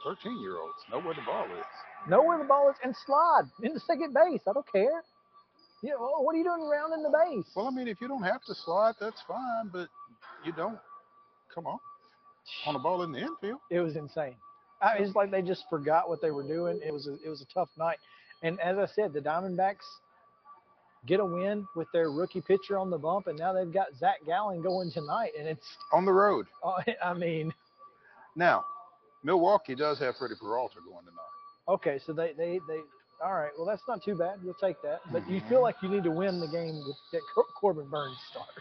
[0.06, 1.66] 13-year-olds: know where the ball is.
[2.10, 4.42] Know where the ball is and slide into second base.
[4.48, 5.04] I don't care.
[5.82, 7.46] You oh, know, what are you doing rounding the base?
[7.56, 9.90] Well, I mean, if you don't have to slide, that's fine, but
[10.46, 10.80] you don't.
[11.54, 11.80] Come on,
[12.66, 13.60] on a ball in the infield.
[13.70, 14.36] it was insane.
[14.82, 16.80] I, it's like they just forgot what they were doing.
[16.86, 17.98] It was a, it was a tough night,
[18.42, 19.86] and as I said, the Diamondbacks
[21.06, 24.18] get a win with their rookie pitcher on the bump, and now they've got Zach
[24.26, 26.48] Gallen going tonight, and it's On the road.
[27.04, 27.54] I mean,
[28.36, 28.66] Now,
[29.24, 31.70] Milwaukee does have Freddy Peralta going tonight.
[31.70, 32.80] okay, so they they they
[33.24, 33.52] all right.
[33.58, 34.36] Well, that's not too bad.
[34.44, 37.22] We'll take that, but you feel like you need to win the game with, that
[37.34, 38.52] Cor- Corbin Burnes starts.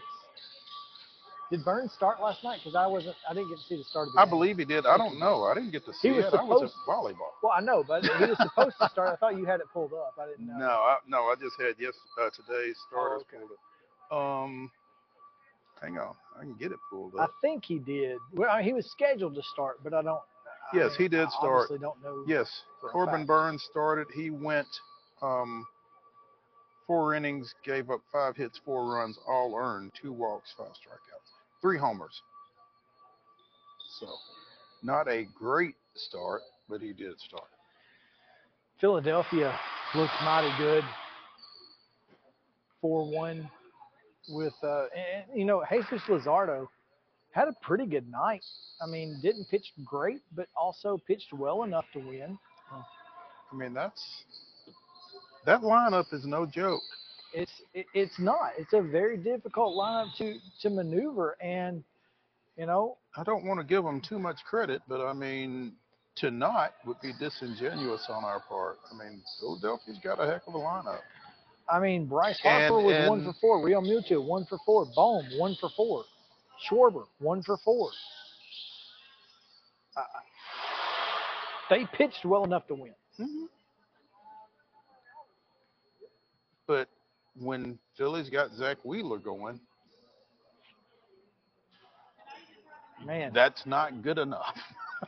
[1.51, 2.59] Did Burnes start last night?
[2.63, 3.15] Because I wasn't.
[3.29, 4.29] I didn't get to see the start of the I game.
[4.31, 4.85] believe he did.
[4.85, 5.43] I don't know.
[5.43, 6.33] I didn't get to see was it.
[6.33, 7.33] I was at supposed- volleyball.
[7.43, 9.09] Well, I know, but he was supposed to start.
[9.11, 10.13] I thought you had it pulled up.
[10.19, 10.57] I didn't know.
[10.57, 13.37] No, I, no, I just had yes uh, today's starters Oh, okay.
[13.45, 14.45] pulled up.
[14.45, 14.71] Um,
[15.81, 17.29] hang on, I can get it pulled up.
[17.29, 18.17] I think he did.
[18.33, 20.21] Well, I mean, he was scheduled to start, but I don't.
[20.73, 21.69] Yes, he did I start.
[21.69, 22.23] Don't know.
[22.27, 22.47] Yes,
[22.79, 23.27] for a Corbin fact.
[23.27, 24.07] Burnes started.
[24.13, 24.67] He went
[25.21, 25.65] um,
[26.87, 31.29] four innings, gave up five hits, four runs, all earned, two walks, five strikeouts,
[31.61, 32.21] three homers.
[33.99, 34.07] So,
[34.81, 37.49] not a great start, but he did start.
[38.79, 39.57] Philadelphia
[39.95, 40.83] looked mighty good.
[42.81, 43.49] Four one
[44.29, 46.67] with uh, and, you know Jesus Luzardo
[47.33, 48.43] had a pretty good night.
[48.81, 52.37] I mean, didn't pitch great, but also pitched well enough to win.
[52.71, 54.01] I mean, that's
[55.45, 56.81] that lineup is no joke.
[57.33, 58.51] It's it, it's not.
[58.57, 61.83] It's a very difficult lineup to to maneuver, and
[62.55, 65.73] you know I don't want to give them too much credit, but I mean,
[66.17, 68.77] to not would be disingenuous on our part.
[68.91, 70.99] I mean, Philadelphia's got a heck of a lineup.
[71.69, 73.59] I mean, Bryce Harper And- was one for four.
[73.65, 74.85] Realmuto, one for four.
[74.95, 76.03] Bohm, one for four.
[76.69, 77.91] Schwarber, one for four.
[79.97, 80.03] Uh,
[81.69, 82.93] they pitched well enough to win.
[86.67, 86.89] But
[87.39, 89.59] when Philly's got Zack Wheeler going,
[93.05, 94.57] Man, that's not good enough.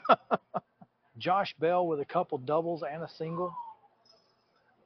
[1.18, 3.56] Josh Bell with a couple doubles and a single.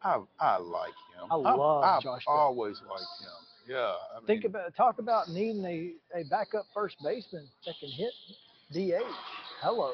[0.03, 1.29] I I like him.
[1.31, 2.35] I love I've Josh Bell.
[2.35, 3.48] always liked him.
[3.69, 3.93] Yeah.
[4.17, 8.11] I Think about talk about needing a, a backup first baseman that can hit
[8.73, 9.05] DH.
[9.61, 9.93] Hello.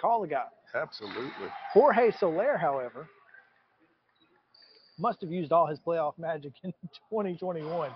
[0.00, 0.46] Call the guy.
[0.74, 1.48] absolutely.
[1.72, 3.08] Jorge Soler, however,
[4.98, 6.72] must have used all his playoff magic in
[7.10, 7.90] 2021.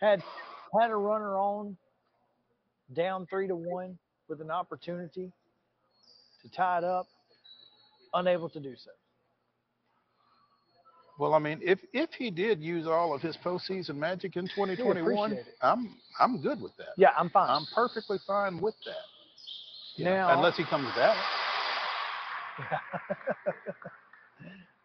[0.00, 0.20] Had
[0.78, 1.76] had a runner on,
[2.92, 3.96] down three to one,
[4.28, 5.30] with an opportunity
[6.42, 7.06] to tie it up,
[8.12, 8.90] unable to do so.
[11.18, 15.38] Well, I mean, if if he did use all of his postseason magic in 2021.
[15.62, 16.88] I'm I'm good with that.
[16.96, 17.48] Yeah, I'm fine.
[17.48, 20.04] I'm perfectly fine with that.
[20.04, 21.16] now, Unless he comes back.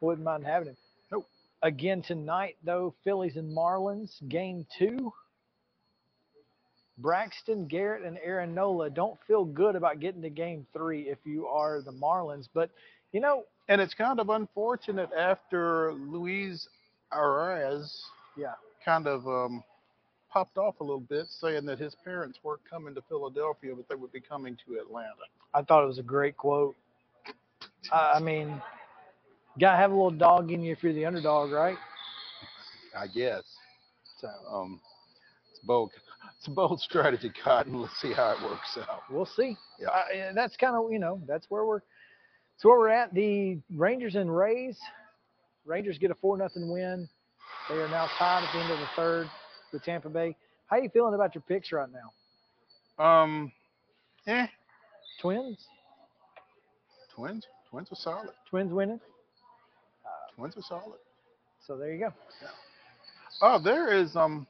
[0.02, 0.78] wouldn't mind having him.
[1.12, 1.28] Nope.
[1.62, 5.12] Again tonight, though, Phillies and Marlins, game two.
[7.00, 11.48] Braxton, Garrett, and Aaron Nola don't feel good about getting to game three if you
[11.48, 12.50] are the Marlins.
[12.54, 12.72] But,
[13.14, 16.68] you know, And it's kind of unfortunate after Luis
[17.14, 18.02] Arraez
[18.36, 18.54] yeah,
[18.84, 19.64] kind of um,
[20.32, 23.96] popped off a little bit, saying that his parents weren't coming to Philadelphia, but they
[23.96, 25.14] would be coming to Atlanta.
[25.54, 26.76] I thought it was a great quote.
[27.92, 28.50] I I mean,
[29.56, 31.78] you got to have a little dog in you if you're the underdog, right?
[32.98, 33.44] I guess.
[34.20, 34.82] So Um,
[35.52, 35.92] it's bold.
[36.38, 37.82] It's a bold strategy, Cotton.
[37.82, 39.04] Let's see how it works out.
[39.12, 39.58] we'll see.
[39.80, 39.90] Yeah.
[40.14, 41.82] And that's kind of, you know, that's where we're,
[42.60, 43.14] that's where we're at.
[43.14, 44.78] The Rangers and Rays.
[45.66, 47.07] Rangers get a 4 nothing win.
[47.70, 49.30] They are now tied at the end of the third
[49.72, 50.36] with Tampa Bay.
[50.66, 53.01] How are you feeling about your picks right now?
[53.01, 53.53] Um,
[54.28, 54.47] eh,
[55.22, 55.57] Twins?
[57.16, 57.47] twins.
[57.70, 58.32] Twins are solid.
[58.49, 58.99] Twins winning?
[60.36, 60.99] Twins are solid.
[61.66, 62.14] So there you go.
[63.41, 64.45] Oh, there is um,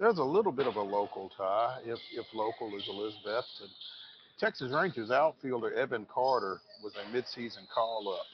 [0.00, 1.80] there's a little bit of a local tie.
[1.84, 3.70] If if local is Elizabeth, and
[4.38, 8.26] Texas Rangers outfielder Evan Carter was a midseason call up.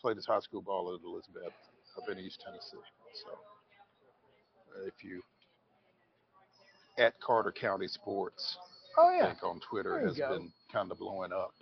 [0.00, 1.52] Played his high school ball at Elizabeth
[1.96, 2.86] up in East Tennessee.
[3.24, 3.30] So
[4.82, 5.22] uh, if you
[6.98, 8.56] at Carter County Sports,
[9.00, 10.30] Oh, I think on Twitter has go.
[10.36, 11.52] been kind of blowing up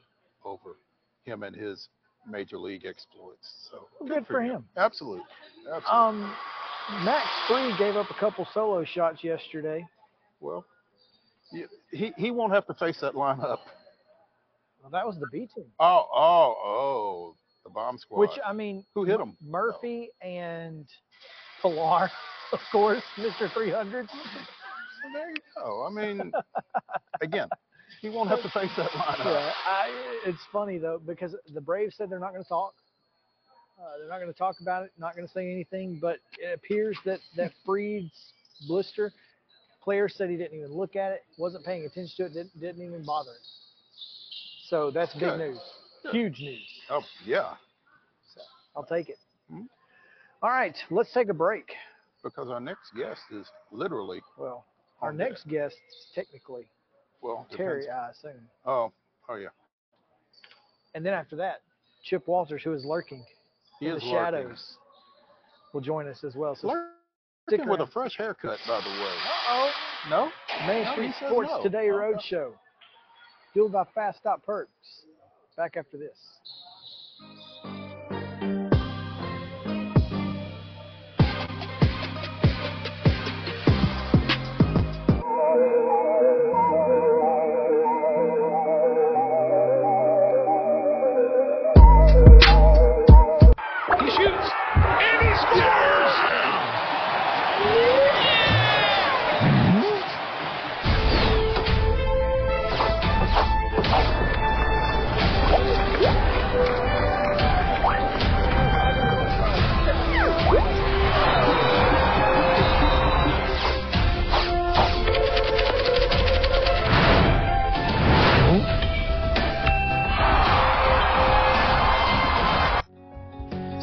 [0.44, 0.76] over
[1.24, 1.88] him and his
[2.26, 3.68] major league exploits.
[3.70, 4.64] So Well, good for him.
[4.76, 5.22] Absolutely.
[5.70, 5.90] Absolutely.
[5.90, 6.34] Um,
[7.04, 9.86] Max Fried gave up a couple solo shots yesterday.
[10.40, 10.64] Well,
[11.90, 13.58] he he won't have to face that lineup.
[14.80, 15.66] Well, that was the B team.
[15.80, 17.34] Oh, oh, oh,
[17.64, 18.20] the bomb squad.
[18.20, 19.36] Which I mean, Who hit 'em?
[19.44, 20.86] Murphy and
[21.62, 22.10] Pillar,
[22.52, 23.52] of course, Mr.
[23.52, 24.08] 300.
[24.12, 25.86] Well, there you go.
[25.86, 26.32] I mean,
[27.20, 27.48] again,
[28.00, 29.24] he won't have to face that lineup.
[29.24, 32.74] Yeah, I, it's funny though because the Braves said they're not going to talk.
[33.78, 34.92] Uh, they're not going to talk about it.
[34.98, 35.98] Not going to say anything.
[36.00, 38.32] But it appears that that Fried's
[38.66, 39.12] blister
[39.86, 42.82] player said he didn't even look at it, wasn't paying attention to it, didn't, didn't
[42.84, 43.36] even bother him.
[44.68, 45.38] So that's big Good.
[45.38, 45.60] news,
[46.02, 46.12] Good.
[46.12, 46.68] huge news.
[46.90, 47.54] Oh, yeah,
[48.74, 49.18] I'll take it.
[49.52, 49.68] Mhm.
[50.42, 51.72] All right, let's take a break.
[52.24, 54.64] because our next guest is literally Well,
[55.00, 56.66] our next guest is technically
[57.22, 58.48] well Terry, depends- I assume.
[58.64, 58.92] Oh,
[59.28, 59.50] oh yeah.
[60.96, 61.60] And then after that,
[62.02, 63.24] Chip Walters, who is lurking
[63.78, 64.16] He in is the lurking.
[64.24, 64.76] shadows,
[65.72, 66.56] will join us as well.
[66.56, 66.66] So
[67.48, 69.14] stick with a fresh haircut, by the way.
[69.24, 69.70] Uh-oh.
[70.10, 70.30] No?
[70.66, 71.62] Main No, Street Sports no.
[71.62, 72.52] Today Roadshow.
[73.52, 74.70] Fueled by Fast Stop Perks.
[75.56, 76.18] Back after this.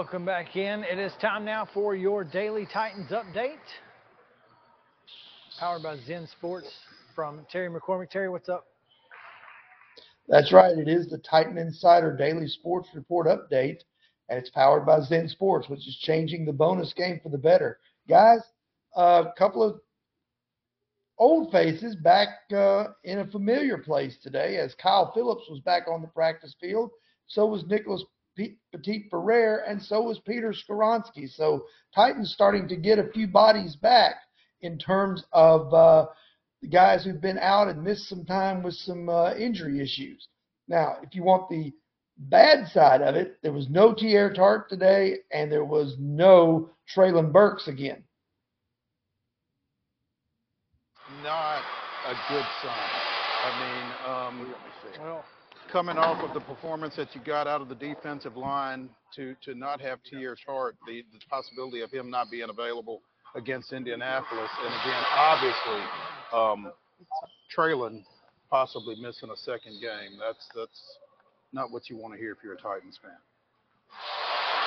[0.00, 0.82] Welcome back in.
[0.84, 3.58] It is time now for your daily Titans update.
[5.58, 6.68] Powered by Zen Sports
[7.14, 8.08] from Terry McCormick.
[8.08, 8.64] Terry, what's up?
[10.26, 10.78] That's right.
[10.78, 13.80] It is the Titan Insider Daily Sports Report update,
[14.30, 17.78] and it's powered by Zen Sports, which is changing the bonus game for the better.
[18.08, 18.40] Guys,
[18.96, 19.80] a couple of
[21.18, 26.00] old faces back uh, in a familiar place today as Kyle Phillips was back on
[26.00, 26.90] the practice field.
[27.26, 28.02] So was Nicholas
[28.72, 31.28] Petit-Frere, and so was Peter Skoronski.
[31.28, 31.64] So
[31.94, 34.16] Titans starting to get a few bodies back
[34.62, 36.06] in terms of uh,
[36.62, 40.28] the guys who've been out and missed some time with some uh, injury issues.
[40.68, 41.72] Now, if you want the
[42.16, 47.32] bad side of it, there was no Teair Tart today, and there was no Treylon
[47.32, 48.04] Burks again.
[51.22, 51.62] Not
[52.06, 52.90] a good sign.
[53.42, 54.54] I mean, um,
[55.00, 55.24] Well,
[55.72, 59.54] coming off of the performance that you got out of the defensive line to to
[59.54, 63.02] not have Teair Tart, the, the possibility of him not being available
[63.34, 65.82] against Indianapolis, and again, obviously,
[66.32, 66.72] um,
[67.56, 68.04] Treylon
[68.50, 70.18] possibly missing a second game.
[70.18, 70.98] That's that's
[71.52, 73.12] not what you want to hear if you're a Titans fan.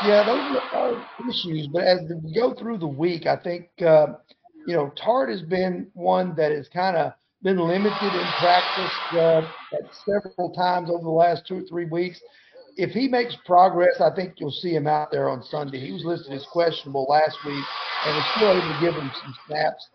[0.05, 1.67] Yeah, those are issues.
[1.67, 4.07] But as we go through the week, I think uh,
[4.65, 9.41] you know Tart has been one that is kind of been limited in practice uh,
[10.05, 12.19] several times over the last two or three weeks.
[12.75, 15.79] If he makes progress, I think you'll see him out there on Sunday.
[15.79, 17.63] He was listed as questionable last week,
[18.05, 19.89] and was still able to give him some snaps.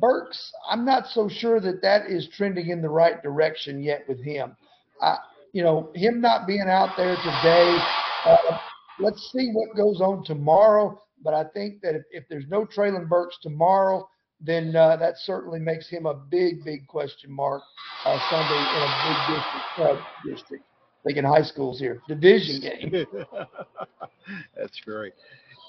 [0.00, 4.22] Burks, I'm not so sure that that is trending in the right direction yet with
[4.22, 4.56] him.
[5.02, 5.18] I,
[5.52, 7.78] you know, him not being out there today.
[8.24, 8.58] Uh,
[9.00, 10.98] let's see what goes on tomorrow.
[11.22, 14.08] But I think that if, if there's no Treylon Burks tomorrow,
[14.44, 17.62] then uh, that certainly makes him a big, big question mark
[18.04, 19.78] uh, Sunday in a big district.
[19.78, 20.64] Uh, district.
[21.04, 23.06] Thinking high schools here, division game.
[24.56, 25.12] That's great.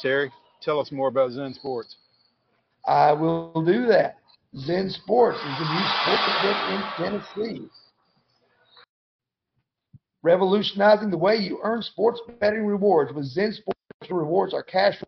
[0.02, 1.96] Terry, tell us more about Zen Sports.
[2.86, 4.18] I will do that.
[4.58, 7.04] Zen Sports is the new sports in
[7.38, 7.70] Tennessee
[10.24, 13.14] revolutionizing the way you earn sports betting rewards.
[13.14, 15.02] With Zen Sports the Rewards are cash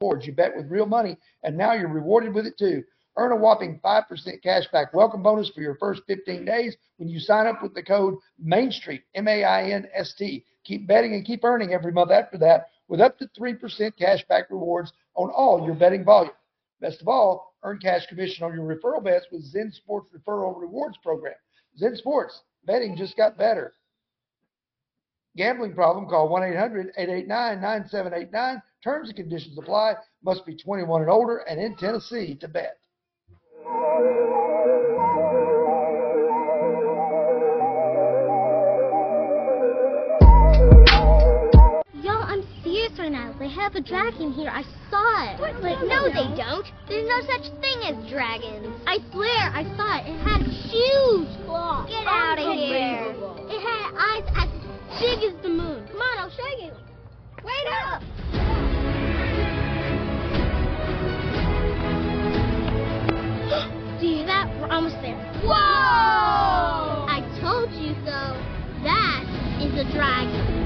[0.00, 0.26] rewards.
[0.26, 2.82] You bet with real money, and now you're rewarded with it too.
[3.18, 7.18] Earn a whopping 5% cash back welcome bonus for your first 15 days when you
[7.18, 10.44] sign up with the code MAINSTREET, M A I N S T.
[10.64, 14.50] Keep betting and keep earning every month after that with up to 3% cash back
[14.50, 16.34] rewards on all your betting volume.
[16.80, 20.98] Best of all, earn cash commission on your referral bets with Zen Sports Referral Rewards
[21.02, 21.34] Program.
[21.78, 23.72] Zen Sports, betting just got better.
[25.36, 28.62] Gambling problem, call 1 800 889 9789.
[28.84, 29.94] Terms and conditions apply.
[30.22, 32.78] Must be 21 and older and in Tennessee to bet.
[43.66, 44.48] Have a dragon here.
[44.48, 45.40] I saw it.
[45.60, 46.64] Wait, no, they don't.
[46.88, 48.80] There's no such thing as dragons.
[48.86, 50.06] I swear, I saw it.
[50.06, 51.90] It had huge claws.
[51.90, 53.12] Get out of here.
[53.50, 54.48] It had eyes as
[55.00, 55.84] big as the moon.
[55.88, 56.70] Come on, I'll show you.
[57.42, 58.02] Wait up.
[64.00, 64.46] Do you hear that?
[64.60, 65.16] We're almost there.
[65.42, 65.50] Whoa!
[67.10, 68.38] I told you so.
[68.84, 69.24] That
[69.60, 70.65] is a dragon.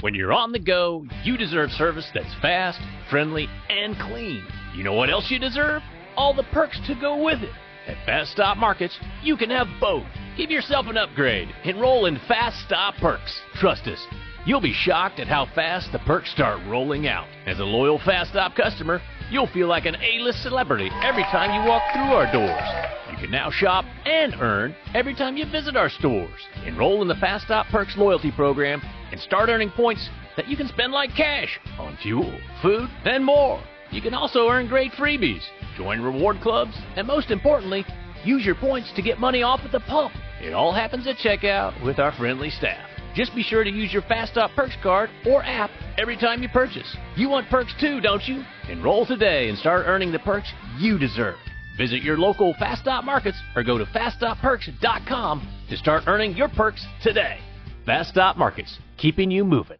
[0.00, 2.80] When you're on the go, you deserve service that's fast,
[3.10, 4.42] friendly, and clean.
[4.74, 5.82] You know what else you deserve?
[6.16, 7.52] All the perks to go with it.
[7.86, 10.06] At Fast Stop Markets, you can have both.
[10.38, 11.48] Give yourself an upgrade.
[11.64, 13.40] Enroll in Fast Stop Perks.
[13.56, 14.02] Trust us,
[14.46, 17.28] you'll be shocked at how fast the perks start rolling out.
[17.46, 21.68] As a loyal Fast Stop customer, you'll feel like an A-list celebrity every time you
[21.68, 22.90] walk through our doors.
[23.10, 26.40] You can now shop and earn every time you visit our stores.
[26.64, 28.80] Enroll in the Fast Stop Perks loyalty program
[29.10, 32.32] and start earning points that you can spend like cash on fuel,
[32.62, 33.62] food, and more.
[33.90, 35.42] You can also earn great freebies,
[35.76, 37.84] join reward clubs, and most importantly,
[38.24, 40.12] use your points to get money off at the pump.
[40.40, 42.86] It all happens at checkout with our friendly staff.
[43.14, 46.48] Just be sure to use your Fast Stop Perks card or app every time you
[46.48, 46.96] purchase.
[47.16, 48.44] You want perks too, don't you?
[48.68, 51.36] Enroll today and start earning the perks you deserve.
[51.76, 56.86] Visit your local Fast Stop markets or go to faststopperks.com to start earning your perks
[57.02, 57.38] today.
[57.84, 59.78] Fast Stop Markets, keeping you moving.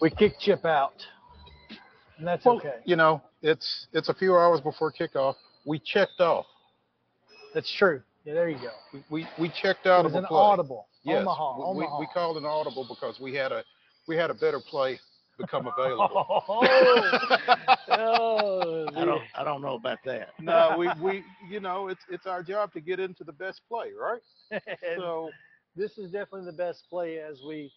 [0.00, 0.92] We kicked Chip out,
[2.18, 2.74] and that's Well, okay.
[2.84, 5.34] you know, it's it's a few hours before kickoff.
[5.64, 6.44] We checked off.
[7.54, 8.02] That's true.
[8.24, 8.70] Yeah, there you go.
[8.92, 10.38] We we, we checked out It was of a an play.
[10.38, 10.86] audible.
[11.04, 12.00] Yes, Omaha, we, we- Omaha.
[12.00, 13.62] We, called an audible because we had a
[14.08, 14.98] we had a better play
[15.38, 16.42] become available.
[16.46, 16.64] Oh,
[17.90, 20.28] oh, I don't I don't know about that.
[20.40, 23.88] no, we, we you know it's it's our job to get into the best play,
[23.98, 24.20] right?
[24.96, 25.30] So
[25.76, 27.72] this is definitely the best play as we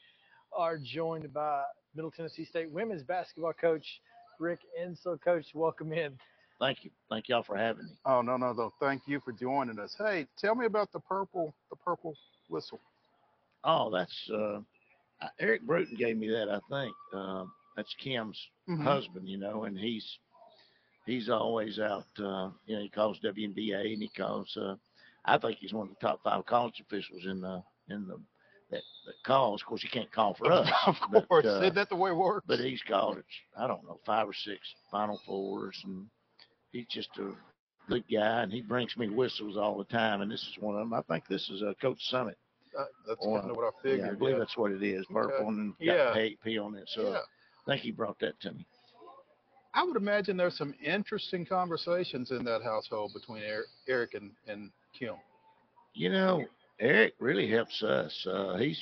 [0.56, 1.64] are joined by
[1.96, 3.86] Middle Tennessee State women's basketball coach
[4.40, 5.20] Rick Insell.
[5.22, 6.18] Coach, welcome in.
[6.60, 6.92] Thank you.
[7.10, 7.92] Thank y'all for having me.
[8.06, 9.96] oh no no no, thank you for joining us.
[9.98, 12.16] Hey, tell me about the purple the purple
[12.50, 12.80] whistle.
[13.68, 14.60] Oh, that's uh,
[15.22, 16.50] uh, Eric Brewton gave me that.
[16.50, 18.40] I think um, that's Kim's
[18.70, 18.84] Mhm.
[18.84, 20.18] husband, you know, and he's
[21.06, 22.06] he's always out.
[22.18, 24.56] Uh, you know, he calls WNBA and he calls.
[24.58, 24.76] Uh,
[25.26, 28.18] I think he's one of the top five college officials in the in the
[28.72, 29.62] that, that calls.
[29.62, 30.70] Of course, he can't call for us.
[30.86, 32.46] of but, course, uh, isn't that the way it works?
[32.48, 33.26] but he's called it.
[33.58, 34.60] I don't know five or six
[34.92, 36.06] Final Fours, and
[36.72, 37.32] he's just a
[37.90, 40.22] good guy, and he brings me whistles all the time.
[40.22, 40.94] And this is one of them.
[40.94, 42.36] I think this is a Coach Summitt.
[42.78, 44.40] Uh, that's Or- kind of what I Yeah, I believe yeah.
[44.40, 45.06] that's what it is.
[45.08, 45.48] Purple Okay.
[45.48, 45.96] and Yeah.
[45.98, 46.88] got P, P on it.
[46.90, 47.18] So Yeah.
[47.20, 48.66] I think he brought that to me.
[49.74, 54.72] I would imagine there's some interesting conversations in that household between Eric, Eric and, and
[54.94, 55.16] Kim.
[55.94, 56.46] You know,
[56.80, 58.26] Eric really helps us.
[58.28, 58.80] Uh, he's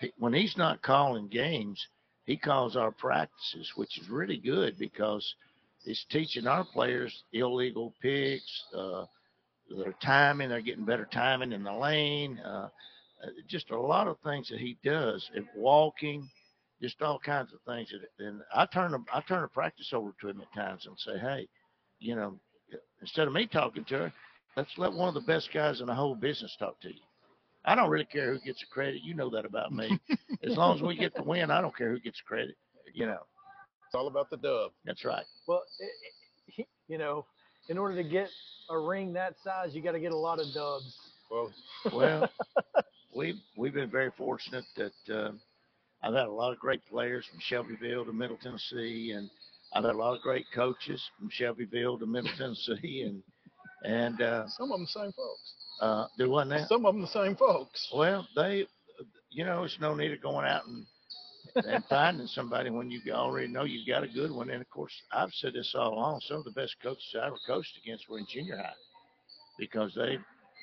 [0.00, 1.86] he, when he's not calling games,
[2.24, 5.34] he calls our practices, which is really good because
[5.86, 9.06] it's teaching our players illegal picks, uh,
[9.70, 10.48] their timing.
[10.50, 12.38] They're getting better timing in the lane.
[12.38, 12.68] Uh,
[13.48, 16.28] just a lot of things that he does, and walking,
[16.82, 17.90] just all kinds of things.
[17.90, 20.98] That, and I turn a, I turn a practice over to him at times and
[20.98, 21.48] say, hey,
[21.98, 22.38] you know,
[23.00, 24.12] instead of me talking to her,
[24.56, 27.00] let's let one of the best guys in the whole business talk to you.
[27.64, 29.02] I don't really care who gets the credit.
[29.02, 29.98] You know that about me.
[30.44, 32.56] as long as we get the win, I don't care who gets credit.
[32.94, 33.18] You know,
[33.86, 34.70] It's all about the dub.
[34.84, 35.24] that's right.
[35.48, 37.26] Well, i i you know,
[37.68, 38.28] in order to get
[38.70, 40.96] a ring that size, you got to get a lot of dubs.
[41.30, 41.50] Well,
[41.92, 42.28] Well,
[43.16, 45.32] we've we've been very fortunate that uh,
[46.02, 49.30] I've had a lot of great players from Shelbyville to Middle Tennessee, and
[49.72, 53.22] I've had a lot of great coaches from Shelbyville to Middle Tennessee, and
[53.84, 55.54] and uh, some of them the same folks.
[55.80, 56.66] uh, do what now?
[56.68, 57.88] Some of them the same folks.
[57.94, 58.66] Well, they,
[59.30, 60.84] you know, it's no need of going out and
[61.64, 64.50] and finding somebody when you already know you've got a good one.
[64.50, 66.20] And of course, I've said this all along.
[66.22, 68.72] Some of the best coaches I ever coached against were in junior high
[69.58, 70.18] because they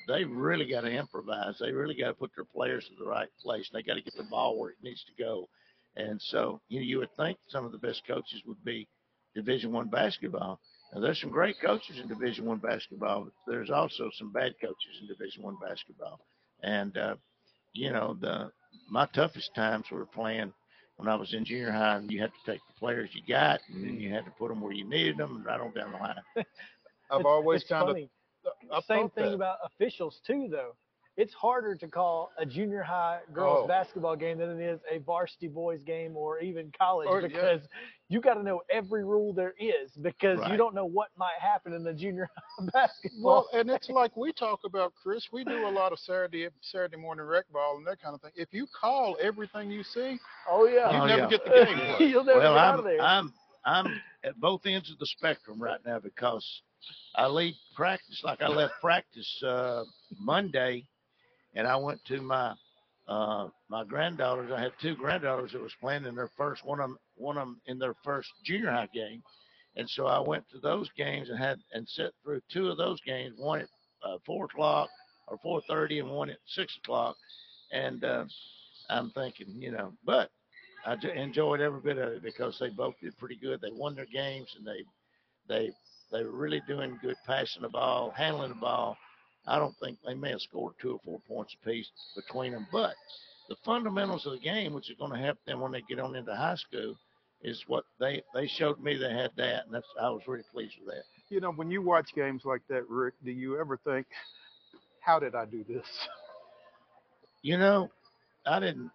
[0.08, 1.56] they really got to improvise.
[1.58, 3.68] They really got to put their players in the right place.
[3.72, 5.48] They got to get the ball where it needs to go.
[5.96, 8.88] And so, you know, you would think some of the best coaches would be
[9.34, 10.60] Division One basketball.
[10.92, 15.00] Now, there's some great coaches in Division One basketball, but there's also some bad coaches
[15.00, 16.20] in Division One basketball.
[16.62, 17.16] And uh,
[17.72, 18.50] you know, the
[18.90, 20.52] my toughest times were playing
[20.96, 23.60] when I was in junior high, and you had to take the players you got,
[23.68, 25.92] and then you had to put them where you needed them, and right on down
[25.92, 26.16] the line.
[27.10, 28.04] I've always it's kind funny.
[28.04, 28.08] of
[28.72, 29.34] I Same thing that.
[29.34, 30.74] about officials too, though.
[31.16, 33.68] It's harder to call a junior high girls Oh.
[33.68, 37.28] basketball game than it is a varsity boys game or even college Or- yeah.
[37.28, 37.60] because
[38.08, 41.72] you got to know every rule there is because you don't know what might happen
[41.72, 42.28] in the junior
[42.58, 43.22] high basketball.
[43.22, 45.28] Well, and it's like we talk about, Chris.
[45.32, 48.32] We do a lot of Saturday Saturday morning rec ball and that kind of thing.
[48.34, 50.18] If you call everything you see,
[50.50, 51.28] oh yeah, you Oh, never yeah.
[51.28, 51.50] get the
[51.98, 52.08] game.
[52.10, 53.00] You'll never well, get I'm, of there.
[53.00, 53.32] I'm
[53.64, 56.44] I'm at both ends of the spectrum right now because
[57.14, 59.84] I leave practice like I left practice uh,
[60.18, 60.84] Monday,
[61.54, 62.54] and I went to my
[63.06, 64.50] uh, my granddaughters.
[64.52, 67.46] I had two granddaughters that was playing in their first one of them one of
[67.46, 69.22] them in their first junior high game,
[69.76, 73.00] and so I went to those games and had and sat through two of those
[73.02, 73.68] games, one at
[74.04, 74.88] uh, four o'clock
[75.28, 77.16] or four thirty, and one at six o'clock,
[77.72, 78.24] and uh,
[78.90, 80.30] I'm thinking, you know, but
[80.84, 83.60] I enjoyed every bit of it because they both did pretty good.
[83.60, 84.84] They won their games and they
[85.48, 85.72] they
[86.12, 88.96] they were really doing good passing the ball, handling the ball.
[89.46, 92.94] I don't think they may have scored two or four points apiece between them, but
[93.48, 96.16] the fundamentals of the game, which is going to help them when they get on
[96.16, 96.96] into high school,
[97.42, 100.76] is what they they showed me they had that, and that's I was really pleased
[100.80, 101.04] with that.
[101.28, 104.06] You know, when you watch games like that, Rick, do you ever think,
[105.00, 106.08] "How did I do this?"
[107.42, 107.90] You know,
[108.46, 108.90] I didn't.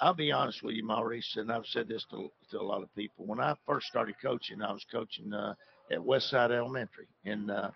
[0.00, 2.94] I'll be honest with you, Maurice, and I've said this to, to a lot of
[2.94, 3.26] people.
[3.26, 5.54] When I first started coaching, I was coaching uh,
[5.90, 7.70] at Westside Elementary in uh,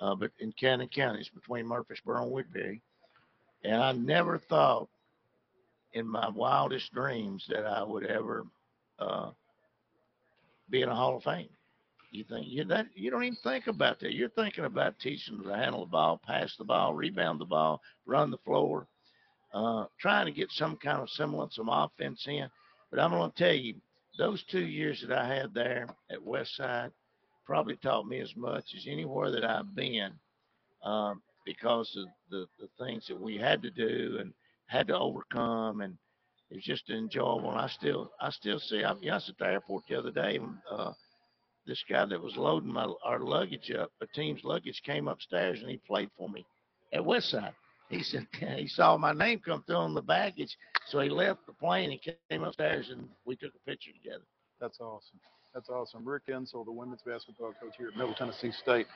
[0.00, 2.80] uh, but in Cannon County, it's between Murfreesboro and Woodbury,
[3.64, 4.88] and I never thought
[5.92, 8.44] in my wildest dreams that I would ever
[8.98, 9.30] uh,
[10.70, 11.48] be in a Hall of Fame.
[12.10, 14.14] You think you that you don't even think about that.
[14.14, 17.82] You're thinking about teaching them to handle the ball, pass the ball, rebound the ball,
[18.06, 18.86] run the floor,
[19.52, 22.48] uh, trying to get some kind of semblance of offense in.
[22.90, 23.74] But I'm going to tell you,
[24.16, 26.90] those two years that I had there at Westside
[27.48, 30.12] probably taught me as much as anywhere that I've been
[30.84, 34.34] um, because of the, the things that we had to do and
[34.66, 35.96] had to overcome, and
[36.50, 37.50] it was just enjoyable.
[37.50, 38.84] And I still I still see.
[38.84, 40.92] I, know, I was at the airport the other day, and uh,
[41.66, 45.70] this guy that was loading my our luggage up, a team's luggage, came upstairs and
[45.70, 46.44] he played for me
[46.92, 47.54] at Westside.
[47.88, 48.26] He said
[48.58, 50.54] he saw my name come through on the baggage,
[50.86, 54.24] so he left the plane and came upstairs and we took a picture together.
[54.60, 55.20] That's awesome.
[55.54, 56.06] That's awesome.
[56.06, 58.86] Rick Insell, the women's basketball coach here at Middle Tennessee State,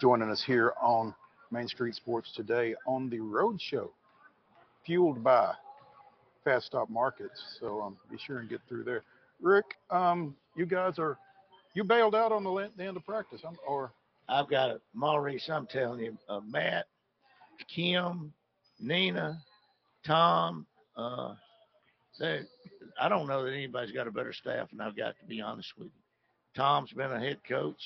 [0.00, 1.14] joining us here on
[1.50, 3.90] Main Street Sports today on the Road Show,
[4.84, 5.52] fueled by
[6.44, 7.42] Fast Stop Markets.
[7.60, 9.02] So um, be sure and get through there.
[9.40, 11.18] Rick, um, you guys are
[11.74, 13.92] you bailed out on the, the end of practice, um, or
[14.28, 16.86] I've got a Maurice, I'm telling you, uh, Matt,
[17.74, 18.32] Kim,
[18.80, 19.38] Nina,
[20.06, 20.66] Tom.
[20.96, 21.34] Uh,
[22.18, 22.40] they,
[23.00, 25.72] I don't know that anybody's got a better staff than I've got, to be honest
[25.76, 26.02] with you.
[26.54, 27.80] Tom's been a head coach,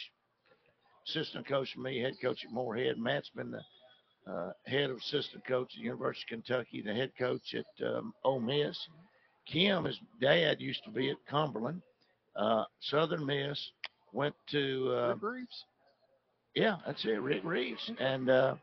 [1.08, 2.98] assistant coach for me, head coach at Morehead.
[2.98, 7.12] Matt's been the uh, head of assistant coach at the University of Kentucky, the head
[7.18, 8.78] coach at um, Ole Miss.
[9.46, 11.80] Kim, his dad used to be at Cumberland,
[12.34, 13.70] uh, Southern Miss.
[14.12, 15.64] Went to uh, Rick Reeves?
[16.56, 18.54] yeah, that's it, Rick Reeves, and uh,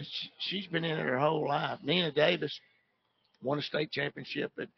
[0.00, 1.78] she, she's been in it her whole life.
[1.82, 2.58] Nina Davis
[3.42, 4.68] won a state championship at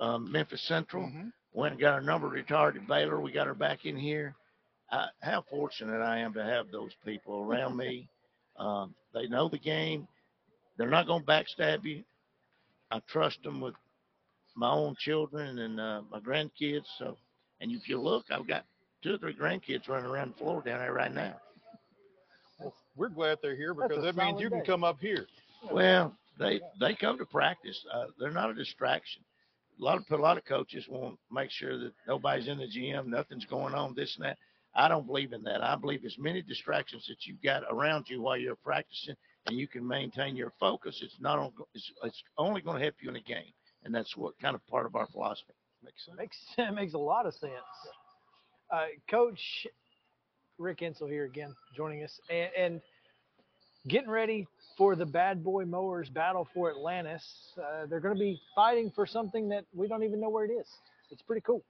[0.00, 1.10] um, Memphis Central.
[1.52, 3.20] Went and got her number retired at Baylor.
[3.20, 4.34] We got her back in here.
[4.90, 8.08] I, how fortunate I am to have those people around me.
[8.58, 10.08] Um, they know the game.
[10.76, 12.02] They're not going to backstab you.
[12.90, 13.74] I trust them with
[14.56, 16.86] my own children and uh, my grandkids.
[16.98, 17.16] So,
[17.60, 18.64] and if you look, I've got
[19.00, 21.36] two or three grandkids running around the floor down there right now.
[22.58, 25.26] Well, we're glad they're here because that means solid you can come up here.
[25.70, 27.78] Well, they they come to practice.
[27.92, 29.22] Uh, they're not a distraction.
[29.80, 32.66] A lot of a lot of coaches want to make sure that nobody's in the
[32.66, 34.38] gym, nothing's going on, this and that.
[34.74, 35.62] I don't believe in that.
[35.62, 39.66] I believe as many distractions that you've got around you while you're practicing, and you
[39.66, 41.00] can maintain your focus.
[41.02, 43.52] It's not on, it's, it's only going to help you in a game,
[43.84, 45.54] and that's what kind of part of our philosophy.
[45.82, 46.18] Makes sense.
[46.18, 46.38] Makes
[46.74, 47.52] makes a lot of sense.
[48.70, 49.66] Uh, Coach
[50.58, 52.80] Rick Insell here again, joining us, and, and
[53.86, 54.46] getting ready
[54.78, 57.22] for the Bad Boy Mowers battle for Atlantis.
[57.58, 60.52] Uh, they're going to be fighting for something that we don't even know where it
[60.52, 60.68] is.
[61.10, 61.64] It's pretty cool.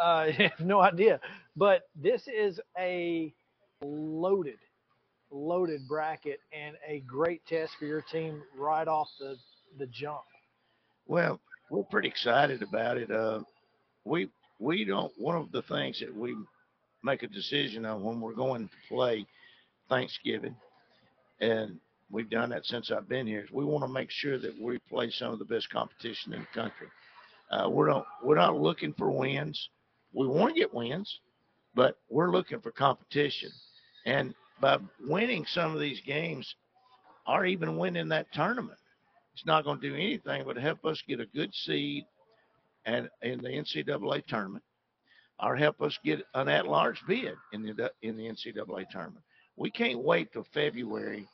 [0.00, 0.28] Uh,
[0.58, 1.20] no idea,
[1.54, 3.32] but this is a
[3.84, 4.58] loaded,
[5.30, 9.36] loaded bracket and a great test for your team right off the
[9.78, 10.22] the jump.
[11.06, 11.40] Well,
[11.70, 13.10] we're pretty excited about it.
[13.10, 13.40] Uh,
[14.04, 15.12] we we don't.
[15.18, 16.34] One of the things that we
[17.02, 19.26] make a decision on when we're going to play
[19.88, 20.56] Thanksgiving,
[21.40, 21.78] and
[22.12, 23.42] we've done that since I've been here.
[23.42, 26.40] Is we want to make sure that we play some of the best competition in
[26.40, 26.86] the country.
[27.50, 29.70] Uh, we're not we're not looking for wins.
[30.12, 31.20] We want to get wins,
[31.74, 33.50] but we're looking for competition.
[34.06, 36.54] And by winning some of these games,
[37.26, 38.78] or even winning that tournament,
[39.32, 42.04] it's not going to do anything but help us get a good seed
[42.84, 44.64] and in the NCAA tournament,
[45.40, 49.24] or help us get an at-large bid in the in the NCAA tournament.
[49.56, 51.28] We can't wait till February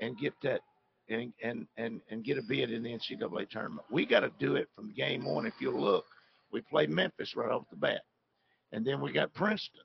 [0.00, 0.60] and get that
[1.08, 3.86] and and and, and get a bid in the NCAA tournament.
[3.90, 5.46] We got to do it from game one.
[5.46, 6.04] If you look,
[6.52, 8.02] we played Memphis right off the bat,
[8.72, 9.82] and then we got Princeton.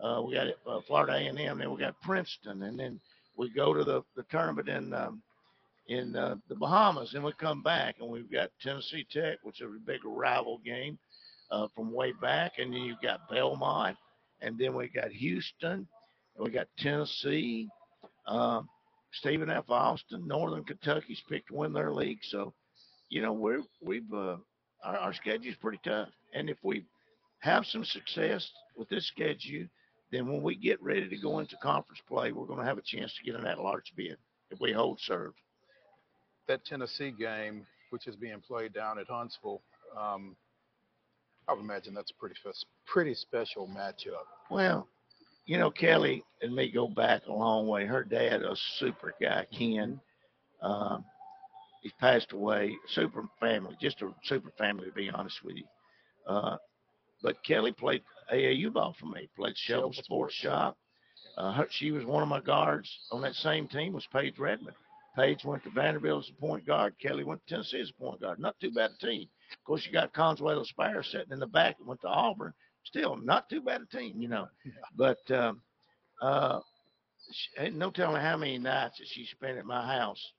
[0.00, 3.00] Uh, we got uh, Florida A&M, then we got Princeton, and then
[3.36, 5.22] we go to the, the tournament in um,
[5.88, 9.66] in uh, the Bahamas, and we come back, and we've got Tennessee Tech, which is
[9.66, 10.98] a big rival game
[11.50, 13.96] uh, from way back, and then you've got Belmont,
[14.40, 15.88] and then we got Houston,
[16.36, 17.68] and we got Tennessee,
[18.26, 18.68] um,
[19.12, 19.64] Stephen F.
[19.68, 22.54] Austin, Northern Kentucky's picked to win their league, so
[23.08, 24.36] you know we're we've uh,
[24.84, 26.84] our, our schedule's pretty tough, and if we
[27.40, 29.66] have some success with this schedule,
[30.10, 32.82] then when we get ready to go into conference play, we're going to have a
[32.82, 34.16] chance to get in that large bid
[34.50, 35.32] if we hold serve.
[36.48, 39.62] That Tennessee game, which is being played down at Huntsville,
[39.98, 40.36] um,
[41.46, 42.36] I would imagine that's a pretty
[42.86, 44.26] pretty special matchup.
[44.50, 44.88] Well,
[45.48, 47.86] you know, Kelly and me go back a long way.
[47.86, 49.98] Her dad, a super guy, Ken.
[50.60, 51.06] Um,
[51.82, 52.76] he's passed away.
[52.88, 55.64] Super family, just a super family, to be honest with you.
[56.26, 56.58] Uh,
[57.22, 59.30] but Kelly played AAU ball for me.
[59.36, 60.76] Played Shelby Sports Shop.
[61.38, 63.94] Uh, her, she was one of my guards on that same team.
[63.94, 64.76] Was Paige Redmond.
[65.16, 66.94] Paige went to Vanderbilt as a point guard.
[67.00, 68.38] Kelly went to Tennessee as a point guard.
[68.38, 69.26] Not too bad a team.
[69.52, 72.52] Of course, you got Consuelo Spire sitting in the back that went to Auburn.
[72.88, 74.48] Still, not too bad a team, you know.
[74.96, 75.60] But um,
[76.22, 76.60] uh,
[77.30, 80.32] she, no telling how many nights that she spent at my house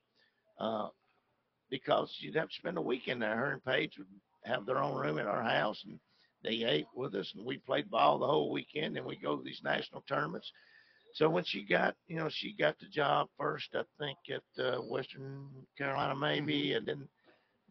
[0.59, 0.88] uh,
[1.69, 3.35] because she'd have to spend a weekend there.
[3.35, 4.07] Her and Paige would
[4.45, 5.99] have their own room at our house, and
[6.43, 8.97] they ate with us, and we played ball the whole weekend.
[8.97, 10.51] And we go to these national tournaments.
[11.13, 14.81] So when she got, you know, she got the job first, I think at uh,
[14.81, 15.47] Western
[15.77, 17.07] Carolina maybe, and then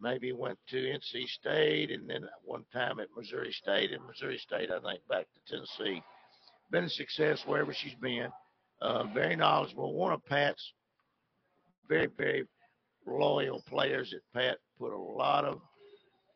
[0.01, 4.71] maybe went to NC State, and then one time at Missouri State, and Missouri State,
[4.71, 6.03] I think, back to Tennessee.
[6.71, 8.29] Been a success wherever she's been.
[8.81, 9.95] Uh, very knowledgeable.
[9.95, 10.73] One of Pat's
[11.89, 12.45] very, very
[13.07, 15.61] loyal players that Pat put a lot of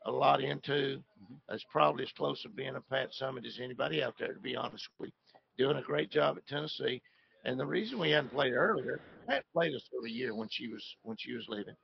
[0.05, 1.01] a lot into.
[1.47, 4.55] That's probably as close to being a Pat Summitt as anybody out there, to be
[4.55, 5.09] honest with
[5.57, 5.65] you.
[5.65, 7.01] Doing a great job at Tennessee.
[7.45, 10.83] And the reason we hadn't played earlier, Pat played us every year when she was
[11.03, 11.75] when she was leaving.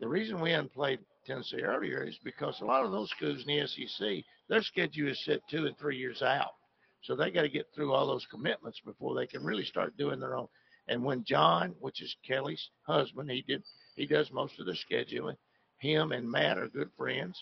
[0.00, 1.00] The reason we hadn't played
[1.30, 5.24] Tennessee earlier is because a lot of those schools in the SEC, their schedule is
[5.24, 6.54] set two and three years out.
[7.02, 10.18] So they got to get through all those commitments before they can really start doing
[10.18, 10.48] their own.
[10.88, 13.62] And when John, which is Kelly's husband, he did
[13.94, 15.36] he does most of the scheduling.
[15.78, 17.40] Him and Matt are good friends,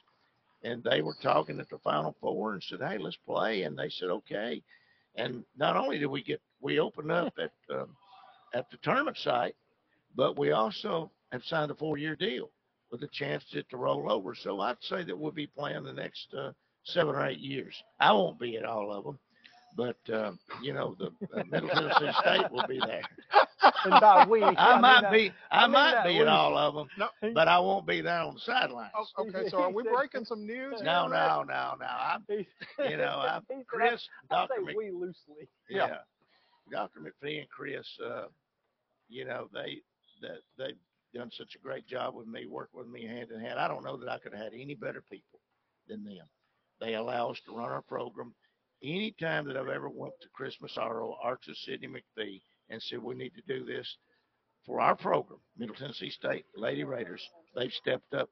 [0.63, 3.89] and they were talking at the Final Four and said, "Hey, let's play." And they
[3.89, 4.63] said, "Okay."
[5.17, 7.97] And not only did we get we opened up at um,
[8.53, 9.57] at the tournament site,
[10.15, 12.51] but we also have signed a four-year deal
[12.91, 14.35] with a chance to, to roll over.
[14.35, 16.53] So I'd say that we'll be playing the next uh,
[16.85, 17.75] seven or eight years.
[18.01, 19.19] I won't be at all of them,
[19.77, 20.33] but uh,
[20.63, 21.07] you know the
[21.39, 23.03] uh, Middle Tennessee State will be there.
[23.85, 26.21] And by we, I, I might that- be, I, I mean might be we.
[26.23, 27.09] at all of them, No.
[27.35, 28.93] but I won't be there on the sidelines.
[28.97, 30.81] Oh, okay, so are we breaking some news?
[30.83, 31.87] No, no, no, no.
[31.87, 35.49] I'm, you know, I'm Chris, I Doctor say Mc, we loosely.
[35.69, 35.97] yeah,
[36.73, 37.87] Doctor McPhee and Chris.
[38.05, 38.25] Uh,
[39.09, 39.79] you know, they
[40.23, 40.77] that they've
[41.15, 43.59] done such a great job with me, working with me hand in hand.
[43.59, 45.41] I don't know that I could have had any better people
[45.89, 46.27] than them.
[46.81, 48.35] They allow us to run our program.
[48.83, 52.41] Anytime that I've ever went to Chris Massaro, Archer Sidney McPhee,
[52.71, 53.97] and said we need to do this
[54.65, 57.27] for our program, Middle Tennessee State Lady Raiders,
[57.57, 58.29] they've stepped up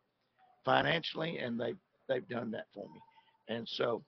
[0.65, 1.79] financially and they've
[2.09, 3.01] they've done that for me.
[3.49, 4.05] And so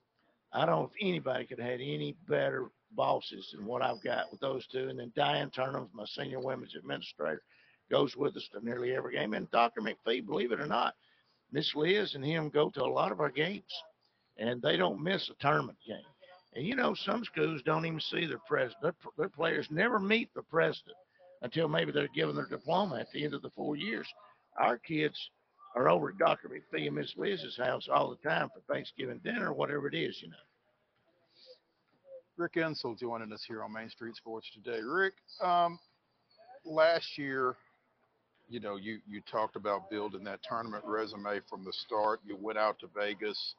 [0.52, 4.30] I don't know if anybody could have had any better bosses than what I've got
[4.30, 4.88] with those two.
[4.88, 7.42] And then Diane Turnham, my senior women's administrator,
[7.90, 9.34] goes with us to nearly every game.
[9.34, 9.80] And Dr.
[9.80, 10.94] McPhee, believe it or not,
[11.52, 13.72] Miss Liz and him go to a lot of our games,
[14.36, 15.98] and they don't miss a tournament game.
[16.54, 18.82] And you know, some schools don't even see their president.
[18.82, 20.96] Their, their players never meet the president
[21.42, 24.06] until maybe they're given their diploma at the end of the four years.
[24.58, 25.30] Our kids
[25.76, 26.48] are over at Dr.
[26.48, 30.28] McPhee and Miss Liz's house all the time for Thanksgiving dinner, whatever it is, you
[30.28, 30.36] know.
[32.36, 34.80] Rick Insell joining us here on Main Street Sports today.
[34.80, 35.78] Rick, um,
[36.64, 37.56] last year,
[38.48, 42.20] you know, you you talked about building that tournament resume from the start.
[42.26, 43.54] You went out to Vegas.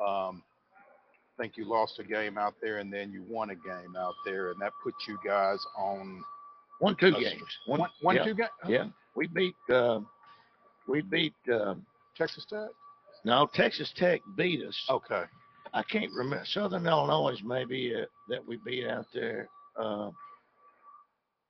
[0.00, 0.42] Um,
[1.38, 4.14] I think you lost a game out there, and then you won a game out
[4.24, 6.22] there, and that put you guys on
[6.80, 7.42] One two a- games.
[7.66, 8.50] One, one yeah, two games.
[8.68, 8.84] Yeah,
[9.14, 10.00] we beat uh,
[10.88, 11.74] we beat uh,
[12.16, 12.68] Texas Tech.
[13.24, 14.76] no Texas Tech beat us.
[14.90, 15.24] Okay.
[15.74, 19.48] I can't remember Southern Illinois maybe uh, that we beat out there.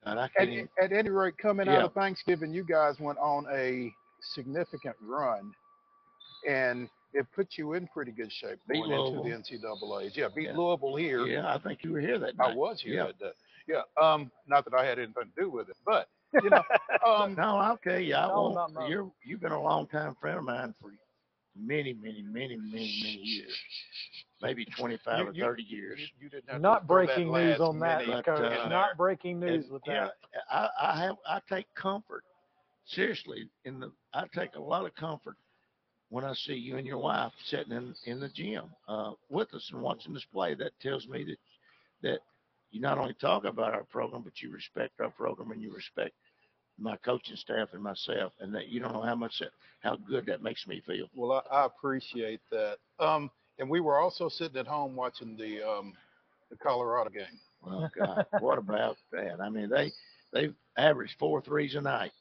[0.06, 0.70] And I At, can't.
[0.80, 1.78] at any rate, coming Yeah.
[1.78, 3.92] out of Thanksgiving, you guys went on a
[4.34, 5.52] significant run,
[6.48, 9.98] and it put you in pretty good shape Beat going into the Louisville.
[10.00, 10.16] NCAA's.
[10.16, 10.56] Yeah, beat Yeah.
[10.56, 11.26] Louisville here.
[11.26, 12.44] yeah, I think you were here that day.
[12.44, 12.56] I night.
[12.56, 13.06] was here Yeah.
[13.06, 13.32] that day.
[13.68, 13.82] Yeah.
[14.00, 16.62] Um, not that I had anything to do with it, but you know,
[17.06, 18.88] um, no, I'll tell you, I about won't.
[18.90, 20.90] You're you've been a long time friend of mine for
[21.58, 23.56] many, many, many, many, many years,
[24.42, 25.98] maybe twenty five You- or you- thirty years.
[26.00, 28.58] you, you didn't have Not throw that breaking news last on that, minute But, Coach.
[28.58, 30.40] uh, Not breaking news And, with you know, that.
[30.50, 32.24] I, I have I take comfort
[32.86, 35.36] seriously in the I take a lot of comfort
[36.08, 39.68] when I see you and your wife sitting in, in the gym uh, with us
[39.72, 40.54] and watching us play.
[40.54, 41.38] That tells me that
[42.02, 42.20] that
[42.70, 46.14] you not only talk about our program, but you respect our program and you respect
[46.78, 49.50] my coaching staff and myself, and that you don't know how much that,
[49.80, 51.06] how good that makes me feel.
[51.14, 52.76] Well, I, I appreciate that.
[52.98, 55.94] Um, and we were also sitting at home watching the um,
[56.50, 57.40] the Colorado game.
[57.66, 59.40] Oh God, what about that?
[59.40, 59.92] I mean, they
[60.32, 62.12] they averaged four threes a night,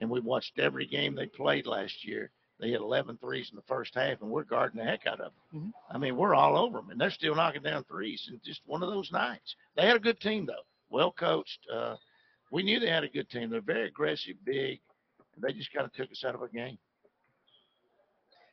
[0.00, 2.30] and we watched every game they played last year.
[2.58, 5.32] They had 11 threes in the first half, and we're guarding the heck out of
[5.52, 5.60] them.
[5.62, 5.72] Mhm.
[5.94, 8.26] I mean, we're all over them, and they're still knocking down threes.
[8.28, 9.54] And just one of those nights.
[9.76, 11.66] They had a good team though, well coached.
[11.72, 11.96] Uh,
[12.50, 13.50] we knew they had a good team.
[13.50, 14.80] They're very aggressive, big.
[15.38, 16.78] They just kind of took us out of a game.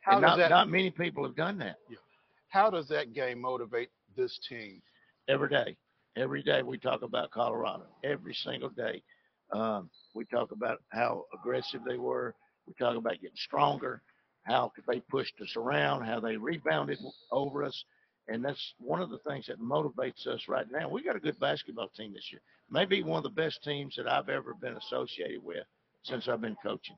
[0.02, 1.76] How and does not, that not many people have done that.
[2.48, 4.80] How does that game motivate this team?
[5.28, 5.76] every day.
[6.16, 7.84] Every day we talk about Colorado.
[8.02, 9.02] Every single day.
[9.52, 12.34] Um, we talk about how aggressive they were.
[12.66, 14.02] We talk about getting stronger,
[14.42, 16.98] how they pushed us around, how they rebounded
[17.30, 17.84] over us.
[18.28, 20.88] And that's one of the things that motivates us right now.
[20.88, 22.42] We got a good basketball team this year.
[22.70, 25.64] Maybe one of the best teams that I've ever been associated with
[26.02, 26.96] since I've been coaching.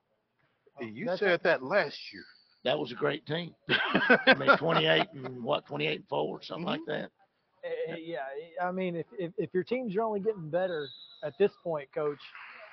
[0.81, 2.24] You That's- said that last year.
[2.65, 3.55] That was a great team.
[3.70, 7.11] I mean, 28 and what, 28 and 4 or something like that.
[7.65, 8.19] Eh, eh, Yeah,
[8.62, 10.86] I mean, if, if if your teams are only getting better
[11.23, 12.19] at this point, Coach,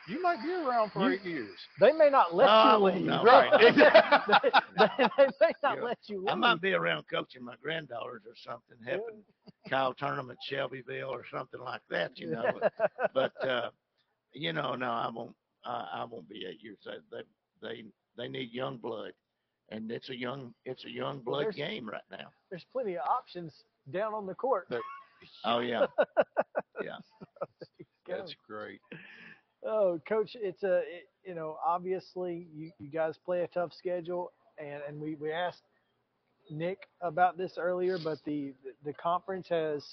[0.07, 1.59] You might be around for You- eight years.
[1.79, 3.05] They may not let Oh, you leave.
[3.05, 3.51] no, right?
[3.51, 3.61] right.
[3.61, 3.71] they,
[4.77, 5.84] they- they may not Yeah.
[5.84, 6.29] let you leave.
[6.29, 9.23] I might be around coaching my granddaughters or something, helping
[9.69, 12.45] Kyle Tournament, Shelbyville, or something like that, you know.
[12.59, 13.69] But, but uh,
[14.34, 15.35] you know, no, I won't.
[15.65, 16.77] Uh, I won't be eight years.
[16.85, 17.23] They, they
[17.61, 17.84] they
[18.15, 19.11] they need young blood,
[19.69, 22.31] and it's a young it's a young blood there's- game right now.
[22.49, 24.67] There's plenty of options down on the court.
[25.43, 25.88] Oh yeah,
[26.81, 26.97] yeah.
[28.07, 28.79] That's great.
[29.65, 34.31] Oh, coach, it's a it, you know obviously you, you guys play a tough schedule,
[34.57, 35.63] and and we we asked
[36.49, 38.53] Nick about this earlier, but the
[38.85, 39.84] the conference has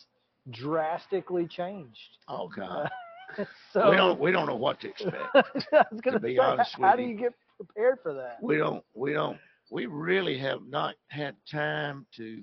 [0.50, 2.18] drastically changed.
[2.28, 2.90] Oh God,
[3.72, 5.14] so we don't we don't know what to expect.
[5.72, 7.08] I was gonna to be say, honest how with do you.
[7.10, 8.38] you get prepared for that?
[8.42, 9.38] we don't we don't
[9.70, 12.42] we really have not had time to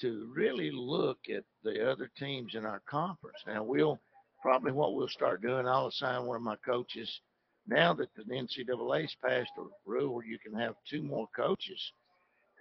[0.00, 3.98] to really look at the other teams in our conference now we'll
[4.44, 5.66] probably what we'll start doing.
[5.66, 7.22] I'll assign one of my coaches.
[7.66, 11.80] Now that the ncaa's passed a rule where you can have two more coaches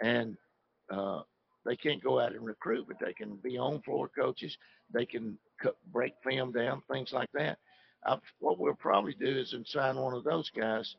[0.01, 0.37] and
[0.89, 1.23] uh,
[1.65, 4.57] they can't go out and recruit but they can be on floor coaches.
[4.93, 5.37] They can
[5.91, 7.57] break film down things like that.
[8.05, 10.95] I, what we'll probably do is assign one of those guys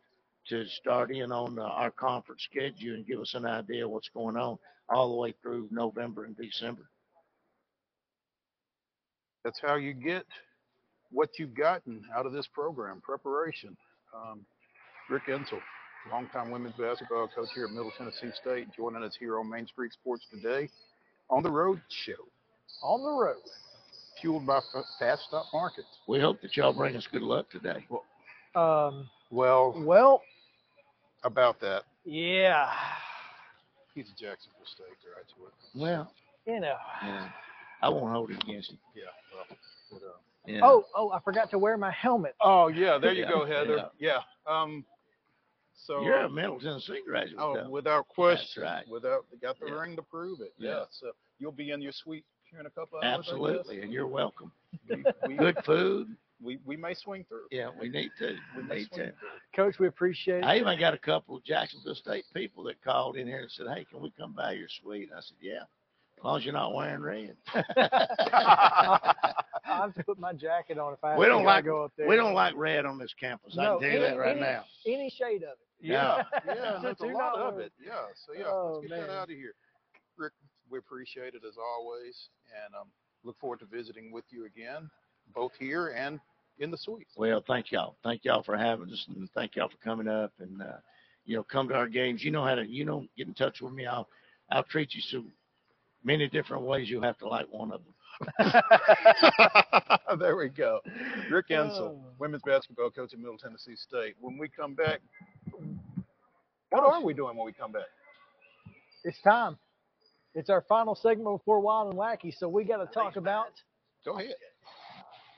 [0.49, 4.37] to start in on our conference schedule and give us an idea of what's going
[4.37, 4.59] on
[4.91, 6.91] all the way through November and December.
[9.45, 10.27] That's how you get
[11.15, 13.77] what you've gotten out of this program, preparation.
[14.15, 14.41] Um,
[15.09, 15.61] Rick Insell,
[16.11, 19.93] longtime women's basketball coach here at Middle Tennessee State, joining us here on Main Street
[19.93, 20.69] Sports today
[21.31, 22.13] on the Road Show,
[22.83, 23.37] On the road.
[24.21, 24.61] fueled by
[24.99, 25.87] Fast Stop Markets.
[26.09, 27.87] We hope that y'all bring us good luck today.
[28.55, 30.23] Um, Well, well,
[31.25, 32.69] about that, yeah,
[33.95, 35.55] he's a Jacksonville State graduate.
[35.75, 36.13] Well,
[36.47, 36.77] you know.
[37.03, 37.29] yeah,
[37.83, 38.79] I won't hold it against you.
[38.95, 39.03] Yeah,
[39.35, 39.59] well,
[39.91, 40.11] but, uh,
[40.47, 40.61] Yeah.
[40.63, 42.35] Oh, oh, I forgot to wear my helmet.
[42.41, 43.89] Oh yeah, there you Yeah, go, Heather.
[43.99, 44.19] Yeah.
[44.47, 44.85] Um.
[45.87, 47.37] So You're a Middle Tennessee graduate.
[47.39, 47.69] Oh, though.
[47.69, 48.63] without question.
[48.63, 48.89] right.
[48.89, 49.81] Without got the Yeah.
[49.81, 50.55] ring to prove it.
[50.57, 50.71] Yeah.
[50.71, 50.85] Yeah.
[50.91, 53.19] So you'll be in your suite here in a couple hours.
[53.19, 54.53] Absolutely, and you're welcome.
[54.89, 56.17] We, we, Good food.
[56.43, 57.47] We we may swing through.
[57.51, 58.37] Yeah, we need to.
[58.57, 58.97] We may need to.
[58.97, 59.13] through.
[59.57, 60.45] Coach, we appreciate it.
[60.45, 63.67] I even got a couple of Jacksonville State people that called in here and said,
[63.75, 65.63] "Hey, can we come by your suite?" I said, "Yeah,
[66.19, 67.37] as long as you're not wearing red."
[69.75, 72.09] I have to put my jacket on if I we don't like go up there.
[72.09, 73.57] we don't like red on this campus.
[73.59, 74.65] I No, can tell you any, that right any, now.
[74.87, 75.59] Any shade of it.
[75.81, 76.23] Yeah.
[76.47, 76.77] Yeah.
[76.77, 77.73] and There's a lot of it.
[77.85, 77.93] Yeah.
[78.27, 79.55] So yeah, Oh, let's get that out of here.
[80.17, 80.33] Rick,
[80.71, 82.29] we appreciate it as always,
[82.65, 82.89] and um,
[83.25, 84.89] look forward to visiting with you again,
[85.35, 86.21] both here and
[86.59, 87.09] in the suite.
[87.17, 87.97] Well, thank y'all.
[88.05, 90.77] Thank y'all for having us, and thank y'all for coming up and uh,
[91.27, 92.23] you know come to our games.
[92.23, 93.87] You know how to you know get in touch with me.
[93.87, 94.09] I'll
[94.51, 95.25] I'll treat you so
[96.05, 96.89] many different ways.
[96.89, 97.95] You'll have to like one of them.
[100.19, 100.81] there we go.
[101.31, 101.55] Rick Oh.
[101.55, 104.15] Insell, women's basketball coach at Middle Tennessee State.
[104.21, 105.01] When we come back,
[106.71, 107.83] what are we doing when we come back?
[109.05, 109.57] It's time.
[110.35, 113.47] It's our final segment before Wild and Wacky, so we got to talk about
[114.05, 114.35] Go ahead.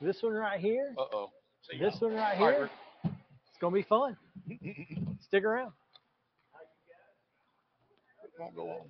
[0.01, 0.93] this one right here.
[0.97, 1.29] Uh oh.
[1.79, 2.69] This one right All right, here.
[3.49, 4.17] It's gonna be fun.
[5.21, 5.71] Stick around.
[8.23, 8.89] It won't go on.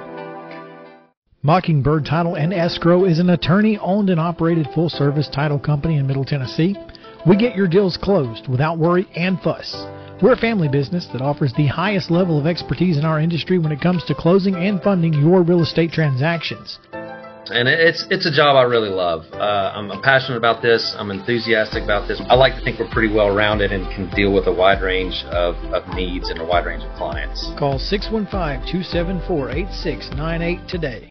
[1.43, 6.05] Mockingbird Title and Escrow is an attorney owned and operated full service title company in
[6.05, 6.75] Middle Tennessee.
[7.25, 9.87] We get your deals closed without worry and fuss.
[10.21, 13.71] We're a family business that offers the highest level of expertise in our industry when
[13.71, 16.77] it comes to closing and funding your real estate transactions.
[16.93, 19.25] and it's it's a job I really love.
[19.33, 20.93] Uh, I'm passionate about this.
[20.95, 22.21] I'm enthusiastic about this.
[22.29, 25.23] I like to think we're pretty well rounded and can deal with a wide range
[25.31, 27.51] of, of needs and a wide range of clients.
[27.57, 31.10] Call 615-274-8698 today.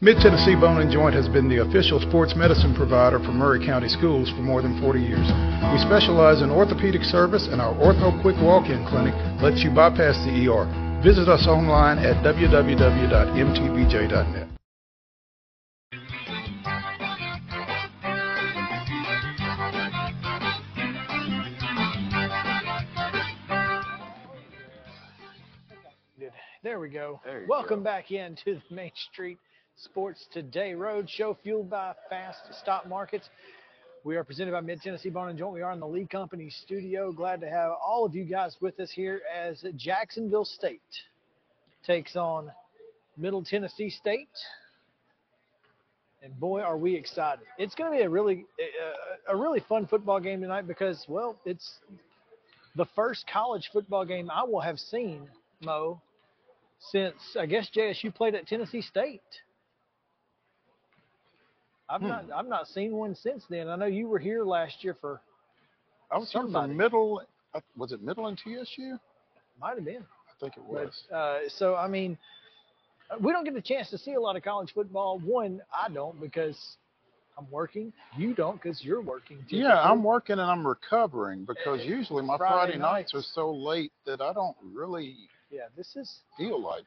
[0.00, 3.88] Mid Tennessee Bone and Joint has been the official sports medicine provider for Maury County
[3.88, 5.26] Schools for more than 40 years.
[5.74, 9.12] We specialize in orthopedic service, and our Ortho Quick Walk In Clinic
[9.42, 10.70] lets you bypass the ER.
[11.02, 12.68] Visit us online at www.mtbj.net.
[26.62, 27.20] There we go.
[27.24, 29.38] There you Welcome back into the Main Street
[29.84, 33.28] Sports Today Road Show, fueled by Fast Stop Markets.
[34.02, 35.54] We are presented by Mid Tennessee Bone and Joint.
[35.54, 37.12] We are in the Lee Company studio.
[37.12, 40.80] Glad to have all of you guys with us here as Jacksonville State
[41.86, 42.50] takes on
[43.16, 44.28] Middle Tennessee State.
[46.24, 47.44] And boy, are we excited!
[47.56, 48.46] It's going to be a really,
[49.28, 51.78] a, a really fun football game tonight because, well, it's
[52.74, 55.28] the first college football game I will have seen,
[55.62, 56.00] Mo,
[56.90, 59.22] since I guess JSU played at Tennessee State.
[61.88, 62.08] I've Hmm.
[62.08, 63.68] not I've not seen one since then.
[63.68, 65.20] I know you were here last year for
[66.10, 66.68] I was here Somebody.
[66.68, 67.22] from Middle.
[67.54, 68.98] uh, Was it Middle and TSU?
[69.60, 70.02] might have been.
[70.02, 71.02] I think it But was.
[71.12, 72.16] uh, so I mean,
[73.20, 75.18] we don't get the chance to see a lot of college football.
[75.18, 76.76] One, I don't because
[77.38, 77.92] I'm working.
[78.16, 79.44] You don't because you're working.
[79.48, 83.92] Yeah, I'm working and I'm recovering because usually my Friday Friday, nights are so late
[84.06, 85.16] that I don't really
[85.50, 86.84] Yeah, this is feel like.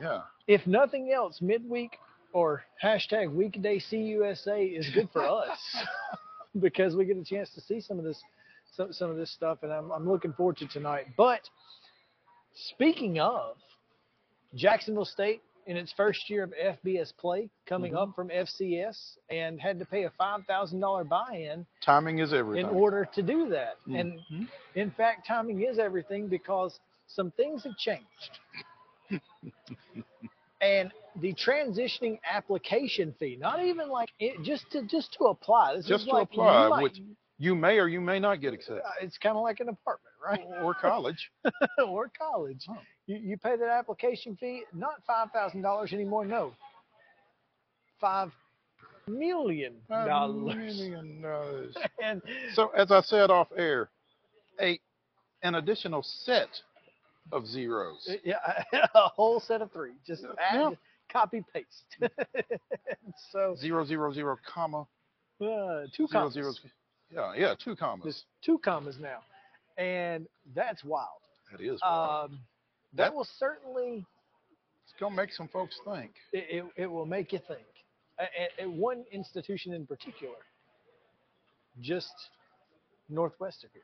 [0.00, 0.20] Yeah.
[0.46, 1.98] if nothing else, midweek
[2.36, 5.58] or hashtag weekday CUSA is good for us
[6.60, 8.22] because we get a chance to see some of this
[8.74, 11.06] some, some of this stuff, and I'm, I'm looking forward to tonight.
[11.16, 11.40] But
[12.74, 13.56] speaking of
[14.54, 18.02] Jacksonville State in its first year of FBS play, coming Mhm.
[18.02, 22.66] up from FCS, and had to pay a five thousand dollar buy-in Timing is everything.
[22.68, 23.76] in order to do that.
[23.88, 23.98] Mhm.
[24.00, 28.40] And in fact, timing is everything because some things have changed.
[30.60, 35.76] and the transitioning application fee, not even like it, just to just to apply.
[35.76, 37.00] This Just is to like you apply, might- which
[37.38, 38.82] you may or you may not get accepted.
[38.84, 40.40] uh, it's kind of like an apartment, right?
[40.62, 41.30] Or college.
[41.86, 42.64] or college.
[42.70, 42.78] Oh.
[43.06, 46.24] You, you pay that application fee, not five thousand dollars anymore.
[46.24, 46.52] No,
[48.00, 48.32] five
[49.06, 50.54] million dollars.
[50.56, 51.76] million dollars.
[52.02, 52.20] and
[52.54, 53.90] So as I said off air,
[54.60, 54.80] a
[55.42, 56.48] an additional set
[57.32, 58.08] of zeros.
[58.10, 58.36] Uh, Yeah,
[58.94, 59.92] a whole set of three.
[60.06, 60.70] Just add, Yeah.
[61.12, 61.96] Copy, paste.
[63.32, 64.80] so Zero zero zero comma
[65.40, 66.34] uh, two zero commas.
[66.34, 66.52] zero.
[67.12, 68.04] Yeah, yeah, two commas.
[68.04, 69.18] There's two commas now,
[69.82, 71.20] and that's wild.
[71.52, 71.80] that is.
[71.82, 72.30] wild.
[72.32, 72.38] Um,
[72.94, 74.04] that, That- will certainly
[74.84, 76.12] it's gonna make some folks think.
[76.32, 77.66] it, it, it will make you think.
[78.18, 80.36] At, at one institution in particular,
[81.82, 82.14] just
[83.10, 83.82] northwest of here.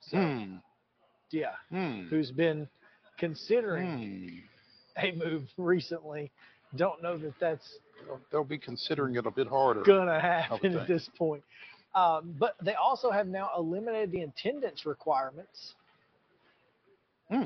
[0.00, 0.56] So Hmm.
[1.30, 2.02] yeah, Hmm.
[2.08, 2.68] who's been
[3.18, 4.38] considering Hmm.
[5.02, 6.30] a move recently.
[6.76, 7.78] Don't know that that's
[8.30, 9.82] They'll, be considering it a bit harder.
[9.82, 11.42] gonna happen at this point.
[11.94, 15.74] Um, but they also have now eliminated the attendance requirements.
[17.30, 17.44] Hmm.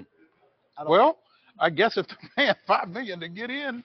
[0.78, 1.18] I Well,
[1.60, 3.84] I guess if they're paying five million to get in,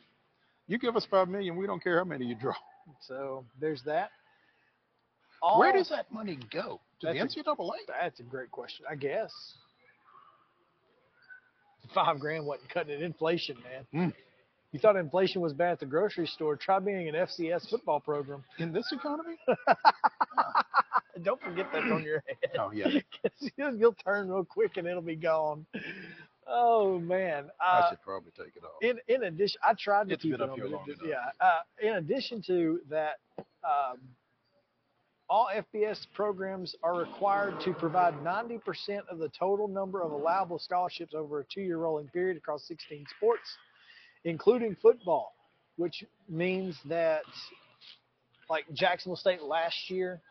[0.68, 2.56] you give us five million, we don't care how many you draw.
[3.02, 4.12] So there's that.
[5.58, 6.80] Where does that money go?
[7.02, 7.70] To the That's a- NCAA?
[7.88, 8.86] That's a great question.
[8.90, 9.32] I guess
[11.94, 13.02] five grand wasn't cutting it.
[13.02, 13.86] Inflation, man.
[14.06, 14.10] Hmm.
[14.72, 16.56] You thought inflation was bad at the grocery store?
[16.56, 18.44] Try being an FCS football program.
[18.58, 19.36] In this economy?
[21.24, 22.52] Don't forget that's on your head.
[22.60, 22.88] Oh yeah.
[23.56, 25.66] you'll, you'll turn real quick and it'll be gone.
[26.48, 27.50] Oh man.
[27.62, 28.82] I Uh, should probably take it off.
[28.82, 30.98] in in addition, I tried to It's keep it up on, here long enough.
[31.06, 31.30] yeah.
[31.40, 34.00] Uh, in addition to that, um,
[35.34, 38.60] all FBS programs are required to provide 90%
[39.10, 43.58] of the total number of allowable scholarships over a two-year rolling period across 16 sports,
[44.26, 45.34] including football,
[45.78, 47.24] which means that,
[48.48, 50.22] like Jacksonville State last year,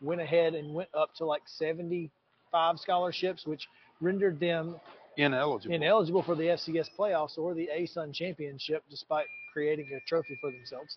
[0.00, 3.66] went ahead and went up to like 75 scholarships, which
[4.00, 4.76] rendered them
[5.16, 5.74] Ineligible.
[5.74, 10.96] ineligible for the FCS playoffs or the ASUN championship, despite creating a trophy for themselves.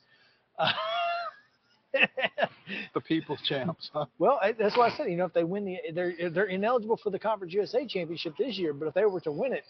[0.59, 0.71] Uh,
[2.93, 3.89] the people's champs.
[3.93, 4.05] Huh?
[4.19, 7.09] well, that's why I said, you know, if they win the, they're they're ineligible for
[7.09, 9.63] the Conference USA championship this year, but if they were to win it,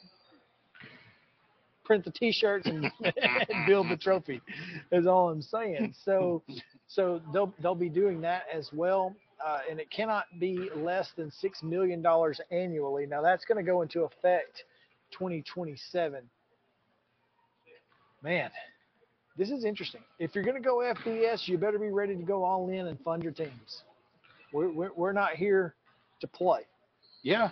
[1.83, 4.41] print the T-shirts and, and build the trophy.
[4.91, 5.95] Is all I'm saying.
[6.03, 6.43] So,
[6.87, 9.15] so they'll they'll be doing that as well,
[9.45, 13.05] uh, and it cannot be less than six million dollars annually.
[13.05, 14.63] Now that's going to go into effect
[15.11, 16.21] 2027.
[18.23, 18.49] Man,
[19.37, 20.01] this is interesting.
[20.19, 22.99] If you're going to go FBS, you better be ready to go all in and
[23.01, 23.83] fund your teams.
[24.51, 25.75] We're, we're, not here
[26.21, 26.61] to play.
[27.21, 27.49] Yeah.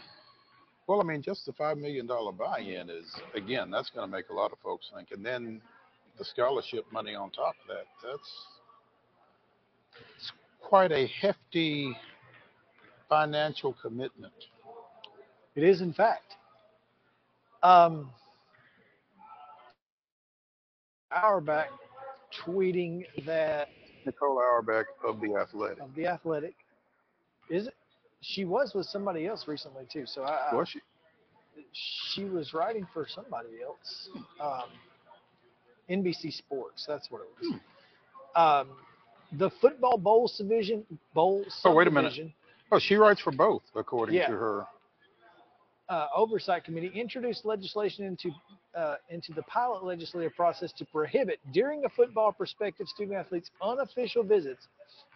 [0.88, 4.30] Well, I mean, just the five million dollar buy-in is again, that's going to make
[4.30, 5.62] a lot of folks think, and then
[6.18, 7.86] the scholarship money on top of that.
[8.02, 8.32] That's
[10.16, 10.32] it's
[10.62, 11.96] quite a hefty
[13.10, 14.34] financial commitment.
[15.56, 16.36] It is, in fact.
[17.64, 18.10] Um,
[21.16, 21.68] Auerbach
[22.46, 23.70] tweeting that
[24.06, 25.80] Nicole Auerbach of the Athletic.
[25.82, 26.56] of the Athletic
[27.50, 27.74] is it?
[28.22, 30.06] She was with somebody else recently too.
[30.06, 30.80] So I, Was she?
[31.74, 34.10] she was writing for somebody else.
[34.40, 34.64] Um,
[35.90, 36.86] NBC Sports.
[36.88, 37.60] That's what it was.
[38.36, 38.76] Um,
[39.38, 40.84] the football bowl division
[41.14, 42.14] bowl Oh, wait a minute.
[42.72, 44.28] Oh, she writes for both, according Yeah.
[44.28, 44.66] to her.
[45.90, 48.32] Uh, oversight committee introduced legislation into
[48.76, 54.24] uh, into the pilot legislative process to prohibit during a football prospective student athletes unofficial
[54.24, 54.68] visits,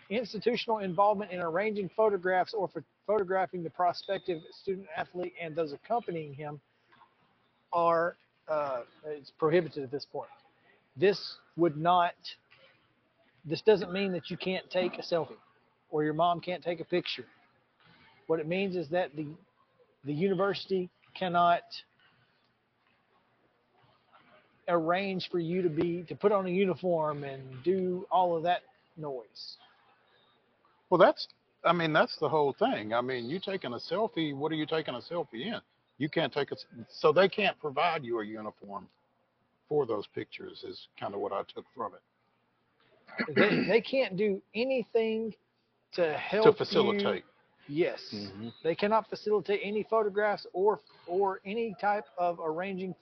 [0.09, 2.69] institutional involvement in arranging photographs or
[3.05, 6.59] photographing the prospective student athlete and those accompanying him
[7.73, 8.15] are
[8.47, 10.29] uh, it's prohibited at this point.
[10.97, 12.13] This would not.
[13.45, 15.37] This doesn't mean that you can't take a selfie
[15.89, 17.25] or your mom can't take a picture.
[18.27, 19.25] What it means is that the
[20.05, 21.63] the university cannot
[24.67, 28.61] arrange for you to be to put on a uniform and do all of that
[28.97, 29.57] noise.
[30.89, 31.27] Well, that's.
[31.63, 32.93] I mean, that's the whole thing.
[32.93, 34.33] I mean, you taking a selfie.
[34.33, 35.59] What are you taking a selfie in?
[35.97, 36.55] You can't take a.
[36.89, 38.87] So they can't provide you a uniform
[39.67, 40.63] for those pictures.
[40.67, 43.35] Is kind of what I took from it.
[43.35, 45.33] They, they can't do anything
[45.93, 47.25] to help to facilitate.
[47.69, 48.51] Yes, Mhm.
[48.63, 52.95] they cannot facilitate any photographs or or any type of arranging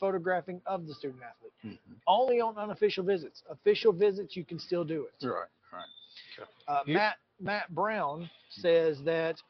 [0.00, 1.52] photographing of the student athlete.
[1.64, 1.94] Mm-hmm.
[2.06, 3.42] Only on unofficial visits.
[3.48, 5.26] Official visits, you can still do it.
[5.26, 5.48] Right.
[5.72, 5.84] Right.
[6.38, 6.50] Okay.
[6.68, 9.40] Uh, You- Matt Matt Brown says that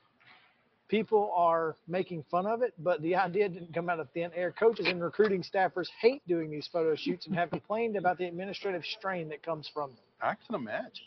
[0.88, 4.51] people are making fun of it, but the idea didn't come out of thin air.
[4.52, 8.84] Coaches and recruiting staffers hate doing these photo shoots and have complained about the administrative
[8.84, 10.05] strain that comes from them.
[10.20, 11.06] I can imagine,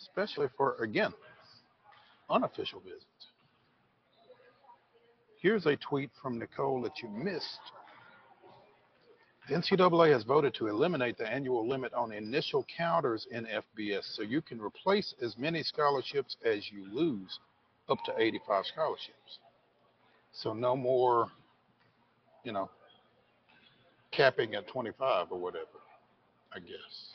[0.00, 1.12] especially for again
[2.30, 3.04] unofficial visits.
[5.40, 7.60] Here's a tweet from Nicole that you missed.
[9.48, 14.22] The NCAA has voted to eliminate the annual limit on initial counters in FBS, so
[14.22, 17.38] you can replace as many scholarships as you lose,
[17.88, 19.38] up to 85 scholarships.
[20.32, 21.28] So no more,
[22.42, 22.68] you know,
[24.10, 25.66] capping at 25 or whatever.
[26.52, 27.12] I guess.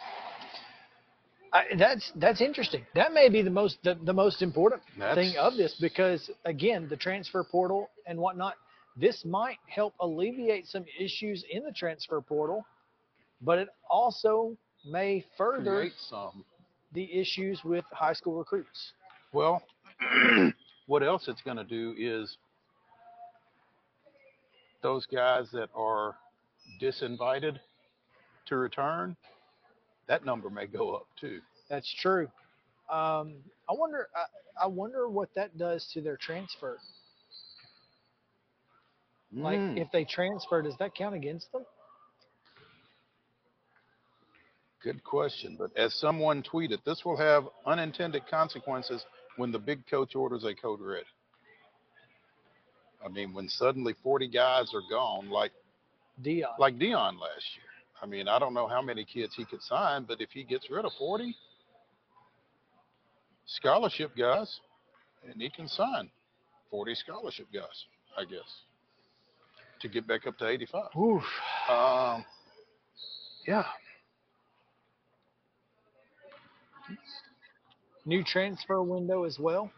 [1.53, 2.85] I, that's that's interesting.
[2.95, 6.87] That may be the most the, the most important That's- thing of this because again,
[6.89, 8.55] the transfer portal and whatnot.
[8.97, 12.65] This might help alleviate some issues in the transfer portal,
[13.41, 16.43] but it also may further some.
[16.93, 18.91] the issues with high school recruits.
[19.31, 19.63] Well,
[20.87, 22.35] what else it's going to do is
[24.81, 26.15] those guys that are
[26.81, 27.59] disinvited
[28.47, 29.15] to return,
[30.11, 31.39] that number may go up too.
[31.69, 32.27] That's true.
[32.91, 33.35] Um,
[33.69, 34.09] I wonder.
[34.13, 36.77] I, I wonder what that does to their transfer.
[39.33, 39.79] Like, Mm.
[39.79, 41.63] if they transfer, does that count against them?
[44.83, 45.55] Good question.
[45.57, 49.05] But as someone tweeted, this will have unintended consequences
[49.37, 51.05] when the big coach orders a code red.
[53.05, 55.53] I mean, when suddenly 40 guys are gone, like
[56.21, 56.59] Deion.
[56.59, 57.70] like Deion last year.
[58.01, 60.69] I mean, I don't know how many kids he could sign, but if he gets
[60.71, 61.35] rid of 40
[63.45, 64.59] scholarship guys,
[65.29, 66.09] and he can sign
[66.71, 67.85] 40 scholarship guys,
[68.17, 68.39] I guess.
[69.81, 70.83] to get back up to 85.
[70.97, 71.23] Oof.
[71.69, 72.25] Um,
[73.47, 73.63] yeah.
[78.05, 79.71] New transfer window as well.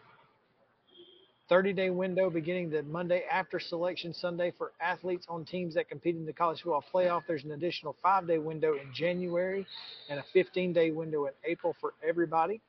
[1.49, 6.15] 30 day window beginning the Monday after selection Sunday for athletes on teams that compete
[6.15, 7.23] in the college football playoff.
[7.27, 9.65] There's an additional five day window in January
[10.09, 12.61] and a 15 day window in April for everybody.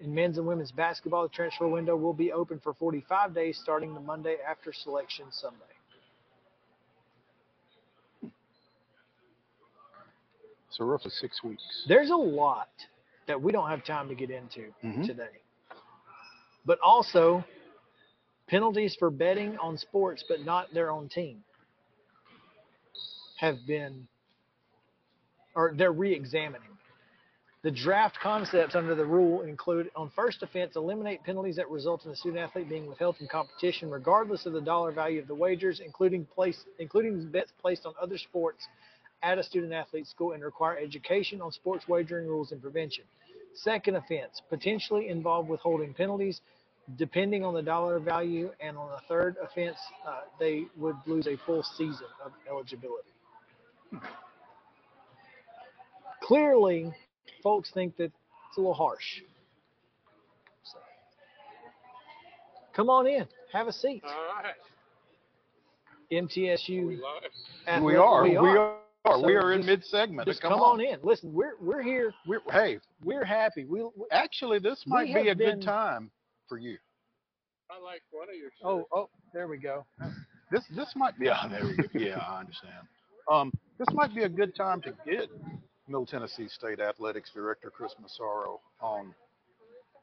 [0.00, 3.92] In men's and women's basketball, the transfer window will be open for 45 days starting
[3.92, 5.58] the Monday after selection Sunday.
[10.70, 11.84] So roughly six weeks.
[11.88, 12.68] There's a lot
[13.26, 15.04] that we don't have time to get into Mhm.
[15.04, 15.42] today.
[16.64, 17.44] But also
[18.50, 21.42] penalties for betting on sports but not their own team
[23.38, 24.06] have been
[25.54, 26.68] or they're re-examining.
[27.62, 32.10] The draft concepts under the rule include on first offense eliminate penalties that result in
[32.10, 35.80] a student athlete being withheld from competition regardless of the dollar value of the wagers
[35.84, 38.66] including place including bets placed on other sports
[39.22, 43.04] at a student athlete school and require education on sports wagering rules and prevention.
[43.54, 46.40] Second offense, potentially involve withholding penalties
[46.96, 49.76] depending on the dollar value, and on the third offense,
[50.06, 53.08] uh, they would lose a full season of eligibility.
[56.22, 56.92] Clearly,
[57.42, 59.20] folks think that it's a little harsh.
[60.62, 60.78] So,
[62.74, 64.02] come on in, have a seat.
[64.04, 64.54] All right.
[66.12, 66.86] MTSU.
[66.88, 67.00] We
[67.66, 68.22] athlete- are.
[68.24, 68.58] We We are.
[68.58, 68.76] are.
[69.06, 70.28] So we are in just- mid segment.
[70.28, 70.80] Just come, on.
[70.80, 70.98] in.
[71.02, 72.12] Listen, we're we're here.
[72.26, 73.64] We're, hey, We're happy.
[73.64, 76.10] We, we actually, this might be a been- good time
[76.50, 76.76] for you.
[77.70, 79.86] I like one of your oh oh there we go.
[80.50, 81.26] This this might be.
[81.26, 81.84] Yeah, there we go.
[81.94, 82.74] Yeah, I understand.
[83.30, 85.30] Um, this might be a good time to get
[85.86, 89.14] Middle Tennessee State Athletics Director Chris Massaro on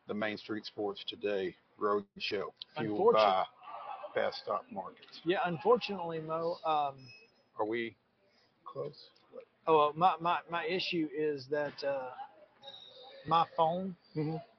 [0.07, 3.43] the Main Street Sports Today Road Show, fueled by
[4.15, 5.19] Fast Stop Markets.
[5.25, 6.55] Yeah, unfortunately, Mo.
[6.65, 6.95] Um,
[7.59, 7.97] Are we
[8.65, 8.95] close?
[9.67, 12.09] oh, my, my my issue is that uh,
[13.27, 13.93] my phone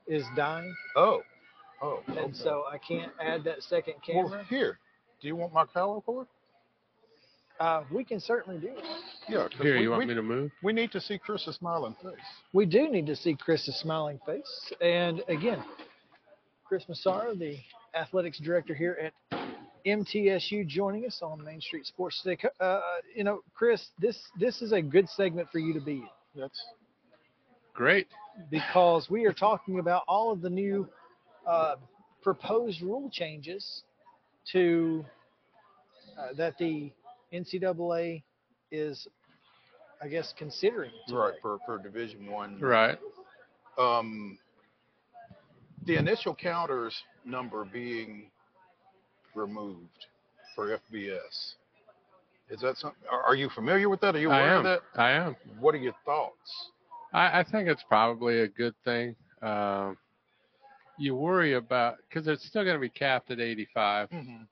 [0.06, 1.22] is dying, Oh,
[1.82, 2.00] oh.
[2.06, 2.32] and okay.
[2.34, 4.30] so I can't add that second camera.
[4.30, 4.78] Well, here,
[5.20, 6.26] do you want my power cord?
[7.60, 8.84] Uh, we can certainly do it.
[9.28, 9.48] Yeah.
[9.48, 10.52] 'cause Here, we, you want we, me to move?
[10.62, 12.14] We need to see Chris's smiling face.
[12.52, 15.62] We do need to see Chris's smiling face, and again,
[16.64, 17.58] Chris Massaro, the
[17.94, 19.40] athletics director here at
[19.86, 22.38] MTSU, joining us on Main Street Sports today.
[22.60, 22.80] Uh,
[23.14, 26.08] you know, Chris, this this is a good segment for you to be in.
[26.36, 26.62] That's
[27.74, 28.08] Great.
[28.50, 30.88] because we are talking about all of the new
[31.48, 31.76] uh,
[32.22, 33.82] proposed rule changes
[34.52, 35.04] to
[36.18, 36.90] uh, that the
[37.32, 38.22] NCAA
[38.70, 39.06] is,
[40.02, 40.90] I guess, considering.
[41.10, 42.60] right for for Division One.
[42.60, 42.98] Right.
[43.78, 44.38] Um,
[45.86, 46.94] the initial counters
[47.24, 48.30] number being
[49.34, 50.06] removed
[50.54, 51.54] for FBS.
[52.50, 53.00] Is that something?
[53.10, 54.16] Are are you familiar with that?
[54.16, 54.58] Are you I aware am.
[54.58, 54.80] of that?
[55.00, 55.36] I am.
[55.60, 56.70] What are your thoughts?
[57.12, 59.14] I, I think it's probably a good thing.
[59.42, 59.96] Um,
[60.98, 64.10] you worry about because it's still going to be capped at 85.
[64.10, 64.42] Mm-hmm.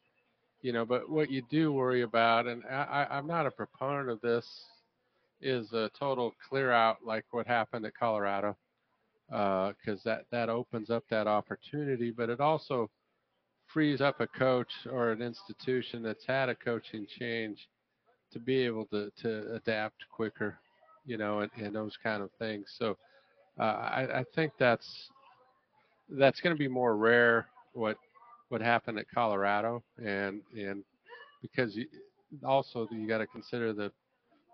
[0.63, 4.21] You know, but what you do worry about, and I, I'm not a proponent of
[4.21, 4.47] this,
[5.41, 8.57] is a total clear out like what happened at Colorado,
[9.29, 12.91] because that that opens up that opportunity, but it also
[13.67, 17.69] frees up a coach or an institution that's had a coaching change
[18.33, 20.59] to be able to, to adapt quicker,
[21.05, 22.75] you know, and, and those kind of things.
[22.79, 22.97] So
[23.59, 25.11] uh, I, I think that's
[26.09, 27.97] that's going to be more rare what
[28.49, 30.85] what happened at Colorado, and and
[31.43, 31.87] because you,
[32.45, 33.91] also you got to consider the,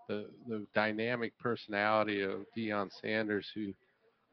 [0.07, 3.73] the the dynamic personality of Deion Sanders, who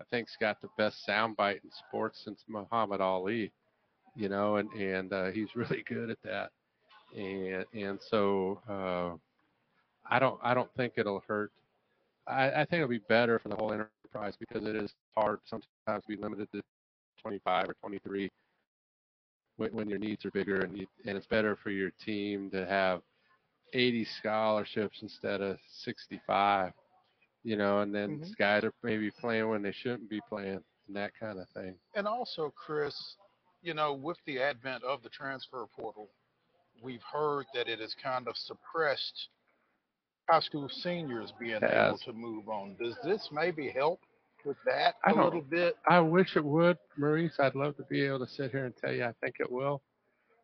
[0.00, 3.52] I think's got the best soundbite in sports since Muhammad Ali,
[4.16, 6.50] you know, and and uh, he's really good at that,
[7.16, 9.16] and and so uh,
[10.10, 11.52] I don't I don't think it'll hurt.
[12.26, 16.04] I, I think it'll be better for the whole enterprise because it is hard sometimes
[16.04, 16.62] to be limited to
[17.20, 18.30] 25 or 23
[19.56, 22.66] when, when your needs are bigger, and you, and it's better for your team to
[22.66, 23.02] have
[23.72, 26.72] 80 scholarships instead of 65.
[27.42, 28.36] You know, and then Mhm.
[28.36, 31.78] guys are maybe playing when they shouldn't be playing, and that kind of thing.
[31.94, 33.16] And also, Chris,
[33.62, 36.10] you know, with the advent of the transfer portal,
[36.82, 39.28] we've heard that it has kind of suppressed
[40.28, 42.76] high school seniors being able to move on.
[42.76, 44.00] Does this maybe help
[44.44, 45.76] with that I a don't- little bit?
[45.88, 47.38] I wish it would, Maurice.
[47.38, 49.82] I'd love to be able to sit here and tell you I think it will.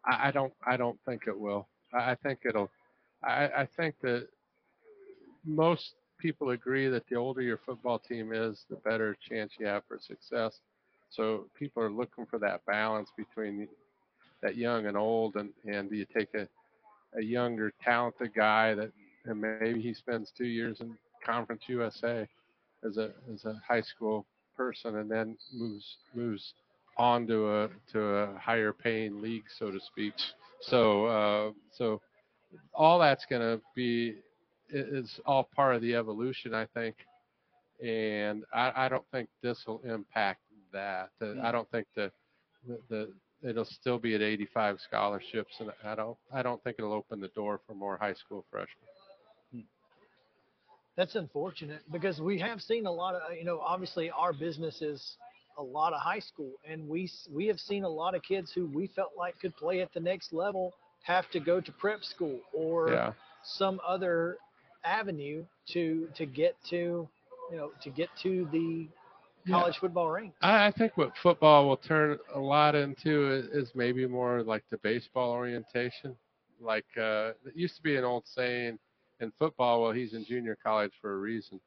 [0.04, 0.52] I, I don't.
[0.66, 1.68] I don't think it will.
[1.92, 2.70] I, I think it'll.
[3.24, 4.28] I, I think that
[5.44, 9.82] most people agree that the older your football team is, the better chance you have
[9.86, 10.60] for success.
[11.10, 13.68] So people are looking for that balance between
[14.42, 16.48] that young and old, and and do you take a
[17.18, 18.90] a younger, talented guy that,
[19.24, 22.26] and maybe he spends two years in Conference USA
[22.86, 24.26] as a as a high school
[24.56, 26.54] person, and then moves moves
[26.96, 30.14] on to a to a higher paying league, so to speak.
[30.62, 32.00] So uh, so
[32.74, 34.16] all that's going to be
[34.70, 36.96] is all part of the evolution, I think.
[37.84, 40.40] And I, I don't think this will impact
[40.72, 41.10] that.
[41.20, 42.10] Uh, I don't think the,
[42.66, 43.12] the the
[43.48, 47.28] it'll still be at 85 scholarships, and I don't I don't think it'll open the
[47.28, 48.88] door for more high school freshmen.
[50.96, 55.16] That's unfortunate because we have seen a lot of, you know, obviously our business is
[55.58, 58.66] a lot of high school, and we we have seen a lot of kids who
[58.66, 60.72] we felt like could play at the next level
[61.04, 63.12] have to go to prep school or Yeah.
[63.44, 64.38] some other
[64.84, 67.08] avenue to to get to,
[67.50, 68.88] you know, to get to the
[69.50, 70.32] college football ring.
[70.42, 74.64] I, I think what football will turn a lot into is, is maybe more like
[74.70, 76.16] the baseball orientation.
[76.60, 78.78] Like uh, it used to be an old saying
[79.20, 81.60] in football, well, he's in junior college for a reason.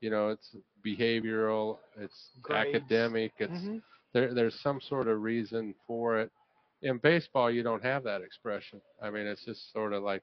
[0.00, 0.54] You know, it's
[0.84, 2.74] behavioral, it's Grades.
[2.76, 3.82] academic, it's Mhm.
[4.12, 4.34] there.
[4.34, 6.30] There's some sort of reason for it.
[6.82, 8.80] In baseball, you don't have that expression.
[9.00, 10.22] I mean, it's just sort of like,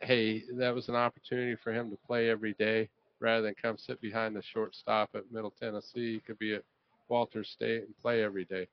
[0.00, 2.88] hey, that was an opportunity for him to play every day
[3.20, 6.14] rather than come sit behind the shortstop at Middle Tennessee.
[6.14, 6.64] He could be at
[7.08, 8.68] Walters State and play every day.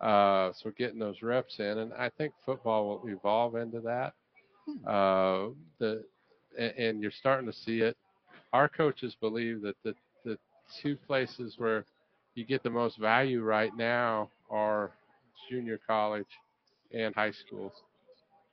[0.00, 4.14] Uh, so getting those reps in, and I think football will evolve into that.
[4.86, 6.04] Uh, the
[6.58, 7.96] and, and you're starting to see it.
[8.52, 9.94] Our coaches believe that the
[10.24, 10.38] the
[10.82, 11.84] two places where
[12.34, 14.90] you get the most value right now are
[15.50, 16.26] junior college
[16.92, 17.72] and high schools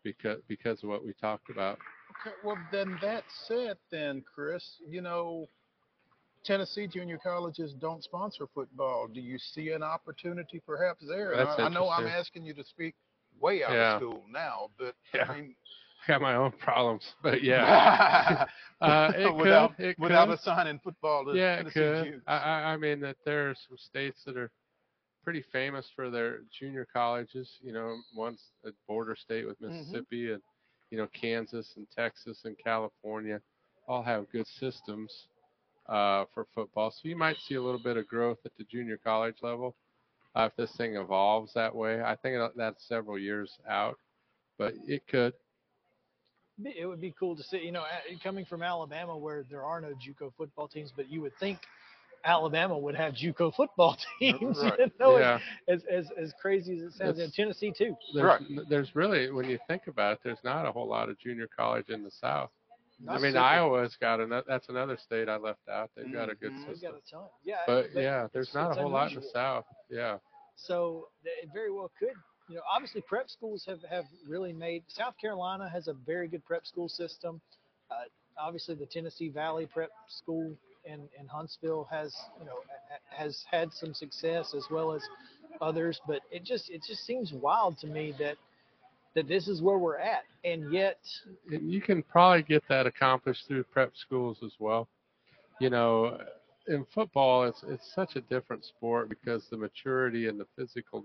[0.04, 1.80] because because of what we talked about.
[2.22, 5.48] Okay, well then that said, then Chris, you know,
[6.46, 9.08] Tennessee junior colleges don't sponsor football.
[9.08, 11.36] Do you see an opportunity perhaps there?
[11.36, 12.94] That's I, I know I'm asking you to speak
[13.40, 13.96] way out Yeah.
[13.96, 15.26] of school now, but Yeah.
[15.30, 15.56] I mean,
[16.08, 18.46] I got my own problems, but yeah,
[18.82, 20.40] uh, it without could, it without could.
[20.40, 22.22] assigning football to yeah, it could.
[22.28, 24.52] I, I mean that there are some states that are
[25.24, 27.50] pretty famous for their junior colleges.
[27.62, 29.68] You know, one's a border state with Mm-hmm.
[29.68, 30.42] Mississippi, and
[30.92, 33.42] you know Kansas and Texas and California
[33.88, 35.28] all have good systems
[35.88, 36.92] uh, for football.
[36.92, 39.76] So you might see a little bit of growth at the junior college level
[40.36, 42.02] uh, if this thing evolves that way.
[42.02, 43.98] I think that's several years out,
[44.58, 45.34] but it could.
[46.62, 47.84] Be- It would be cool to see, you know,
[48.24, 51.60] coming from Alabama where there are no JUCO football teams, but you would think
[52.24, 54.58] Alabama would have JUCO football teams.
[54.62, 54.80] Right.
[54.80, 55.40] You know, Yeah.
[55.68, 57.10] as, as as crazy as it sounds.
[57.20, 57.96] It's- And Tennessee too.
[58.14, 61.48] There's, there's really, when you think about it, there's not a whole lot of junior
[61.56, 62.50] college in the South.
[63.02, 63.38] I mean, Mississippi.
[63.40, 64.46] Iowa's got another.
[64.48, 65.92] That's another state I left out.
[65.98, 66.62] They've got a good mm-hmm.
[66.68, 66.92] They've system.
[66.94, 67.30] got a ton.
[67.44, 69.28] Yeah, But yeah, there's not a whole lot in the.
[69.34, 69.66] South.
[69.90, 70.18] Yeah.
[70.56, 72.14] So th- it very well could.
[72.48, 74.84] You know, obviously prep schools have, have really made.
[74.88, 77.42] South Carolina has a very good prep school system.
[77.90, 78.04] Uh,
[78.38, 80.56] obviously, the Tennessee Valley Prep School
[80.86, 82.58] in, in Huntsville has you know
[83.10, 85.02] has had some success as well as
[85.60, 86.00] others.
[86.08, 88.38] But it just it just seems wild to me that
[89.16, 91.00] that this is where we're at, and yet
[91.50, 94.88] you can probably get that accomplished through prep schools as well.
[95.60, 96.20] You know,
[96.68, 101.04] in football, it's it's such a different sport because the maturity and the physical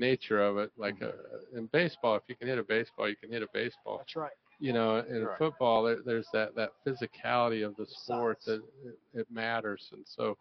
[0.00, 0.72] nature of it.
[0.76, 1.12] Like uh,
[1.56, 3.98] in baseball, if you can hit a baseball, you can hit a baseball.
[3.98, 4.32] that's right.
[4.58, 5.38] you know, in Right.
[5.38, 10.36] football, there, there's that that physicality of the sport that it, it matters, and so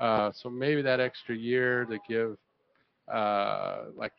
[0.00, 2.36] uh, so maybe that extra year to give
[3.12, 4.12] uh, like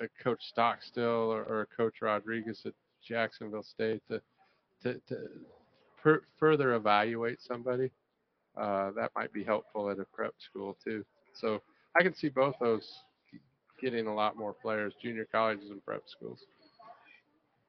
[0.00, 2.74] a coach Stockstill or, or a coach Rodriguez at
[3.06, 4.20] Jacksonville State to
[4.82, 5.16] to, to
[6.02, 7.90] per, further evaluate somebody,
[8.56, 11.04] uh, that might be helpful at a prep school too.
[11.34, 11.62] So
[11.96, 12.90] I can see both those
[13.82, 16.38] getting a lot more players, junior colleges and prep schools.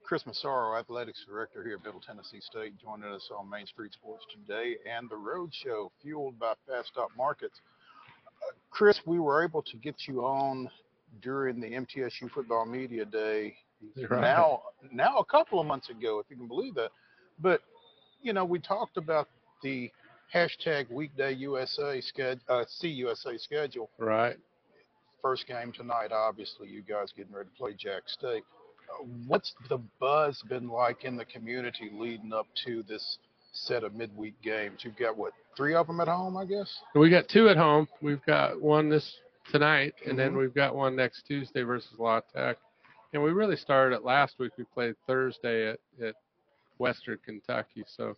[0.05, 4.23] Chris Massaro, athletics director here at Middle Tennessee State, joining us on Main Street Sports
[4.31, 7.59] today and the Road Show, fueled by Fast Stop Markets.
[8.41, 10.69] Uh, Chris, we were able to get you on
[11.21, 13.55] during the MTSU Football Media Day.
[14.09, 14.21] Right.
[14.21, 14.61] Now,
[14.91, 16.91] now a couple of months ago, if you can believe that.
[17.39, 17.61] But
[18.21, 19.27] you know, we talked about
[19.61, 19.91] the
[20.33, 23.89] hashtag Weekday USA schedule, uh, CUSA schedule.
[23.97, 24.37] Right.
[25.23, 28.43] First game tonight, obviously, you guys getting ready to play Jack State.
[28.91, 33.19] Uh, what's the buzz been like in the community leading up to this
[33.53, 34.81] set of midweek games?
[34.83, 36.77] You've got what three of them at home, I guess.
[36.93, 37.87] We got two at home.
[38.01, 39.17] We've got one this
[39.49, 40.39] tonight, and then Mhm.
[40.39, 42.57] we've got one next Tuesday versus La Tech.
[43.13, 44.51] And we really started it last week.
[44.57, 46.15] We played Thursday at, at
[46.79, 47.85] Western Kentucky.
[47.87, 48.17] So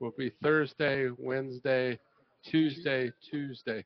[0.00, 1.98] we'll be Thursday, Wednesday,
[2.42, 3.84] Tuesday, Tuesday.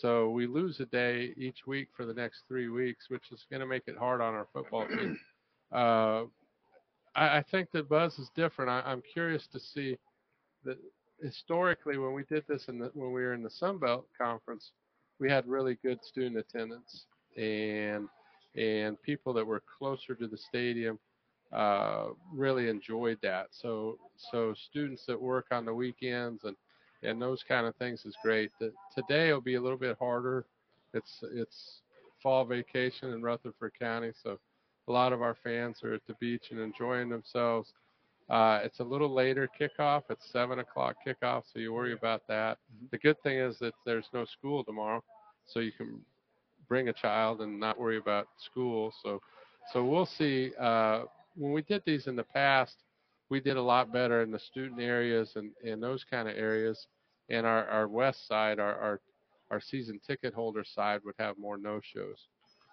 [0.00, 3.60] So we lose a day each week for the next three weeks, which is going
[3.60, 5.18] to make it hard on our football team.
[5.72, 6.24] Uh,
[7.14, 8.70] I, I think the buzz is different.
[8.70, 9.96] I, I'm curious to see
[10.66, 10.76] that
[11.22, 14.72] historically when we did this in the, when we were in the Sun Belt Conference,
[15.18, 17.06] we had really good student attendance
[17.38, 18.06] and
[18.54, 20.98] and people that were closer to the stadium
[21.54, 23.46] uh, really enjoyed that.
[23.52, 23.98] So
[24.30, 26.56] so students that work on the weekends and
[27.02, 28.50] and those kind of things is great.
[28.60, 30.44] That today will be a little bit harder.
[30.94, 31.80] It's it's
[32.22, 34.38] fall vacation in Rutherford County, so
[34.88, 37.72] a lot of our fans are at the beach and enjoying themselves.
[38.30, 40.02] Uh, it's a little later kickoff.
[40.08, 42.58] It's seven o'clock kickoff, so you worry about that.
[42.90, 45.02] The good thing is that there's no school tomorrow,
[45.46, 46.00] so you can
[46.68, 48.92] bring a child and not worry about school.
[49.02, 49.20] So,
[49.72, 50.52] so we'll see.
[50.58, 51.02] Uh,
[51.34, 52.76] when we did these in the past,
[53.32, 56.86] we did a lot better in the student areas and, and those kind of areas.
[57.30, 59.00] And our, our west side, our, our
[59.50, 62.28] our season ticket holder side would have more no shows.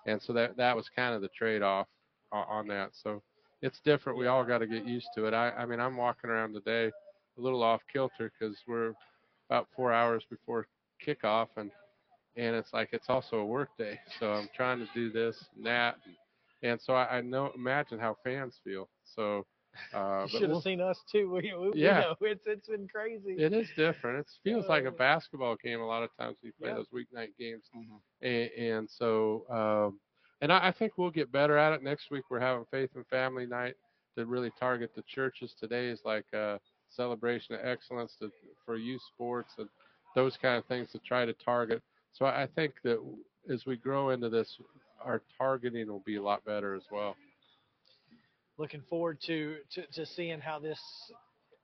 [0.06, 1.88] And so that that was kind of the trade off
[2.34, 2.90] on that.
[2.92, 3.24] So
[3.62, 4.20] it's different.
[4.20, 5.34] We all got to get used to it.
[5.34, 6.92] I, I mean, I'm walking around today
[7.38, 8.94] a little off kilter because we're
[9.50, 10.68] about four hours before
[11.06, 11.72] kickoff, and
[12.36, 13.98] and it's like it's also a work day.
[14.20, 16.16] So I'm trying to do this and that, and,
[16.70, 18.90] and so I, I know imagine how fans feel.
[19.16, 19.46] So
[19.94, 21.30] uh, you should have we'll- seen us too.
[21.34, 22.00] We, we, we Yeah.
[22.02, 23.36] know it's it's been crazy.
[23.38, 24.20] it is different.
[24.20, 26.76] It feels like a basketball game a lot of times when you play Yeah.
[26.76, 27.64] those weeknight games,
[28.22, 30.00] and, and so um,
[30.42, 32.24] and I, I think we'll get better at it next week.
[32.30, 33.76] We're having Faith and Family Night
[34.18, 35.54] to really target the churches.
[35.60, 38.32] Today is like a celebration of excellence to,
[38.66, 39.68] for youth sports and
[40.16, 41.82] those kind of things to try to target.
[42.14, 43.00] So I I think that
[43.52, 44.58] as we grow into this,
[45.04, 47.16] our targeting will be a lot better as well.
[48.60, 50.80] Looking forward to, to to seeing how this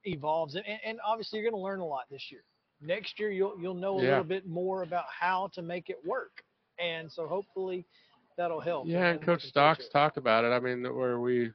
[0.04, 2.40] evolves, and, and- obviously you're going to learn a lot this year.
[2.80, 4.08] Next year you'll you'll know a Yeah.
[4.08, 6.42] little bit more about how to make it work,
[6.80, 7.84] and so hopefully
[8.38, 8.86] that'll help.
[8.86, 10.48] Yeah, and Coach looking forward to Stocks talked about it.
[10.48, 11.52] I mean, where we,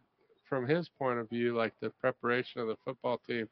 [0.48, 3.50] from his point of view, like the preparation of the football team,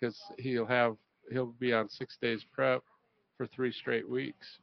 [0.00, 0.96] because he'll have
[1.30, 2.82] he'll be on six days prep
[3.36, 4.58] for three straight weeks.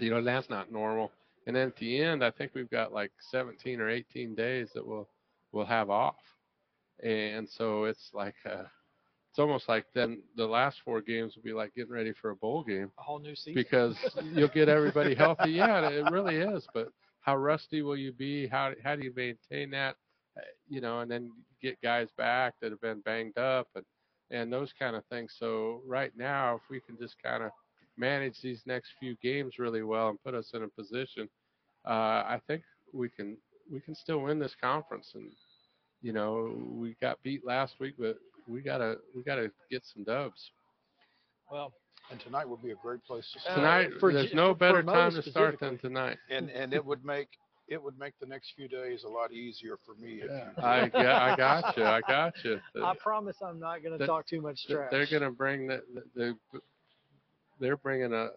[0.00, 1.12] You know, that's not normal.
[1.46, 4.84] And then at the end, I think we've got like 17 or 18 days that
[4.84, 5.08] we'll
[5.56, 6.16] we'll have off,
[7.02, 8.64] and so it's like uh,
[9.30, 12.36] it's almost like then the last four games will be like getting ready for a
[12.36, 13.96] bowl game a whole new season because
[14.32, 15.52] you'll get everybody healthy.
[15.52, 16.68] Yeah, it really is.
[16.74, 16.88] But
[17.20, 18.46] how rusty will you be?
[18.48, 19.96] How how do you maintain that?
[20.36, 23.84] Uh, You know, and then get guys back that have been banged up and
[24.30, 25.34] and those kind of things.
[25.38, 27.52] So right now, if we can just kind of
[27.96, 31.28] manage these next few games really well and put us in a position,
[31.86, 32.62] uh, I think
[32.92, 33.38] we can
[33.70, 35.12] we can still win this conference.
[35.14, 35.32] And
[36.06, 38.16] you know, we got beat last week, but
[38.46, 40.52] we gotta we gotta get some dubs.
[41.50, 41.72] Well,
[42.12, 43.56] and tonight would be a great place to Uh, start.
[43.58, 46.16] Tonight, there's no better time to start than tonight.
[46.30, 47.26] and and it would make
[47.66, 50.20] it would make the next few days a lot easier for me.
[50.22, 51.84] If you I got, I got you.
[51.84, 52.60] I got you.
[52.84, 54.90] I promise I'm not going to the- talk too much The- trash.
[54.92, 55.82] They're going to bring the,
[56.14, 56.60] the, the
[57.58, 58.28] they're bringing a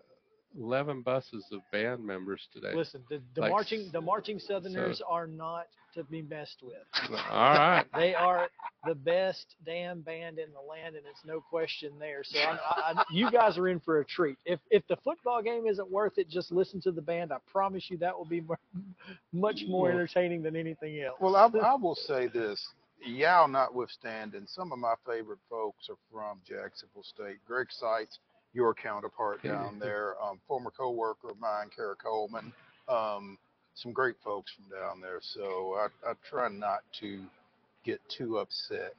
[0.58, 2.74] 11 buses of band members today.
[2.74, 6.76] Listen, the, the Like, marching the marching Southerners so- are not to be messed with.
[7.10, 7.86] All right.
[7.96, 8.48] They are
[8.86, 12.24] the best damn band in the land, and it's no question there.
[12.24, 14.38] So I'm, I, I, you guys are in for a treat.
[14.46, 17.32] If if the football game isn't worth it, just listen to the band.
[17.34, 18.60] I promise you that will be more,
[19.34, 21.18] much more Well- entertaining than anything else.
[21.20, 22.66] Well, I, I will say this,
[23.06, 27.38] Yao notwithstanding, some of my favorite folks are from Jacksonville State.
[27.48, 28.20] Greg Seitz,
[28.54, 32.52] your counterpart down there, um, former coworker of mine, Kara Coleman,
[32.88, 33.38] um,
[33.76, 35.20] some great folks from down there.
[35.22, 37.22] So I, I try not to
[37.84, 38.94] get too upset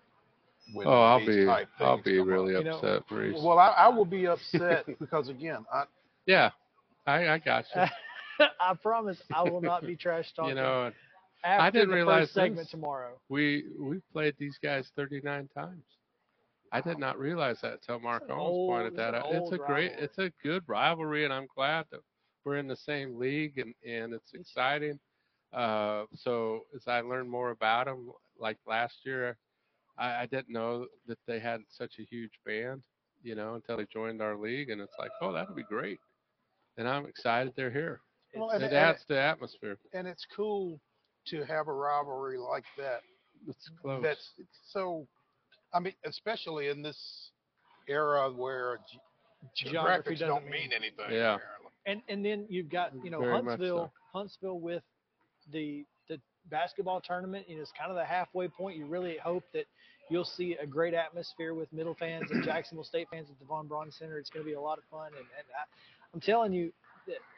[0.72, 1.46] when Oh, I'll be
[1.80, 2.26] I'll be come up.
[2.28, 5.84] really You know, upset, Well, I, I will be upset because again, I,
[6.26, 6.50] yeah,
[7.06, 7.82] I I got you.
[8.60, 10.50] I promise I will not be trash talking.
[10.50, 10.90] you know,
[11.44, 13.12] after I didn't the realize first segment tomorrow.
[13.28, 15.82] we we played these guys 39 times.
[16.72, 19.32] I did not realize that until Mark Owens old- pointed that it's out.
[19.34, 20.04] It's a great, rivalry.
[20.04, 22.00] it's a good rivalry, and I'm glad that
[22.44, 24.98] we're in the same league, and and it's exciting.
[25.52, 29.36] Uh, so as I learned more about them, like last year,
[29.98, 32.82] I, I didn't know that they had such a huge band,
[33.22, 35.98] you know, until they joined our league, and it's like, oh, that'd be great,
[36.76, 38.00] and I'm excited they're here.
[38.34, 39.76] Well, it and- and- adds to the atmosphere.
[39.92, 40.80] and it's cool
[41.26, 43.02] to have a rivalry like that.
[43.48, 44.02] It's close.
[44.02, 45.08] That's it's so.
[45.72, 47.30] I mean, especially in this
[47.88, 48.98] era where ge-
[49.54, 51.06] Geography geographics doesn't don't mean- mean anything.
[51.10, 51.38] Yeah.
[51.86, 54.82] And and then you've got mm, you know Very much Huntsville, Huntsville with
[55.52, 56.20] the the
[56.50, 57.48] basketball tournament.
[57.48, 58.76] You know, it's kind of the halfway point.
[58.76, 59.64] You really hope that
[60.10, 63.66] you'll see a great atmosphere with Middle fans and Jacksonville State fans at the Von
[63.66, 64.18] Braun Center.
[64.18, 65.06] It's going to be a lot of fun.
[65.08, 65.64] And, and I,
[66.12, 66.72] I'm telling you,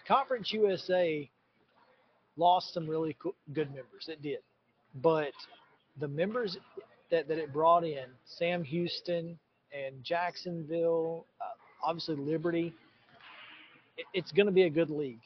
[0.09, 1.31] Conference USA
[2.37, 4.09] lost some really co- good members.
[4.09, 4.39] It did,
[4.95, 5.33] but
[6.01, 6.57] the members
[7.13, 9.39] that, that it brought in, Sam Houston
[9.73, 11.45] and Jacksonville, uh,
[11.87, 12.73] obviously Liberty,
[13.97, 15.21] it, it's going to be a good league.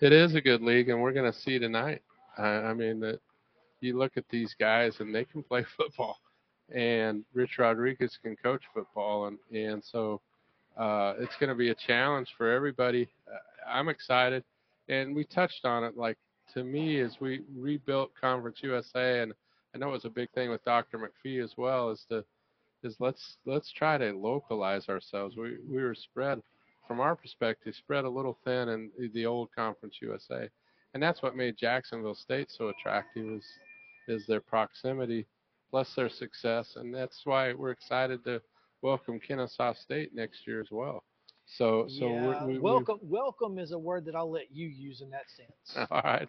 [0.00, 2.02] It is a good league, and we're going to see tonight.
[2.36, 3.18] I, I mean that
[3.80, 6.18] you look at these guys, and they can play football,
[6.72, 10.20] and Rich Rodriguez can coach football, and and so
[10.76, 13.08] uh, it's going to be a challenge for everybody.
[13.26, 14.44] Uh, I'm excited,
[14.90, 15.96] and we touched on it.
[15.96, 16.18] Like
[16.52, 19.32] to me, as we rebuilt Conference USA, and
[19.76, 20.98] I know it was a big thing with Dr.
[20.98, 22.24] McPhee as well, is to
[22.82, 25.36] is let's let's try to localize ourselves.
[25.36, 26.40] We we were spread
[26.88, 30.48] from our perspective, spread a little thin in the old Conference USA,
[30.94, 33.44] and that's what made Jacksonville State so attractive is
[34.08, 35.26] is their proximity
[35.70, 38.40] plus their success, and that's why we're excited to
[38.80, 41.04] welcome Kennesaw State next year as well.
[41.44, 45.02] So so yeah, we, we, welcome welcome is a word that I'll let you use
[45.02, 45.86] in that sense.
[45.90, 46.28] All right.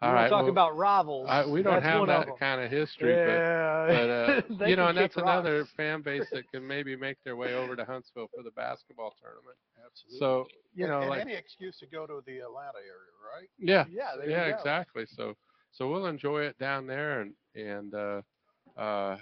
[0.00, 0.28] You All want right.
[0.28, 1.26] to talk well, about rivals?
[1.28, 3.86] I, we don't that's have one of that kind of history, Yeah.
[3.88, 7.16] but, but uh, you know, and that's kick another fan base that can maybe make
[7.24, 9.56] their way over to Huntsville for the basketball tournament.
[9.84, 10.18] Absolutely.
[10.20, 13.48] So you And- know, and like any excuse to go to the Atlanta area, right?
[13.58, 14.56] yeah, Yeah, there you yeah, go.
[14.56, 15.06] exactly.
[15.06, 15.34] So
[15.72, 18.22] so we'll enjoy it down there and and uh,
[18.76, 19.16] uh,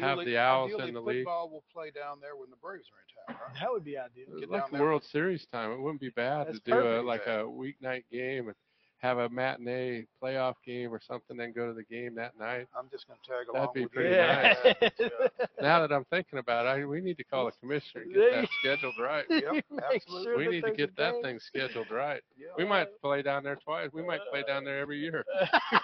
[0.00, 1.24] have the Owls ideally in the league.
[1.24, 3.00] football will play down there when the Braves are
[3.34, 3.60] in town, right?
[3.60, 4.40] That would be ideal.
[4.40, 4.80] Get like down there.
[4.80, 8.46] World Series time, it wouldn't be bad That's to do a, like a weeknight game
[8.48, 8.56] and
[9.02, 12.68] have a matinee playoff game or something, then go to the game that night.
[12.78, 13.66] I'm just going to tag along.
[13.66, 14.16] That'd be with pretty you.
[14.16, 14.56] nice.
[15.00, 15.08] Yeah.
[15.60, 18.32] Now that I'm thinking about it, I, we need to call the commissioner and get
[18.32, 19.24] that scheduled right.
[19.30, 19.64] Yep,
[19.94, 20.24] absolutely.
[20.24, 21.22] sure we need to get that game.
[21.22, 22.20] thing scheduled right.
[22.36, 22.48] Yeah.
[22.58, 23.90] We might play down there twice.
[23.92, 25.24] We might play down there every year.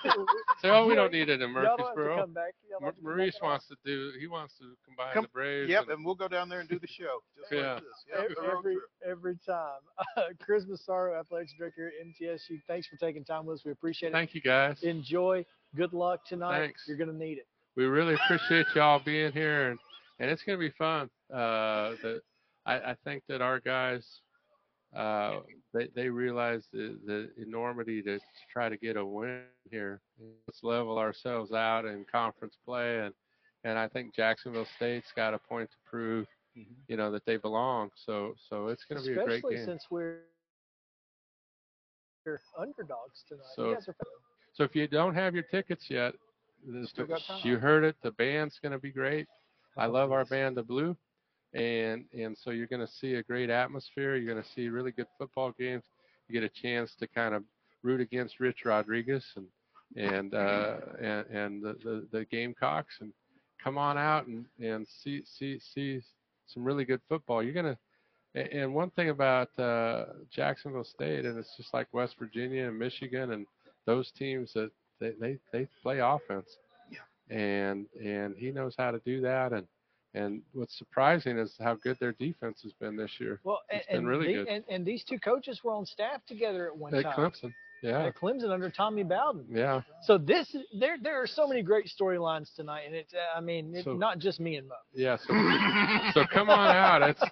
[0.02, 0.10] Say,
[0.62, 2.16] Say, oh, we don't need it in Y'all don't have to Murfreesboro.
[2.18, 4.10] come Mar- have to come Maurice back wants to do.
[4.18, 5.70] He wants to combine Come- the Braves.
[5.70, 7.22] Yep, and- and we'll go down there and do the show.
[7.38, 7.74] Just Yeah.
[7.74, 8.04] like this.
[8.08, 8.84] Yep, Every, every, trip.
[9.06, 10.34] every time.
[10.40, 13.64] Chris Massaro, Athletics Director at MTSU, thanks for taking time with us.
[13.64, 14.12] We appreciate it.
[14.12, 14.82] Thank you guys.
[14.82, 15.44] Enjoy.
[15.76, 16.60] Good luck tonight.
[16.60, 16.84] Thanks.
[16.86, 17.46] You're going to need it.
[17.76, 19.78] we really appreciate y'all being here and,
[20.18, 22.20] and it's going to be fun uh the,
[22.64, 24.04] I, I think that our guys
[24.96, 25.40] uh
[25.74, 28.18] they, they realize the, the enormity to
[28.50, 30.00] try to get a win here
[30.46, 33.12] let's level ourselves out in conference play and
[33.64, 36.26] and i think jacksonville state's got a point to prove
[36.88, 39.52] you know that they belong so so it's going to be a great game.
[39.52, 40.20] Especially since we're
[42.58, 43.44] underdogs tonight.
[43.56, 43.76] So- you
[44.54, 46.14] so if you don't have your tickets yet
[46.66, 47.40] this- Still got time.
[47.44, 49.26] you heard it the band's going to be great
[49.76, 50.96] I love our band, The Blue,
[51.54, 54.16] and and so you're going to see a great atmosphere.
[54.16, 55.84] You're going to see really good football games.
[56.26, 57.44] You get a chance to kind of
[57.84, 59.46] root against Rich Rodriguez and
[59.96, 63.12] and uh, and, and the, the the Gamecocks, and
[63.62, 66.00] come on out and and see see see
[66.48, 67.40] some really good football.
[67.42, 67.78] You're gonna
[68.34, 73.32] and one thing about uh, Jacksonville State, and it's just like West Virginia and Michigan
[73.32, 73.46] and
[73.86, 76.48] those teams that they they, they play offense
[77.30, 79.66] and and he knows how to do that and
[80.14, 83.90] and what's surprising is how good their defense has been this year Well, and, It's
[83.92, 84.48] been really the- good.
[84.48, 87.12] and, and these two coaches were on staff together at one at time.
[87.14, 87.52] Clemson.
[87.82, 89.44] Yeah, At Clemson under Tommy Bowden.
[89.48, 89.82] yeah.
[90.02, 93.72] So this there there are so many great storylines tonight, and it's uh, I mean
[93.74, 94.74] it's So- not just me and Mo.
[94.94, 95.32] Yeah, so,
[96.12, 97.02] so come on out.
[97.02, 97.22] It's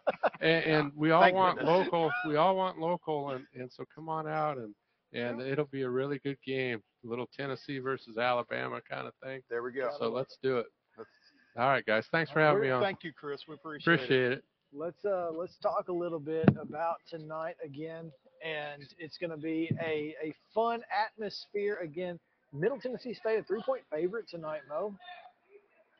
[0.40, 1.76] and, and we all Thank want goodness.
[1.86, 2.10] local.
[2.28, 4.74] We all want local, and and so come on out and
[5.12, 6.80] and it'll be a really good game.
[7.04, 9.40] A little Tennessee versus Alabama kind of thing.
[9.50, 9.90] There we go.
[9.98, 10.66] So let's do it.
[10.98, 11.08] Let's-
[11.56, 12.04] All right, guys.
[12.12, 12.82] Thanks for having me on.
[12.82, 13.40] Thank you, Chris.
[13.48, 14.44] We appreciate, Appreciate it.
[14.72, 18.10] Let's uh let's talk a little bit about tonight again,
[18.46, 22.18] and it's going to be a a fun atmosphere again.
[22.52, 24.94] Middle Tennessee State a three point favorite tonight, Mo.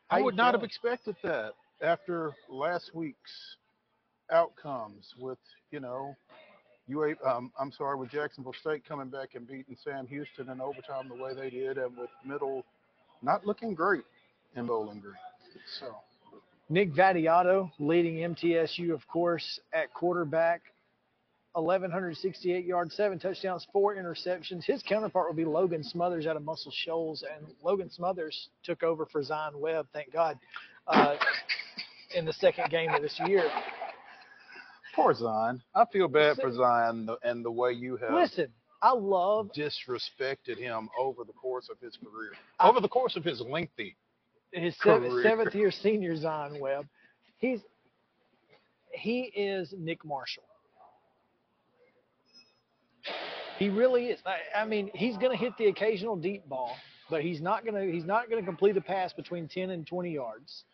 [0.08, 1.52] How I would not have expected that
[1.82, 3.56] after last week's
[4.30, 5.38] outcomes with,
[5.70, 6.14] you know,
[6.88, 11.08] UA, um, I'm sorry, with Jacksonville State coming back and beating Sam Houston in overtime
[11.08, 12.64] the way they did, and with Middle
[13.22, 14.04] not looking great
[14.54, 15.14] in Bowling Green.
[15.80, 15.96] So,
[16.68, 20.62] Nick Vattiato leading MTSU, of course, at quarterback.
[21.56, 24.64] 1,168 yards, seven touchdowns, four interceptions.
[24.64, 29.06] His counterpart will be Logan Smothers out of Muscle Shoals, and Logan Smothers took over
[29.06, 30.38] for Zion Webb, thank God,
[30.86, 31.16] uh,
[32.14, 33.50] in the second game of this year.
[34.94, 35.62] poor Zion.
[35.74, 38.48] I feel bad for Zion and the way you have Listen,
[38.82, 43.40] I love disrespected him over the course of his career, over the course of his
[43.40, 43.96] lengthy.
[44.52, 46.86] his seventh, seventh year senior Zion Webb.
[47.38, 47.60] He's
[48.92, 50.44] he is Nick Marshall.
[53.58, 54.20] He really is.
[54.26, 56.76] I, I mean, he's going to hit the occasional deep ball,
[57.10, 59.86] but he's not going to he's not going to complete a pass between 10 and
[59.86, 60.64] 20 yards.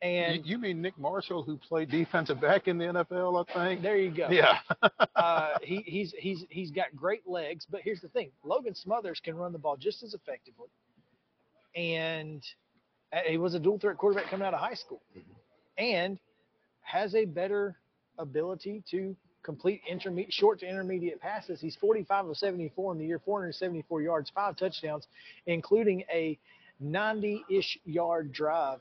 [0.00, 3.44] And you, you mean Nick Marshall, who played defensive back in the NFL?
[3.48, 3.82] I think.
[3.82, 4.28] there you go.
[4.30, 4.58] Yeah.
[5.16, 9.36] uh, he, he's he's he's got great legs, but here's the thing: Logan Smothers can
[9.36, 10.68] run the ball just as effectively,
[11.74, 12.44] and
[13.12, 15.02] Uh, He was a dual threat quarterback coming out of high school,
[15.78, 16.18] and
[16.82, 17.76] has a better
[18.18, 21.60] ability to complete intermediate, short to intermediate passes.
[21.60, 25.06] He's 45 of 74 in the year, 474 yards, five touchdowns,
[25.46, 26.38] including a
[26.82, 28.80] 90-ish yard drive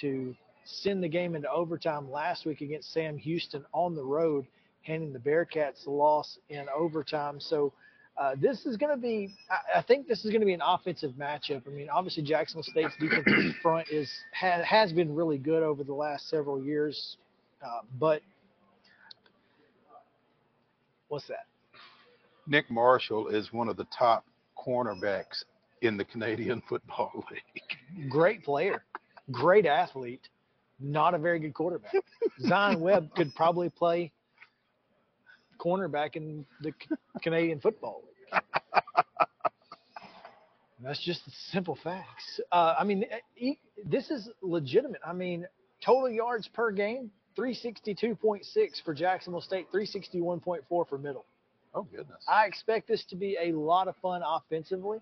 [0.00, 0.34] to
[0.64, 4.46] send the game into overtime last week against Sam Houston on the road,
[4.82, 7.40] handing the Bearcats the loss in overtime.
[7.40, 7.72] So
[8.18, 10.62] uh, this is going to be, I, I think this is going to be an
[10.64, 11.62] offensive matchup.
[11.66, 15.94] I mean, obviously Jacksonville State's defensive front is has, has been really good over the
[15.94, 17.16] last several years,
[17.64, 18.22] uh, but
[21.08, 21.46] what's that?
[22.46, 24.24] Nick Marshall is one of the top
[24.56, 25.44] cornerbacks
[25.82, 28.10] in the Canadian Football League.
[28.10, 28.84] Great player,
[29.30, 30.28] great athlete,
[30.80, 31.92] not a very good quarterback.
[32.40, 34.12] Zion Webb could probably play
[35.58, 36.72] cornerback in the
[37.22, 38.02] Canadian Football
[38.32, 38.42] League.
[40.80, 42.40] That's just the simple facts.
[42.52, 43.04] Uh, I mean,
[43.36, 45.00] e- this is legitimate.
[45.04, 45.46] I mean,
[45.84, 51.24] total yards per game, 362.6 for Jacksonville State, 361.4 for Middle.
[51.74, 52.24] Oh goodness.
[52.28, 54.98] I expect this to be a lot of fun offensively.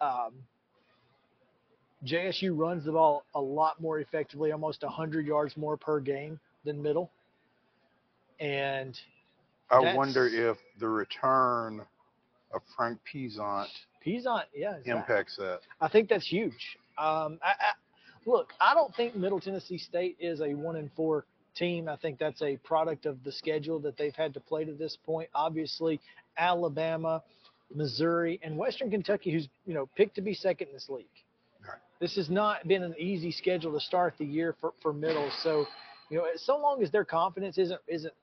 [0.00, 0.32] Um,
[2.06, 6.80] JSU runs the ball a lot more effectively, almost 100 yards more per game than
[6.80, 7.10] Middle.
[8.40, 8.98] And
[9.70, 11.82] I wonder if the return
[12.52, 13.68] of Frank Peasant
[14.02, 14.92] Peasant, yeah, exactly.
[14.92, 15.60] impacts that.
[15.80, 16.78] I think that's huge.
[16.96, 17.72] Um, I, I,
[18.26, 21.26] look, I don't think Middle Tennessee State is a one and four
[21.58, 21.88] team.
[21.88, 24.96] I think that's a product of the schedule that they've had to play to this
[25.04, 25.28] point.
[25.34, 26.00] Obviously,
[26.36, 27.22] Alabama,
[27.74, 31.06] Missouri, and Western Kentucky, who's you know picked to be second in this league.
[32.00, 35.30] This has not been an easy schedule to start the year for, for Middle.
[35.42, 35.66] So,
[36.10, 38.14] you know, so long as their confidence isn't isn't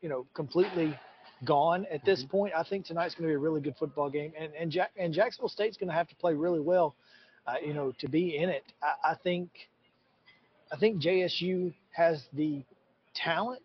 [0.00, 0.96] you know completely
[1.44, 2.52] gone at this point.
[2.56, 5.12] I think tonight's going to be a really good football game, and and, Jack, and
[5.12, 6.94] Jacksonville State's going to have to play really well,
[7.46, 8.64] uh, you know, to be in it.
[8.82, 9.50] I, I think,
[10.72, 12.62] I think JSU has the
[13.14, 13.62] talent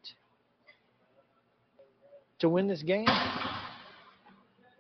[2.40, 3.08] to win this game.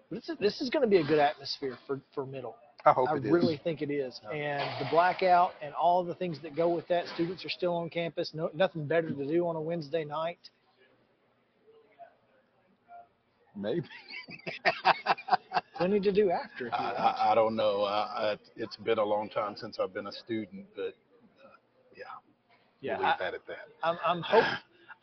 [0.09, 2.55] This is, this is going to be a good atmosphere for for middle.
[2.85, 3.31] I hope I it is.
[3.31, 4.19] really think it is.
[4.33, 7.05] And the blackout and all the things that go with that.
[7.13, 8.31] Students are still on campus.
[8.33, 10.39] No, nothing better to do on a Wednesday night.
[13.55, 13.85] Maybe.
[15.77, 16.73] Plenty to do after.
[16.73, 16.91] I.
[16.91, 17.83] I, I don't know.
[17.83, 20.95] I, it's been a long time since I've been a student, but
[22.81, 23.67] Yeah, we'll leave I- that at that.
[23.83, 24.45] I'm I'm hope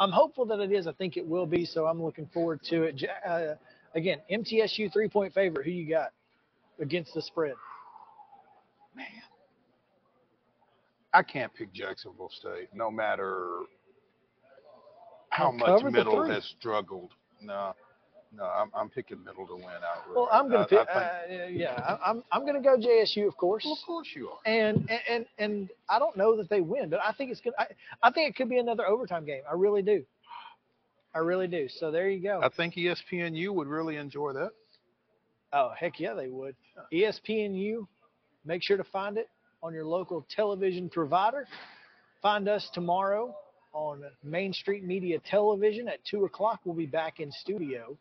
[0.01, 0.87] I'm hopeful that it is.
[0.87, 1.65] I think it will be.
[1.65, 3.03] So I'm looking forward to it.
[3.27, 3.55] Uh,
[3.95, 5.65] again, MTSU three point favorite.
[5.65, 6.11] Who you got
[6.81, 7.55] against the spread?
[8.95, 9.07] Man,
[11.13, 13.61] I can't pick Jacksonville State, no matter
[15.31, 17.13] how Well, much Middle has struggled.
[17.41, 17.75] No,
[18.37, 20.15] no, I'm, I'm picking Middle to win outright.
[20.15, 20.87] Well, I'm gonna pick.
[20.95, 21.73] I think- uh, yeah,
[22.05, 23.67] I- I'm I'm gonna go JSU, of course.
[23.71, 24.39] of course you are.
[24.45, 27.57] And and and, and I don't know that they win, but I think it's gonna.
[27.59, 27.67] I,
[28.03, 29.43] I think it could be another overtime game.
[29.51, 30.05] I really do.
[31.15, 31.69] I really do.
[31.69, 32.41] So there you go.
[32.43, 34.51] I think ESPNU would really enjoy that.
[35.53, 36.55] Oh heck yeah, they would.
[36.93, 37.87] ESPNU.
[38.45, 39.29] Make sure to find it
[39.63, 41.47] on your local television provider.
[42.23, 43.35] Find us tomorrow
[43.73, 46.61] on Main Street Media Television at two o'clock.
[46.65, 47.97] We'll be back in studio.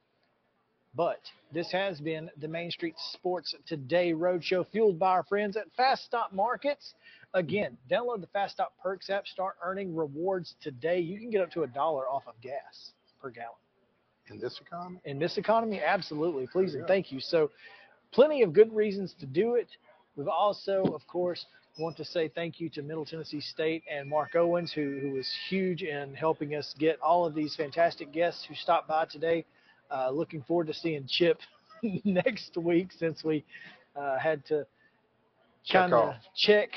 [0.97, 1.19] But
[1.53, 6.03] this has been the Main Street Sports Today Roadshow, fueled by our friends at Fast
[6.05, 6.95] Stop Markets.
[7.35, 9.27] Again, download the Fast Stop Perks app.
[9.27, 10.99] Start earning rewards today.
[10.99, 13.51] You can get up to a dollar off of gas per gallon.
[14.31, 16.47] In this economy, In this economy, absolutely.
[16.47, 17.19] Please and thank you.
[17.19, 17.51] So,
[18.11, 19.67] plenty of good reasons to do it.
[20.15, 21.45] We've also, of course,
[21.77, 25.31] want to say thank you to Middle Tennessee State and Mark Owens, who, who was
[25.47, 29.45] huge in helping us get all of these fantastic guests who stopped by today.
[29.89, 31.39] Uh, looking forward to seeing Chip
[32.03, 33.43] next week since we
[33.95, 34.65] uh, had to
[35.71, 36.69] kind of check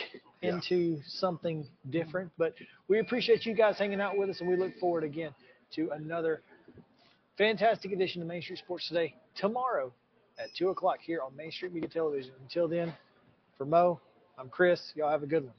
[0.43, 0.55] Yeah.
[0.55, 2.31] into something different.
[2.39, 2.55] But
[2.89, 5.33] we appreciate you guys hanging out with us, and we look forward again
[5.75, 6.43] to another
[7.37, 9.93] fantastic edition of Main Street Sports Today tomorrow
[10.39, 12.33] at 2 o'clock here on Main Street Media Television.
[12.43, 12.93] Until then,
[13.59, 14.01] for Mo,
[14.39, 14.81] I'm Chris.
[14.95, 15.55] Y'all have a good one.